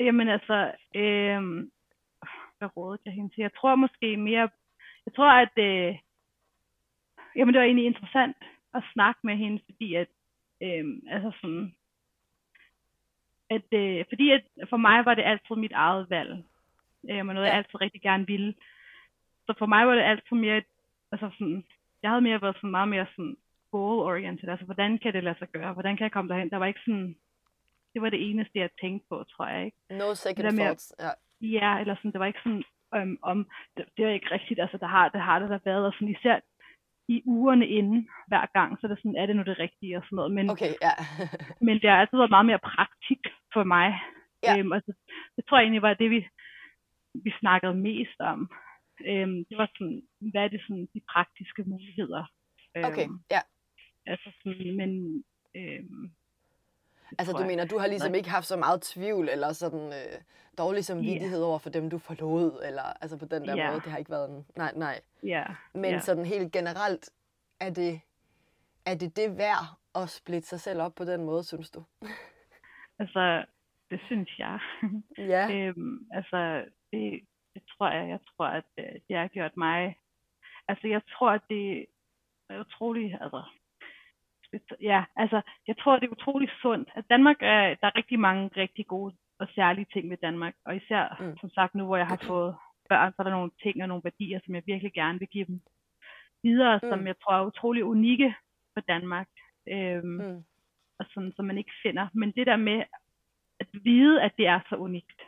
jamen 0.00 0.28
altså, 0.28 0.74
øhm, 0.94 1.70
hvad 2.58 2.76
rådede 2.76 3.02
jeg 3.04 3.12
hende 3.14 3.34
til? 3.34 3.40
Jeg 3.42 3.54
tror 3.54 3.74
måske 3.74 4.16
mere, 4.16 4.48
jeg 5.10 5.14
tror 5.16 5.30
at, 5.44 5.54
øh, 5.58 5.98
jamen 7.36 7.54
det 7.54 7.58
var 7.60 7.66
egentlig 7.66 7.86
interessant 7.86 8.36
at 8.74 8.82
snakke 8.92 9.20
med 9.24 9.36
hende, 9.36 9.62
fordi 9.64 9.94
at, 9.94 10.08
øhm, 10.62 11.02
altså 11.10 11.30
sådan, 11.40 11.74
at, 13.50 13.72
øh, 13.72 14.04
fordi 14.08 14.30
at 14.30 14.42
for 14.68 14.76
mig 14.76 15.04
var 15.04 15.14
det 15.14 15.22
altid 15.22 15.56
mit 15.56 15.72
eget 15.72 16.10
valg, 16.10 16.44
øhm, 17.10 17.28
og 17.28 17.34
noget 17.34 17.46
jeg 17.46 17.54
altid 17.56 17.80
rigtig 17.80 18.02
gerne 18.02 18.26
ville. 18.26 18.54
Så 19.46 19.54
for 19.58 19.66
mig 19.66 19.86
var 19.86 19.94
det 19.94 20.02
altid 20.02 20.36
mere, 20.36 20.62
altså 21.12 21.30
sådan, 21.38 21.64
jeg 22.02 22.10
havde 22.10 22.20
mere 22.22 22.42
været 22.42 22.56
sådan 22.56 22.70
meget 22.70 22.88
mere 22.88 23.06
sådan 23.16 23.36
goal-oriented, 23.72 24.48
altså 24.48 24.64
hvordan 24.64 24.98
kan 24.98 25.12
det 25.12 25.24
lade 25.24 25.38
sig 25.38 25.48
gøre, 25.48 25.72
hvordan 25.72 25.96
kan 25.96 26.04
jeg 26.04 26.12
komme 26.12 26.28
derhen? 26.28 26.50
Der 26.50 26.56
var 26.56 26.66
ikke 26.66 26.80
sådan, 26.86 27.16
Det 27.94 28.02
var 28.02 28.10
det 28.10 28.30
eneste, 28.30 28.58
jeg 28.58 28.70
tænkte 28.80 29.08
på, 29.08 29.24
tror 29.24 29.46
jeg 29.46 29.64
ikke. 29.64 29.76
No 29.90 30.14
second 30.14 30.44
med- 30.44 30.58
thoughts. 30.58 30.94
Ja. 31.00 31.10
Ja, 31.40 31.78
eller 31.80 31.94
sådan, 31.96 32.12
det 32.12 32.20
var 32.20 32.26
ikke 32.26 32.40
sådan, 32.42 32.64
øhm, 32.94 33.18
om, 33.22 33.48
det, 33.76 33.84
det 33.96 34.04
er 34.04 34.10
ikke 34.10 34.30
rigtigt, 34.30 34.60
altså 34.60 34.76
der 34.76 34.86
har 34.86 35.08
det, 35.08 35.20
har 35.20 35.38
det 35.38 35.48
der 35.50 35.58
været, 35.64 35.86
og 35.86 35.92
sådan 35.92 36.08
især 36.16 36.40
i 37.08 37.22
ugerne 37.26 37.66
inden 37.68 38.08
hver 38.28 38.46
gang, 38.52 38.78
så 38.78 38.86
er 38.86 38.88
det 38.88 38.98
sådan, 38.98 39.16
er 39.16 39.26
det 39.26 39.36
nu 39.36 39.42
det 39.42 39.58
rigtige 39.58 39.96
og 39.96 40.02
sådan 40.04 40.16
noget, 40.16 40.32
men, 40.32 40.50
Okay, 40.50 40.72
ja. 40.86 40.94
men 41.66 41.74
det 41.80 41.90
har 41.90 41.96
altid 41.96 42.18
været 42.18 42.30
meget 42.36 42.46
mere 42.46 42.58
praktik 42.72 43.22
for 43.52 43.64
mig, 43.64 44.00
Ja. 44.42 44.58
øhm, 44.58 44.70
det, 44.86 44.94
det 45.36 45.44
tror 45.44 45.56
jeg 45.58 45.64
egentlig 45.64 45.82
var 45.82 45.94
det, 45.94 46.10
vi, 46.10 46.28
vi 47.24 47.32
snakkede 47.40 47.74
mest 47.74 48.20
om, 48.20 48.50
øhm, 49.06 49.44
det 49.48 49.56
var 49.58 49.68
sådan, 49.78 50.02
hvad 50.20 50.42
er 50.44 50.48
det 50.48 50.60
sådan, 50.62 50.88
de 50.94 51.00
praktiske 51.12 51.62
muligheder, 51.66 52.24
øhm, 52.76 52.84
Okay, 52.88 53.06
ja. 53.30 53.40
altså 54.06 54.28
sådan, 54.42 54.76
men, 54.76 55.24
øhm, 55.56 56.10
Altså, 57.18 57.32
du 57.32 57.44
mener, 57.44 57.64
du 57.64 57.78
har 57.78 57.86
ligesom 57.86 58.14
ikke 58.14 58.30
haft 58.30 58.46
så 58.46 58.56
meget 58.56 58.82
tvivl, 58.82 59.28
eller 59.28 59.52
sådan 59.52 59.86
øh, 59.92 60.20
dårlig 60.58 60.84
samvittighed 60.84 61.42
over 61.42 61.58
for 61.58 61.70
dem, 61.70 61.90
du 61.90 61.98
forlod, 61.98 62.62
eller 62.64 62.82
altså 62.82 63.16
på 63.16 63.24
den 63.24 63.48
der 63.48 63.56
Ja. 63.56 63.70
måde. 63.70 63.80
Det 63.80 63.90
har 63.90 63.98
ikke 63.98 64.10
været 64.10 64.30
en... 64.30 64.46
Nej, 64.56 64.72
nej. 64.76 65.00
ja, 65.22 65.44
Men 65.74 65.84
ja. 65.90 65.98
sådan 66.00 66.24
helt 66.24 66.52
generelt, 66.52 67.10
er 67.60 67.70
det, 67.70 68.00
er 68.86 68.94
det 68.94 69.16
det 69.16 69.38
værd 69.38 69.64
at 69.94 70.08
splitte 70.08 70.48
sig 70.48 70.60
selv 70.60 70.80
op 70.80 70.94
på 70.94 71.04
den 71.04 71.24
måde, 71.24 71.44
synes 71.44 71.70
du? 71.70 71.84
altså, 73.00 73.44
det 73.90 74.00
synes 74.06 74.38
jeg. 74.38 74.58
Ja. 75.18 75.50
Øhm, 75.54 76.06
altså, 76.12 76.64
det, 76.92 77.20
det 77.54 77.62
tror 77.68 77.90
jeg. 77.90 78.08
Jeg 78.08 78.18
tror, 78.36 78.46
at 78.46 78.64
øh, 78.78 78.92
det 79.08 79.16
har 79.16 79.28
gjort 79.28 79.56
mig... 79.56 79.98
Altså, 80.68 80.88
jeg 80.88 81.02
tror, 81.12 81.30
at 81.30 81.40
det 81.48 81.86
er 82.50 82.60
utroligt... 82.60 83.14
Altså, 83.20 83.42
ja, 84.80 85.04
altså, 85.16 85.40
jeg 85.66 85.76
tror, 85.78 85.98
det 85.98 86.06
er 86.06 86.10
utroligt 86.12 86.52
sundt. 86.62 86.88
At 86.94 87.04
Danmark 87.10 87.36
er... 87.40 87.60
Der 87.80 87.86
er 87.86 87.96
rigtig 87.96 88.18
mange 88.20 88.50
rigtig 88.56 88.86
gode 88.86 89.14
og 89.38 89.48
særlige 89.54 89.86
ting 89.92 90.10
ved 90.10 90.16
Danmark. 90.22 90.54
Og 90.64 90.76
især, 90.76 91.16
Mm. 91.20 91.36
som 91.40 91.50
sagt, 91.50 91.74
nu 91.74 91.84
hvor 91.86 91.96
jeg 91.96 92.06
har 92.06 92.20
fået 92.26 92.56
børn, 92.88 93.12
så 93.12 93.16
er 93.18 93.22
der 93.24 93.30
nogle 93.30 93.50
ting 93.62 93.82
og 93.82 93.88
nogle 93.88 94.04
værdier, 94.04 94.40
som 94.44 94.54
jeg 94.54 94.62
virkelig 94.66 94.92
gerne 94.92 95.18
vil 95.18 95.28
give 95.28 95.44
dem 95.44 95.60
videre, 96.42 96.80
Mm. 96.82 96.88
som 96.90 97.06
jeg 97.06 97.14
tror 97.22 97.34
er 97.34 97.46
utrolig 97.46 97.84
unikke 97.84 98.34
for 98.74 98.80
Danmark. 98.80 99.28
Øhm, 99.68 100.06
Mm. 100.08 100.44
og 100.98 101.06
sådan, 101.14 101.32
som 101.36 101.44
man 101.44 101.58
ikke 101.58 101.72
finder. 101.82 102.08
Men 102.14 102.32
det 102.32 102.46
der 102.46 102.56
med 102.56 102.82
at 103.60 103.66
vide, 103.72 104.22
at 104.22 104.32
det 104.38 104.46
er 104.46 104.60
så 104.68 104.76
unikt. 104.76 105.20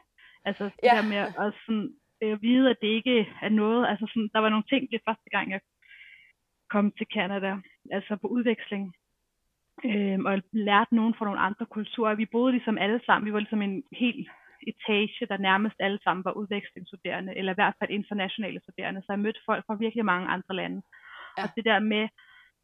Altså 0.44 0.64
det 0.64 0.72
Ja. 0.82 0.96
der 0.96 1.08
med 1.08 1.16
at 1.46 1.54
sådan, 1.66 1.94
øh, 2.22 2.42
vide, 2.42 2.70
at 2.70 2.76
det 2.80 2.86
ikke 2.88 3.28
er 3.42 3.48
noget, 3.48 3.86
altså 3.88 4.06
sådan, 4.08 4.30
der 4.32 4.38
var 4.38 4.48
nogle 4.48 4.64
ting, 4.68 4.90
det 4.90 5.00
første 5.08 5.30
gang, 5.30 5.50
jeg 5.50 5.60
kom 6.70 6.92
til 6.92 7.06
Canada, 7.14 7.56
altså 7.90 8.16
på 8.16 8.26
udveksling, 8.28 8.94
øhm, 9.84 10.24
og 10.26 10.42
lærte 10.52 10.94
nogen 10.96 11.14
fra 11.14 11.24
nogle 11.24 11.40
andre 11.40 11.66
kulturer. 11.66 12.14
Vi 12.14 12.26
boede 12.26 12.52
ligesom 12.52 12.78
alle 12.78 13.00
sammen, 13.06 13.26
vi 13.26 13.32
var 13.32 13.38
ligesom 13.38 13.62
en 13.62 13.82
hel 13.92 14.28
etage, 14.66 15.26
der 15.28 15.36
nærmest 15.36 15.76
alle 15.78 15.98
sammen 16.04 16.24
var 16.24 16.32
udvekslingsstuderende, 16.32 17.36
eller 17.36 17.52
i 17.52 17.54
hvert 17.60 17.74
fald 17.78 17.90
internationale 17.90 18.60
studerende, 18.62 19.00
så 19.00 19.06
jeg 19.12 19.18
mødte 19.18 19.40
folk 19.46 19.66
fra 19.66 19.74
virkelig 19.74 20.04
mange 20.04 20.28
andre 20.28 20.54
lande. 20.54 20.82
Ja. 21.38 21.42
Og 21.42 21.48
det 21.56 21.64
der 21.64 21.78
med 21.78 22.08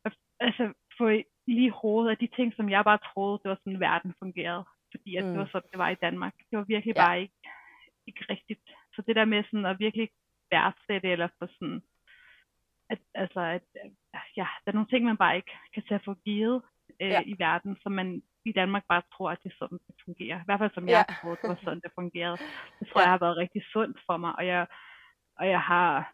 at 0.05 0.13
altså, 0.41 0.73
få 0.99 1.11
lige 1.47 1.71
hovedet 1.71 2.11
af 2.11 2.19
de 2.19 2.29
ting, 2.37 2.55
som 2.55 2.71
jeg 2.71 2.85
bare 2.85 2.99
troede, 2.99 3.41
det 3.43 3.49
var 3.49 3.59
sådan, 3.65 3.81
verden 3.81 4.15
fungerede. 4.19 4.65
Fordi 4.91 5.17
at 5.17 5.25
Mm. 5.25 5.31
det 5.31 5.39
var 5.39 5.49
sådan, 5.53 5.69
det 5.73 5.79
var 5.79 5.89
i 5.89 5.95
Danmark. 6.07 6.35
Det 6.51 6.59
var 6.59 6.65
virkelig 6.65 6.95
Ja. 6.97 7.05
bare 7.07 7.21
ikke, 7.21 7.35
ikke 8.07 8.25
rigtigt. 8.31 8.61
Så 8.95 9.03
det 9.07 9.17
der 9.17 9.25
med 9.25 9.45
sådan 9.45 9.67
at 9.67 9.79
virkelig 9.79 10.09
værdsætte, 10.51 11.09
eller 11.09 11.29
få 11.39 11.47
sådan, 11.47 11.83
at, 12.91 12.99
altså, 13.15 13.41
at, 13.41 13.67
øh, 13.85 13.91
ja, 14.37 14.47
der 14.65 14.69
er 14.71 14.73
nogle 14.79 14.89
ting, 14.89 15.05
man 15.05 15.17
bare 15.17 15.37
ikke 15.37 15.53
kan 15.75 15.83
tage 15.89 16.01
for 16.05 16.15
givet 16.25 16.63
øh, 17.03 17.09
Ja. 17.15 17.21
i 17.33 17.35
verden, 17.39 17.77
som 17.83 17.93
man 17.93 18.09
i 18.51 18.53
Danmark 18.53 18.85
bare 18.93 19.03
tror, 19.15 19.31
at 19.31 19.39
det 19.43 19.51
er 19.53 19.57
sådan, 19.59 19.79
det 19.87 19.95
fungerer. 20.05 20.39
I 20.41 20.47
hvert 20.47 20.61
fald 20.61 20.75
som 20.75 20.89
Ja. 20.89 20.97
jeg 20.97 21.05
troede, 21.21 21.39
det 21.43 21.49
var 21.53 21.59
sådan, 21.65 21.81
det 21.85 21.93
fungerede. 22.01 22.37
Det 22.79 22.85
tror 22.89 23.01
Ja. 23.01 23.05
jeg 23.07 23.13
har 23.15 23.19
været 23.25 23.37
rigtig 23.37 23.63
sundt 23.73 23.99
for 24.07 24.17
mig, 24.17 24.33
og 24.39 24.47
jeg, 24.47 24.67
og 25.41 25.45
jeg 25.55 25.61
har, 25.61 26.13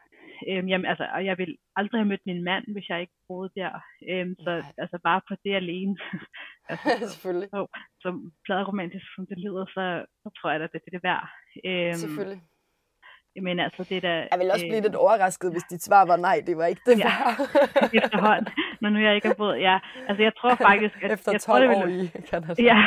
øhm, 0.48 0.68
jamen, 0.72 0.86
altså, 0.92 1.04
og 1.16 1.24
jeg 1.28 1.38
vil 1.38 1.52
aldrig 1.76 1.98
have 2.00 2.08
mødt 2.12 2.26
min 2.26 2.44
mand, 2.44 2.64
hvis 2.72 2.88
jeg 2.88 3.00
ikke 3.00 3.16
boede 3.28 3.50
der. 3.60 3.72
Øhm, 4.10 4.34
så 4.44 4.50
Nej. 4.50 4.72
altså 4.82 4.98
bare 5.08 5.20
på 5.28 5.34
det 5.44 5.54
alene, 5.62 5.96
altså, 6.70 6.88
så, 7.00 7.08
Selvfølgelig. 7.12 7.48
så 8.02 8.08
pladeromantisk 8.46 9.06
som 9.14 9.26
det 9.30 9.38
lyder, 9.44 9.64
så, 9.76 9.84
så 10.22 10.28
tror 10.36 10.50
jeg 10.50 10.60
da, 10.60 10.66
det 10.72 10.80
er 10.86 10.90
det 10.96 11.02
værd. 11.10 11.24
Øhm, 11.68 11.94
Selvfølgelig. 12.04 12.42
Men 13.42 13.60
altså, 13.60 13.84
det 13.88 13.96
er 13.96 14.00
da... 14.00 14.14
Jeg 14.32 14.38
vil 14.40 14.50
også 14.54 14.64
blive 14.66 14.76
øhm, 14.76 14.82
lidt 14.82 14.94
overrasket, 15.04 15.52
hvis 15.52 15.62
dit 15.70 15.82
svar 15.82 16.04
var 16.06 16.16
nej, 16.16 16.42
det 16.46 16.56
var 16.56 16.66
ikke 16.66 16.82
det 16.86 16.98
Ja. 16.98 17.14
efterhånden, 18.02 18.46
når 18.84 18.90
nu 18.94 19.00
jeg 19.06 19.14
ikke 19.14 19.28
har 19.32 19.40
boet. 19.42 19.58
Ja, 19.68 19.76
altså 20.08 20.22
jeg 20.28 20.34
tror 20.38 20.54
faktisk, 20.68 20.96
at 21.04 21.10
Efter 21.16 21.32
jeg 21.32 21.40
12 21.40 21.44
tror, 21.44 21.58
det 21.60 21.68
år 21.76 21.86
ville, 21.86 22.04
i 22.04 22.22
Canada. 22.30 22.54
Ja, 22.70 22.80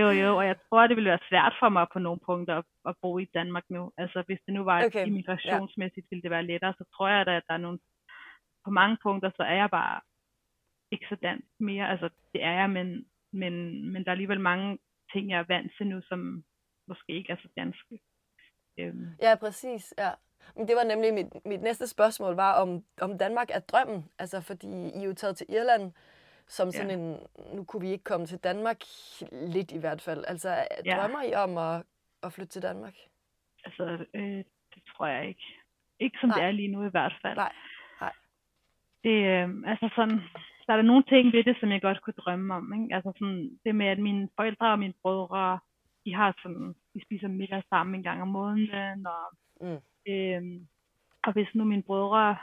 jo 0.00 0.06
jo, 0.22 0.30
og 0.40 0.44
jeg 0.50 0.56
tror, 0.66 0.86
det 0.86 0.96
ville 0.96 1.10
være 1.14 1.26
svært 1.30 1.54
for 1.60 1.68
mig 1.76 1.86
på 1.92 1.98
nogle 2.06 2.20
punkter 2.28 2.54
at, 2.60 2.64
at 2.90 2.94
bo 3.02 3.10
i 3.18 3.26
Danmark 3.38 3.66
nu. 3.76 3.82
Altså 4.02 4.18
hvis 4.26 4.40
det 4.46 4.54
nu 4.54 4.62
var 4.70 4.84
Okay, 4.84 5.06
immigrationsmæssigt, 5.06 6.06
ville 6.10 6.22
det 6.22 6.30
være 6.30 6.48
lettere, 6.50 6.74
så 6.78 6.84
tror 6.94 7.08
jeg 7.08 7.26
da, 7.26 7.32
at 7.36 7.46
der 7.48 7.54
er 7.54 7.64
nogle, 7.66 7.78
på 8.64 8.70
mange 8.80 8.96
punkter, 9.02 9.30
så 9.36 9.42
er 9.42 9.56
jeg 9.62 9.70
bare 9.70 10.00
ikke 10.92 11.06
så 11.08 11.16
dansk 11.22 11.48
mere. 11.60 11.88
Altså 11.92 12.08
det 12.32 12.40
er 12.50 12.54
jeg, 12.60 12.70
men, 12.70 12.88
men, 13.32 13.52
men 13.92 14.04
der 14.04 14.08
er 14.10 14.16
alligevel 14.18 14.40
mange 14.40 14.78
ting, 15.12 15.30
jeg 15.30 15.38
er 15.38 15.50
vant 15.54 15.72
til 15.76 15.86
nu, 15.86 15.98
som 16.10 16.44
måske 16.88 17.12
ikke 17.18 17.32
er 17.32 17.36
så 17.42 17.48
danske. 17.56 17.94
Øhm, 18.80 19.06
Ja, 19.22 19.34
præcis. 19.44 19.94
Ja. 19.98 20.10
Men 20.56 20.68
det 20.68 20.76
var 20.76 20.84
nemlig 20.84 21.14
mit, 21.14 21.46
mit 21.46 21.62
næste 21.62 21.86
spørgsmål, 21.86 22.34
var 22.36 22.52
om, 22.62 22.84
om 23.00 23.18
Danmark 23.18 23.48
er 23.50 23.58
drømmen. 23.60 24.04
Altså, 24.18 24.40
fordi 24.40 24.66
I 24.66 24.98
er 24.98 25.04
jo 25.06 25.14
taget 25.14 25.36
til 25.36 25.46
Irland 25.48 25.92
som 26.46 26.70
sådan 26.70 26.90
Ja. 26.90 26.96
en, 26.96 27.16
nu 27.56 27.64
kunne 27.64 27.80
vi 27.86 27.90
ikke 27.92 28.04
komme 28.04 28.26
til 28.26 28.38
Danmark, 28.38 28.76
lidt 29.32 29.72
i 29.72 29.78
hvert 29.78 30.00
fald. 30.02 30.24
Altså, 30.28 30.48
Ja. 30.84 30.96
drømmer 30.96 31.22
I 31.22 31.34
om 31.34 31.58
at, 31.58 31.82
at 32.22 32.32
flytte 32.32 32.52
til 32.52 32.62
Danmark? 32.62 32.94
altså, 33.64 34.04
øh, 34.14 34.44
det 34.74 34.82
tror 34.96 35.06
jeg 35.06 35.28
ikke. 35.28 35.42
Ikke 36.00 36.18
som 36.20 36.28
Nej. 36.28 36.38
det 36.38 36.46
er 36.46 36.50
lige 36.50 36.68
nu 36.68 36.84
i 36.86 36.90
hvert 36.90 37.14
fald. 37.22 37.36
Nej. 37.36 37.52
Nej. 38.00 38.12
Det, 39.04 39.16
øh, 39.34 39.48
altså 39.70 39.88
sådan, 39.96 40.18
der 40.66 40.72
er 40.72 40.76
der 40.76 40.82
nogle 40.82 41.02
ting 41.02 41.32
ved 41.32 41.44
det, 41.44 41.56
som 41.60 41.70
jeg 41.72 41.82
godt 41.82 42.02
kunne 42.02 42.14
drømme 42.22 42.54
om. 42.54 42.72
Ikke? 42.82 42.94
Altså 42.94 43.12
sådan, 43.18 43.58
det 43.64 43.74
med, 43.74 43.86
at 43.86 43.98
mine 43.98 44.28
forældre 44.36 44.72
og 44.72 44.78
mine 44.78 44.94
brødre, 45.02 45.58
de 46.04 46.14
har 46.14 46.38
sådan, 46.42 46.74
de 46.94 47.02
spiser 47.04 47.28
middag 47.28 47.62
sammen 47.68 47.94
en 47.94 48.02
gang 48.02 48.22
om 48.22 48.28
måneden, 48.28 49.06
og, 49.06 49.24
Mm. 49.60 49.78
Øhm, 50.06 50.66
og 51.24 51.32
hvis 51.32 51.54
nu 51.54 51.64
mine 51.64 51.82
brødre 51.82 52.36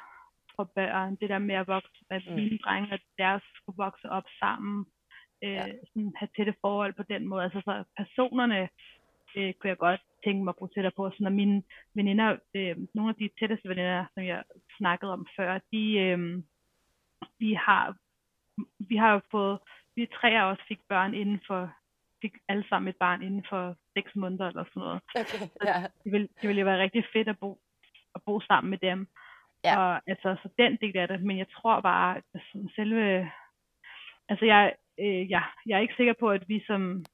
får 0.56 0.64
børn, 0.64 1.16
det 1.16 1.30
der 1.30 1.38
med 1.40 1.56
at 1.56 1.68
vokse, 1.68 2.00
at 2.10 2.24
Mm. 2.28 2.34
mine 2.36 2.58
drenge 2.58 2.94
og 2.94 3.00
deres 3.18 3.44
skulle 3.56 3.78
vokse 3.78 4.10
op 4.10 4.24
sammen, 4.40 4.86
øh, 5.44 5.52
Ja. 5.52 5.66
sådan 5.88 6.14
have 6.16 6.30
tætte 6.38 6.54
forhold 6.62 6.94
på 6.94 7.04
den 7.04 7.28
måde. 7.28 7.44
Altså 7.44 7.62
så 7.66 7.84
personerne 7.98 8.70
øh, 9.38 9.54
kunne 9.54 9.70
jeg 9.70 9.78
godt 9.78 10.02
tænke 10.24 10.44
mig 10.44 10.52
at 10.52 10.56
bruge 10.56 10.70
tættere 10.76 10.94
på. 10.96 11.10
Så 11.10 11.18
når 11.20 11.30
mine 11.30 11.64
veninder, 11.96 12.38
øh, 12.56 12.76
nogle 12.94 13.10
af 13.10 13.16
de 13.16 13.30
tætteste 13.40 13.70
veninder, 13.70 14.06
som 14.14 14.24
jeg 14.24 14.44
snakkede 14.78 15.14
om 15.14 15.28
før, 15.36 15.60
de, 15.72 15.84
øh, 16.00 16.44
de 17.40 17.58
har, 17.58 17.96
vi 18.90 18.96
har 18.96 19.14
jo 19.14 19.22
fået, 19.32 19.60
vi 19.96 20.06
tre 20.06 20.30
af 20.42 20.44
os 20.52 20.60
fik 20.68 20.80
børn 20.90 21.14
inden 21.14 21.40
for, 21.48 21.74
fik 22.26 22.38
alle 22.48 22.66
sammen 22.70 22.88
et 22.90 22.96
barn 23.06 23.22
inden 23.22 23.46
for 23.50 23.76
seks 23.98 24.16
måneder 24.16 24.48
eller 24.48 24.64
sådan 24.64 24.80
noget. 24.80 25.02
Okay, 25.22 25.42
ja. 25.70 25.78
Det 26.04 26.12
ville, 26.12 26.28
det 26.40 26.48
ville 26.48 26.62
jo 26.62 26.66
være 26.66 26.84
rigtig 26.84 27.04
fedt 27.14 27.28
at 27.28 27.40
bo, 27.40 27.60
at 28.16 28.22
bo 28.26 28.40
sammen 28.40 28.70
med 28.70 28.78
dem. 28.78 29.08
Ja. 29.64 29.74
Og 29.80 30.02
altså, 30.08 30.30
så 30.42 30.50
den 30.58 30.78
del 30.82 30.98
af 30.98 31.08
det, 31.08 31.22
men 31.22 31.38
jeg 31.38 31.50
tror 31.50 31.82
bare, 31.82 32.18
at 32.18 32.42
sådan 32.52 32.70
selve, 32.76 33.32
altså 34.30 34.46
jeg, 34.46 34.76
øh, 35.00 35.32
ja, 35.32 35.44
jeg 35.66 35.76
er 35.76 35.82
ikke 35.82 35.98
sikker 35.98 36.14
på, 36.20 36.30
at 36.30 36.50
vi 36.50 36.64
som 36.68 37.06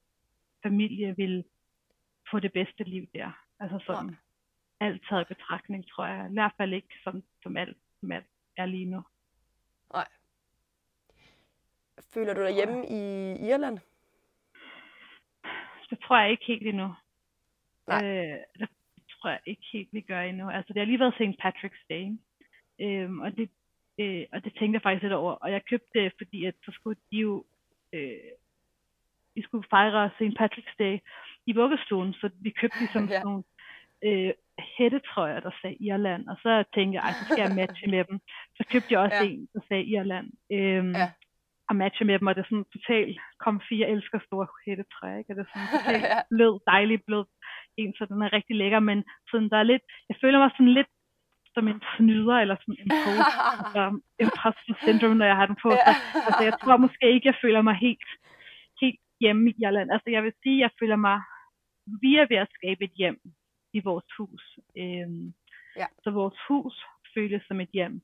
familie 0.62 1.16
vil 1.16 1.44
få 2.30 2.38
det 2.40 2.52
bedste 2.52 2.84
liv 2.84 3.06
der. 3.14 3.30
Altså 3.60 3.78
sådan, 3.86 4.06
Nej. 4.06 4.14
alt 4.80 5.02
taget 5.08 5.22
i 5.22 5.34
betragtning, 5.34 5.88
tror 5.88 6.06
jeg. 6.06 6.30
I 6.30 6.32
hvert 6.32 6.54
fald 6.56 6.72
ikke 6.72 6.94
som, 7.04 7.22
som, 7.42 7.56
alt, 7.56 7.76
som 8.00 8.12
alt 8.12 8.26
er 8.56 8.66
lige 8.66 8.90
nu. 8.94 9.02
Føler 12.14 12.34
du 12.34 12.40
dig 12.40 12.54
hjemme 12.54 12.86
i 12.88 13.00
Irland? 13.50 13.78
Tror 16.12 16.20
jeg 16.20 16.30
ikke 16.30 16.44
helt 16.44 16.66
endnu. 16.66 16.94
Nej. 17.88 18.04
Øh, 18.06 18.38
det 18.58 18.68
tror 19.10 19.30
jeg 19.30 19.40
ikke 19.46 19.62
helt, 19.72 19.88
vi 19.92 20.00
gør 20.00 20.20
endnu. 20.20 20.50
Altså, 20.50 20.72
det 20.72 20.80
har 20.80 20.86
lige 20.86 20.98
været 20.98 21.14
St. 21.14 21.40
Patrick's 21.44 21.84
Day. 21.90 22.06
Øhm, 22.80 23.20
og, 23.20 23.36
det, 23.36 23.50
øh, 23.98 24.24
og 24.32 24.44
det 24.44 24.52
tænkte 24.58 24.76
jeg 24.76 24.82
faktisk 24.82 25.02
lidt 25.02 25.12
over. 25.12 25.32
Og 25.32 25.52
jeg 25.52 25.64
købte 25.64 25.88
det, 25.94 26.12
fordi 26.18 26.44
at 26.44 26.54
så 26.64 26.70
skulle 26.74 27.00
de 27.12 27.16
jo... 27.16 27.44
Øh, 27.92 28.30
vi 29.34 29.42
skulle 29.42 29.66
fejre 29.70 30.10
St. 30.10 30.40
Patrick's 30.40 30.74
Day 30.78 30.98
i 31.46 31.52
vuggestuen, 31.52 32.12
så 32.12 32.30
vi 32.40 32.50
købte 32.50 32.78
ligesom 32.78 33.04
Ja. 33.08 33.08
sådan 33.08 33.26
nogle 33.26 33.42
øh, 34.04 34.32
hættetrøjer, 34.78 35.40
der 35.40 35.50
sagde 35.62 35.76
Irland. 35.80 36.28
Og 36.28 36.36
så 36.42 36.64
tænkte 36.74 37.00
jeg, 37.00 37.14
så 37.14 37.24
skal 37.24 37.42
jeg 37.46 37.54
matche 37.56 37.86
med 37.90 38.04
dem. 38.04 38.20
Så 38.56 38.64
købte 38.70 38.88
jeg 38.90 39.00
også 39.00 39.16
Ja. 39.24 39.30
en, 39.30 39.48
der 39.54 39.60
sagde 39.68 39.84
Irland. 39.84 40.30
Øhm, 40.52 40.92
Ja. 40.94 41.10
Og 41.72 41.76
matche 41.82 42.04
med 42.08 42.18
dem, 42.18 42.26
og 42.28 42.34
det 42.34 42.42
er 42.42 42.50
sådan 42.50 42.72
totalt 42.76 43.16
komfy. 43.44 43.72
Jeg 43.82 43.88
elsker 43.94 44.18
store 44.26 44.46
hættetræer, 44.66 45.18
ikke? 45.18 45.30
Og 45.32 45.36
det 45.36 45.42
er 45.44 45.50
sådan 45.52 45.68
totalt 45.74 46.02
Ja. 46.12 46.18
blød, 46.30 46.54
dejlig 46.72 46.98
blød 47.08 47.24
en, 47.80 47.92
så 47.98 48.02
den 48.10 48.22
er 48.22 48.32
rigtig 48.38 48.56
lækker, 48.56 48.80
men 48.90 48.98
sådan 49.30 49.48
der 49.52 49.56
er 49.62 49.68
lidt, 49.72 49.82
jeg 50.08 50.16
føler 50.22 50.38
mig 50.38 50.50
sådan 50.56 50.74
lidt 50.78 50.90
som 51.54 51.68
en 51.68 51.80
snyder, 51.96 52.36
eller 52.42 52.56
sådan 52.60 52.76
en 52.82 52.90
post, 53.04 53.30
imposter 54.24 54.74
syndrome, 54.84 55.14
når 55.18 55.26
jeg 55.26 55.36
har 55.40 55.46
den 55.46 55.56
på. 55.64 55.70
Så, 55.70 55.94
altså, 56.28 56.42
jeg 56.48 56.54
tror 56.62 56.76
måske 56.76 57.04
ikke, 57.14 57.26
jeg 57.28 57.38
føler 57.44 57.62
mig 57.62 57.76
helt, 57.86 58.08
helt 58.82 59.00
hjemme 59.20 59.50
i 59.50 59.54
Irland. 59.64 59.88
Altså 59.92 60.10
jeg 60.10 60.22
vil 60.22 60.32
sige, 60.42 60.58
jeg 60.60 60.70
føler 60.80 60.96
mig, 60.96 61.18
vi 62.02 62.10
er 62.16 62.26
ved 62.32 62.36
at 62.36 62.48
skabe 62.56 62.84
et 62.84 62.90
hjem 63.00 63.18
i 63.72 63.80
vores 63.84 64.04
hus. 64.18 64.42
Øhm, 64.78 65.34
Ja. 65.76 65.86
Så 66.04 66.10
vores 66.10 66.34
hus 66.48 66.74
føles 67.14 67.42
som 67.48 67.60
et 67.60 67.68
hjem. 67.72 68.00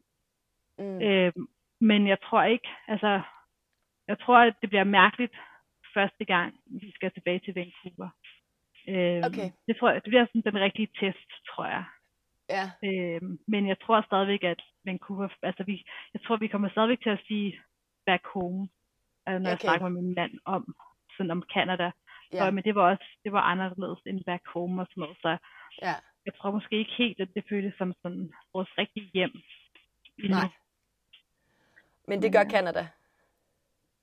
Mm. 0.78 1.02
Øhm, 1.02 1.46
men 1.80 2.06
jeg 2.08 2.18
tror 2.24 2.42
ikke, 2.42 2.68
altså, 2.88 3.20
jeg 4.08 4.18
tror, 4.20 4.38
at 4.38 4.54
det 4.60 4.68
bliver 4.68 4.84
mærkeligt 4.84 5.32
første 5.94 6.24
gang, 6.24 6.54
vi 6.66 6.92
skal 6.94 7.10
tilbage 7.12 7.38
til 7.44 7.54
Vancouver. 7.54 8.10
Øhm, 8.88 9.22
Okay. 9.28 9.50
Det 9.66 9.76
tror 9.76 9.90
jeg, 9.90 10.04
det 10.04 10.10
bliver 10.10 10.26
sådan 10.26 10.52
den 10.52 10.60
rigtige 10.60 10.88
test, 11.00 11.30
tror 11.50 11.66
jeg. 11.66 11.84
Ja, 12.56 12.64
Øhm, 12.88 13.38
men 13.48 13.68
jeg 13.68 13.78
tror 13.80 14.02
stadigvæk, 14.02 14.44
at 14.44 14.60
Vancouver, 14.84 15.28
altså 15.42 15.62
vi, 15.64 15.84
jeg 16.14 16.22
tror, 16.22 16.36
vi 16.36 16.46
kommer 16.48 16.68
stadigvæk 16.68 17.02
til 17.02 17.10
at 17.10 17.20
sige 17.28 17.60
back 18.06 18.26
home, 18.26 18.68
altså 19.26 19.42
når 19.42 19.48
jeg 19.50 19.54
Okay. 19.58 19.64
snakker 19.68 19.88
med 19.88 20.02
min 20.02 20.14
mand 20.14 20.32
om, 20.44 20.74
sådan 21.16 21.30
om 21.30 21.42
Canada. 21.54 21.90
ja, 22.32 22.46
Og, 22.46 22.54
men 22.54 22.64
det 22.64 22.74
var 22.74 22.90
også, 22.90 23.04
det 23.24 23.32
var 23.32 23.40
anderledes 23.40 23.98
end 24.06 24.24
back 24.24 24.46
home 24.46 24.82
og 24.82 24.86
sådan 24.90 25.00
noget, 25.00 25.16
så 25.22 25.36
ja. 25.82 25.94
jeg 26.26 26.34
tror 26.34 26.50
måske 26.50 26.78
ikke 26.78 26.94
helt, 26.98 27.20
at 27.20 27.28
det 27.34 27.44
føles 27.48 27.74
som 27.78 27.94
sådan 28.02 28.32
vores 28.54 28.78
rigtige 28.78 29.10
hjem. 29.14 29.32
Nej. 30.18 30.48
Men 32.08 32.22
det 32.22 32.32
gør 32.32 32.44
Canada. 32.50 32.88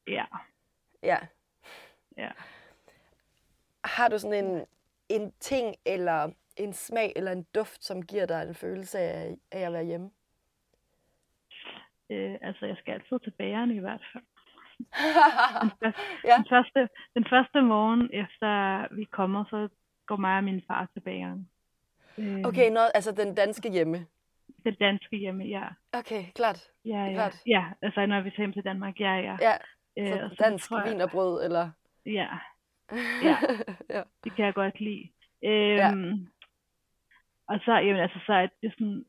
Ja, 0.08 0.26
Ja. 1.04 1.18
ja. 2.18 2.30
Har 3.84 4.08
du 4.08 4.20
sådan 4.20 4.46
en, 4.46 4.66
en 5.10 5.34
ting, 5.40 5.76
eller 5.86 6.32
en 6.58 6.74
smag, 6.74 7.14
eller 7.16 7.32
en 7.32 7.46
duft, 7.56 7.84
som 7.84 8.02
giver 8.02 8.26
dig 8.26 8.42
en 8.42 8.56
følelse 8.56 9.00
af, 9.00 9.36
af 9.52 9.60
at 9.60 9.74
være 9.74 9.84
hjemme? 9.86 10.10
Øh, 12.10 12.36
altså, 12.42 12.66
jeg 12.66 12.76
skal 12.78 12.94
altid 12.94 13.20
til 13.20 13.32
bageren 13.32 13.72
i 13.72 13.80
hvert 13.80 14.02
fald. 14.14 14.24
ja, 16.30 16.36
Den 16.38 16.46
første, 16.50 16.90
den 17.14 17.26
første 17.30 17.62
morgen 17.62 18.10
efter 18.14 18.88
vi 18.96 19.04
kommer, 19.04 19.46
så 19.50 19.70
går 20.06 20.16
mig 20.16 20.38
og 20.38 20.44
min 20.44 20.64
far 20.68 20.90
til 20.94 21.00
bageren. 21.00 21.50
Øh, 22.18 22.42
okay, 22.46 22.72
noget, 22.72 22.92
altså 22.94 23.12
den 23.12 23.36
danske 23.36 23.72
hjemme. 23.72 24.06
Den 24.66 24.76
danske 24.76 25.18
hjemme, 25.18 25.44
ja. 25.44 25.68
Okay, 25.94 26.24
klart. 26.36 26.70
Ja, 26.86 27.06
ja. 27.06 27.14
Klart. 27.14 27.36
ja 27.48 27.66
altså 27.82 28.06
når 28.06 28.22
vi 28.22 28.30
tager 28.30 28.42
hjem 28.42 28.54
til 28.54 28.64
Danmark, 28.64 29.00
ja, 29.00 29.14
ja. 29.14 29.38
Ja, 29.42 29.54
Øh, 29.98 30.08
så 30.08 30.28
det 30.30 30.40
dansk 30.40 30.72
jeg- 30.72 30.84
vin 30.86 31.02
og 31.02 31.10
brød, 31.12 31.44
eller... 31.46 31.72
Ja, 32.06 32.28
Ja. 33.30 33.38
ja. 33.90 34.04
det 34.24 34.36
kan 34.36 34.46
jeg 34.46 34.54
godt 34.54 34.80
lide. 34.80 35.10
Øhm, 35.44 36.28
Og 37.48 37.60
så, 37.66 37.72
jamen, 37.74 38.02
altså, 38.02 38.20
så 38.26 38.34
er 38.34 38.48
det 38.62 38.72
sådan 38.74 39.06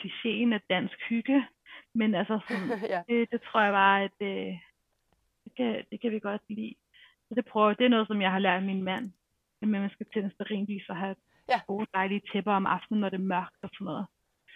klichéen 0.00 0.54
af 0.54 0.60
dansk 0.70 0.98
hygge, 1.08 1.46
men 1.94 2.14
altså 2.14 2.38
sådan, 2.48 2.68
ja. 2.94 3.02
det, 3.08 3.30
det 3.30 3.42
tror 3.42 3.60
jeg 3.62 3.72
bare, 3.72 4.02
at 4.04 4.10
det, 4.20 4.60
det, 5.44 5.54
kan, 5.56 5.84
det 5.90 6.00
kan 6.00 6.10
vi 6.12 6.18
godt 6.18 6.42
lide. 6.48 6.74
Så 7.28 7.34
det 7.34 7.44
prøver, 7.46 7.74
det 7.74 7.84
er 7.84 7.88
noget, 7.88 8.06
som 8.06 8.22
jeg 8.22 8.30
har 8.32 8.38
lært 8.38 8.56
af 8.56 8.62
min 8.62 8.82
mand, 8.82 9.12
at 9.62 9.68
man 9.68 9.90
skal 9.90 10.06
tænde 10.14 10.30
stearinlys 10.34 10.88
og 10.88 10.96
have 10.96 11.16
Ja. 11.48 11.60
gode 11.66 11.86
dejlige 11.94 12.22
tæpper 12.32 12.52
om 12.52 12.66
aftenen, 12.66 13.00
når 13.00 13.08
det 13.08 13.16
er 13.16 13.22
mørkt 13.34 13.56
og 13.62 13.70
sådan 13.72 13.84
noget. 13.84 14.06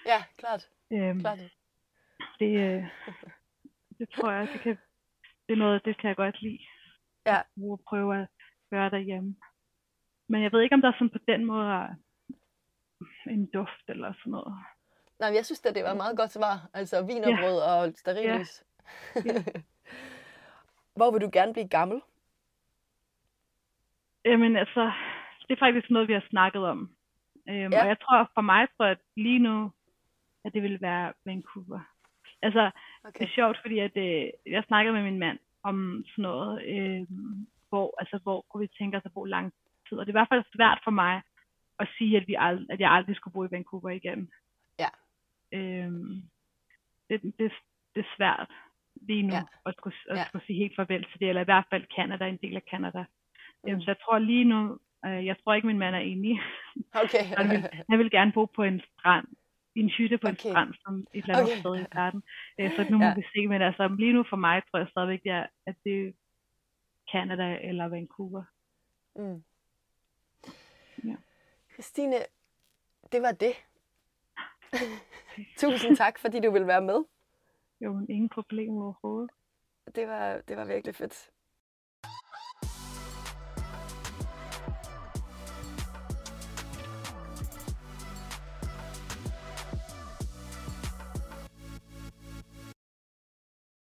ja, 0.07 0.23
klart. 0.39 0.69
Øhm, 0.93 1.21
klart. 1.21 1.39
det, 2.39 2.59
øh, 2.61 2.85
det 3.99 4.09
tror 4.09 4.31
jeg, 4.31 4.49
det 4.53 4.61
kan, 4.61 4.79
det 5.47 5.53
er 5.53 5.57
noget, 5.57 5.85
det 5.85 5.99
kan 5.99 6.09
jeg 6.09 6.17
godt 6.17 6.43
lide. 6.43 6.59
Ja. 7.27 7.39
At 7.39 7.81
prøve 7.89 8.21
at 8.23 8.29
gøre 8.71 8.91
derhjemme. 8.91 9.37
Men 10.29 10.43
jeg 10.43 10.53
ved 10.53 10.61
ikke, 10.63 10.75
om 10.75 10.81
der 10.81 10.89
er 10.89 10.93
sådan 10.93 11.11
på 11.11 11.19
den 11.29 11.45
måde 11.45 11.89
en 13.27 13.47
duft 13.47 13.85
eller 13.89 14.13
sådan 14.19 14.31
noget. 14.31 14.55
Nej, 15.19 15.29
men 15.31 15.37
jeg 15.37 15.45
synes, 15.47 15.65
at 15.67 15.75
det 15.75 15.85
var 15.85 15.91
et 15.91 15.97
meget 15.97 16.17
godt 16.17 16.31
svar. 16.33 16.69
Altså 16.75 17.07
vin 17.07 17.25
og 17.25 17.31
Ja. 17.31 17.51
og 17.53 17.93
stearinlys. 17.97 18.65
Ja. 19.17 19.21
Hvor 20.97 21.11
vil 21.11 21.21
du 21.21 21.31
gerne 21.33 21.53
blive 21.53 21.69
gammel? 21.69 22.01
Jamen 24.25 24.57
altså, 24.57 24.93
det 25.49 25.55
er 25.55 25.59
faktisk 25.59 25.91
noget, 25.91 26.09
vi 26.09 26.13
har 26.13 26.25
snakket 26.31 26.65
om. 26.65 26.97
Øhm, 27.49 27.73
Ja. 27.73 27.83
Og 27.83 27.89
jeg 27.89 27.97
tror, 28.01 28.31
for 28.35 28.41
mig 28.41 28.69
tror 28.77 28.85
jeg, 28.85 28.93
at 28.93 28.99
lige 29.17 29.39
nu, 29.39 29.71
at 30.45 30.53
det 30.55 30.63
vil 30.63 30.81
være 30.81 31.13
Vancouver. 31.25 31.81
Altså, 32.43 32.71
Okay. 33.05 33.19
det 33.21 33.25
er 33.29 33.35
sjovt, 33.35 33.59
fordi 33.61 33.79
at, 33.79 33.97
øh, 33.97 34.31
jeg 34.47 34.65
snakkede 34.67 34.95
med 34.95 35.03
min 35.03 35.19
mand 35.19 35.39
om 35.63 36.05
sådan 36.09 36.23
noget, 36.23 36.65
øh, 36.67 37.07
hvor, 37.69 37.95
altså, 37.99 38.19
hvor 38.23 38.41
kunne 38.51 38.61
vi 38.61 38.71
tænke 38.79 38.97
os 38.97 39.05
at 39.05 39.13
bo 39.15 39.25
lang 39.25 39.53
tid. 39.89 39.99
Og 39.99 40.07
det 40.07 40.11
er 40.11 40.15
i 40.17 40.21
hvert 40.21 40.29
fald 40.33 40.45
svært 40.57 40.81
for 40.85 40.91
mig 40.91 41.23
at 41.79 41.89
sige, 41.99 42.17
at, 42.17 42.29
vi 42.29 42.35
ald- 42.35 42.67
at 42.71 42.81
jeg 42.81 42.91
aldrig 42.91 43.17
skulle 43.17 43.33
bo 43.35 43.45
i 43.45 43.51
Vancouver 43.51 43.91
igen. 43.91 44.31
Ja. 44.79 44.89
Øhm, 45.53 46.23
det, 47.09 47.23
det, 47.23 47.53
det 47.95 48.01
er 48.01 48.15
svært 48.17 48.51
lige 49.09 49.23
nu 49.23 49.35
Ja. 49.35 49.43
at, 49.67 49.75
skulle, 49.77 49.97
at 50.11 50.17
Ja. 50.19 50.25
skulle 50.25 50.47
sige 50.47 50.59
helt 50.59 50.77
farvel 50.77 51.05
til 51.05 51.21
det, 51.21 51.29
eller 51.29 51.41
i 51.43 51.51
hvert 51.51 51.65
fald 51.71 51.85
Canada, 51.97 52.25
en 52.29 52.37
del 52.43 52.57
af 52.57 52.63
Canada. 52.71 53.05
Mm. 53.65 53.71
Øhm, 53.71 53.81
så 53.81 53.91
jeg 53.91 53.97
tror 54.05 54.19
lige 54.19 54.45
nu, 54.45 54.79
øh, 55.07 55.27
jeg 55.27 55.37
tror 55.39 55.55
ikke, 55.55 55.67
min 55.67 55.79
mand 55.79 55.95
er 55.95 55.99
enig. 55.99 56.41
Okay. 56.95 57.25
Han 57.39 57.51
vil, 57.51 57.69
han 57.91 57.99
vil 57.99 58.11
gerne 58.11 58.33
bo 58.33 58.45
på 58.45 58.63
en 58.63 58.81
strand, 58.81 59.27
i 59.75 59.81
en 59.81 59.89
hytte 59.91 60.19
på 60.19 60.27
en 60.27 60.33
Okay. 60.33 60.51
strand, 60.51 60.75
som 60.85 61.07
et 61.13 61.23
eller 61.23 61.37
andet 61.39 61.53
Okay. 61.53 61.61
sted 61.61 61.77
i 61.81 61.87
verden. 61.95 62.23
Øh, 62.61 62.71
så 62.77 62.87
nu 62.91 62.99
må 62.99 63.05
Ja. 63.05 63.15
vi 63.15 63.23
se, 63.35 63.47
men 63.47 63.63
altså 63.63 63.89
lige 63.99 64.13
nu 64.13 64.25
for 64.31 64.37
mig 64.37 64.63
tror 64.71 64.79
jeg 64.79 64.89
stadigvæk, 64.89 65.27
er, 65.27 65.47
at 65.67 65.77
det 65.85 66.07
er 66.09 66.13
Canada 67.13 67.59
eller 67.69 67.89
Vancouver. 67.89 68.45
Mm. 69.17 69.43
Ja. 71.05 71.17
Christine, 71.73 72.17
det 73.13 73.23
var 73.23 73.33
det. 73.33 73.53
Tusind 75.61 75.97
tak, 75.97 76.19
fordi 76.19 76.41
du 76.41 76.51
ville 76.51 76.67
være 76.67 76.83
med. 76.83 77.05
Jo, 77.81 78.07
ingen 78.09 78.29
problemer 78.29 78.83
overhovedet. 78.85 79.31
Det 79.95 80.09
var, 80.09 80.41
det 80.49 80.57
var 80.57 80.65
virkelig 80.65 80.95
fedt. 80.95 81.31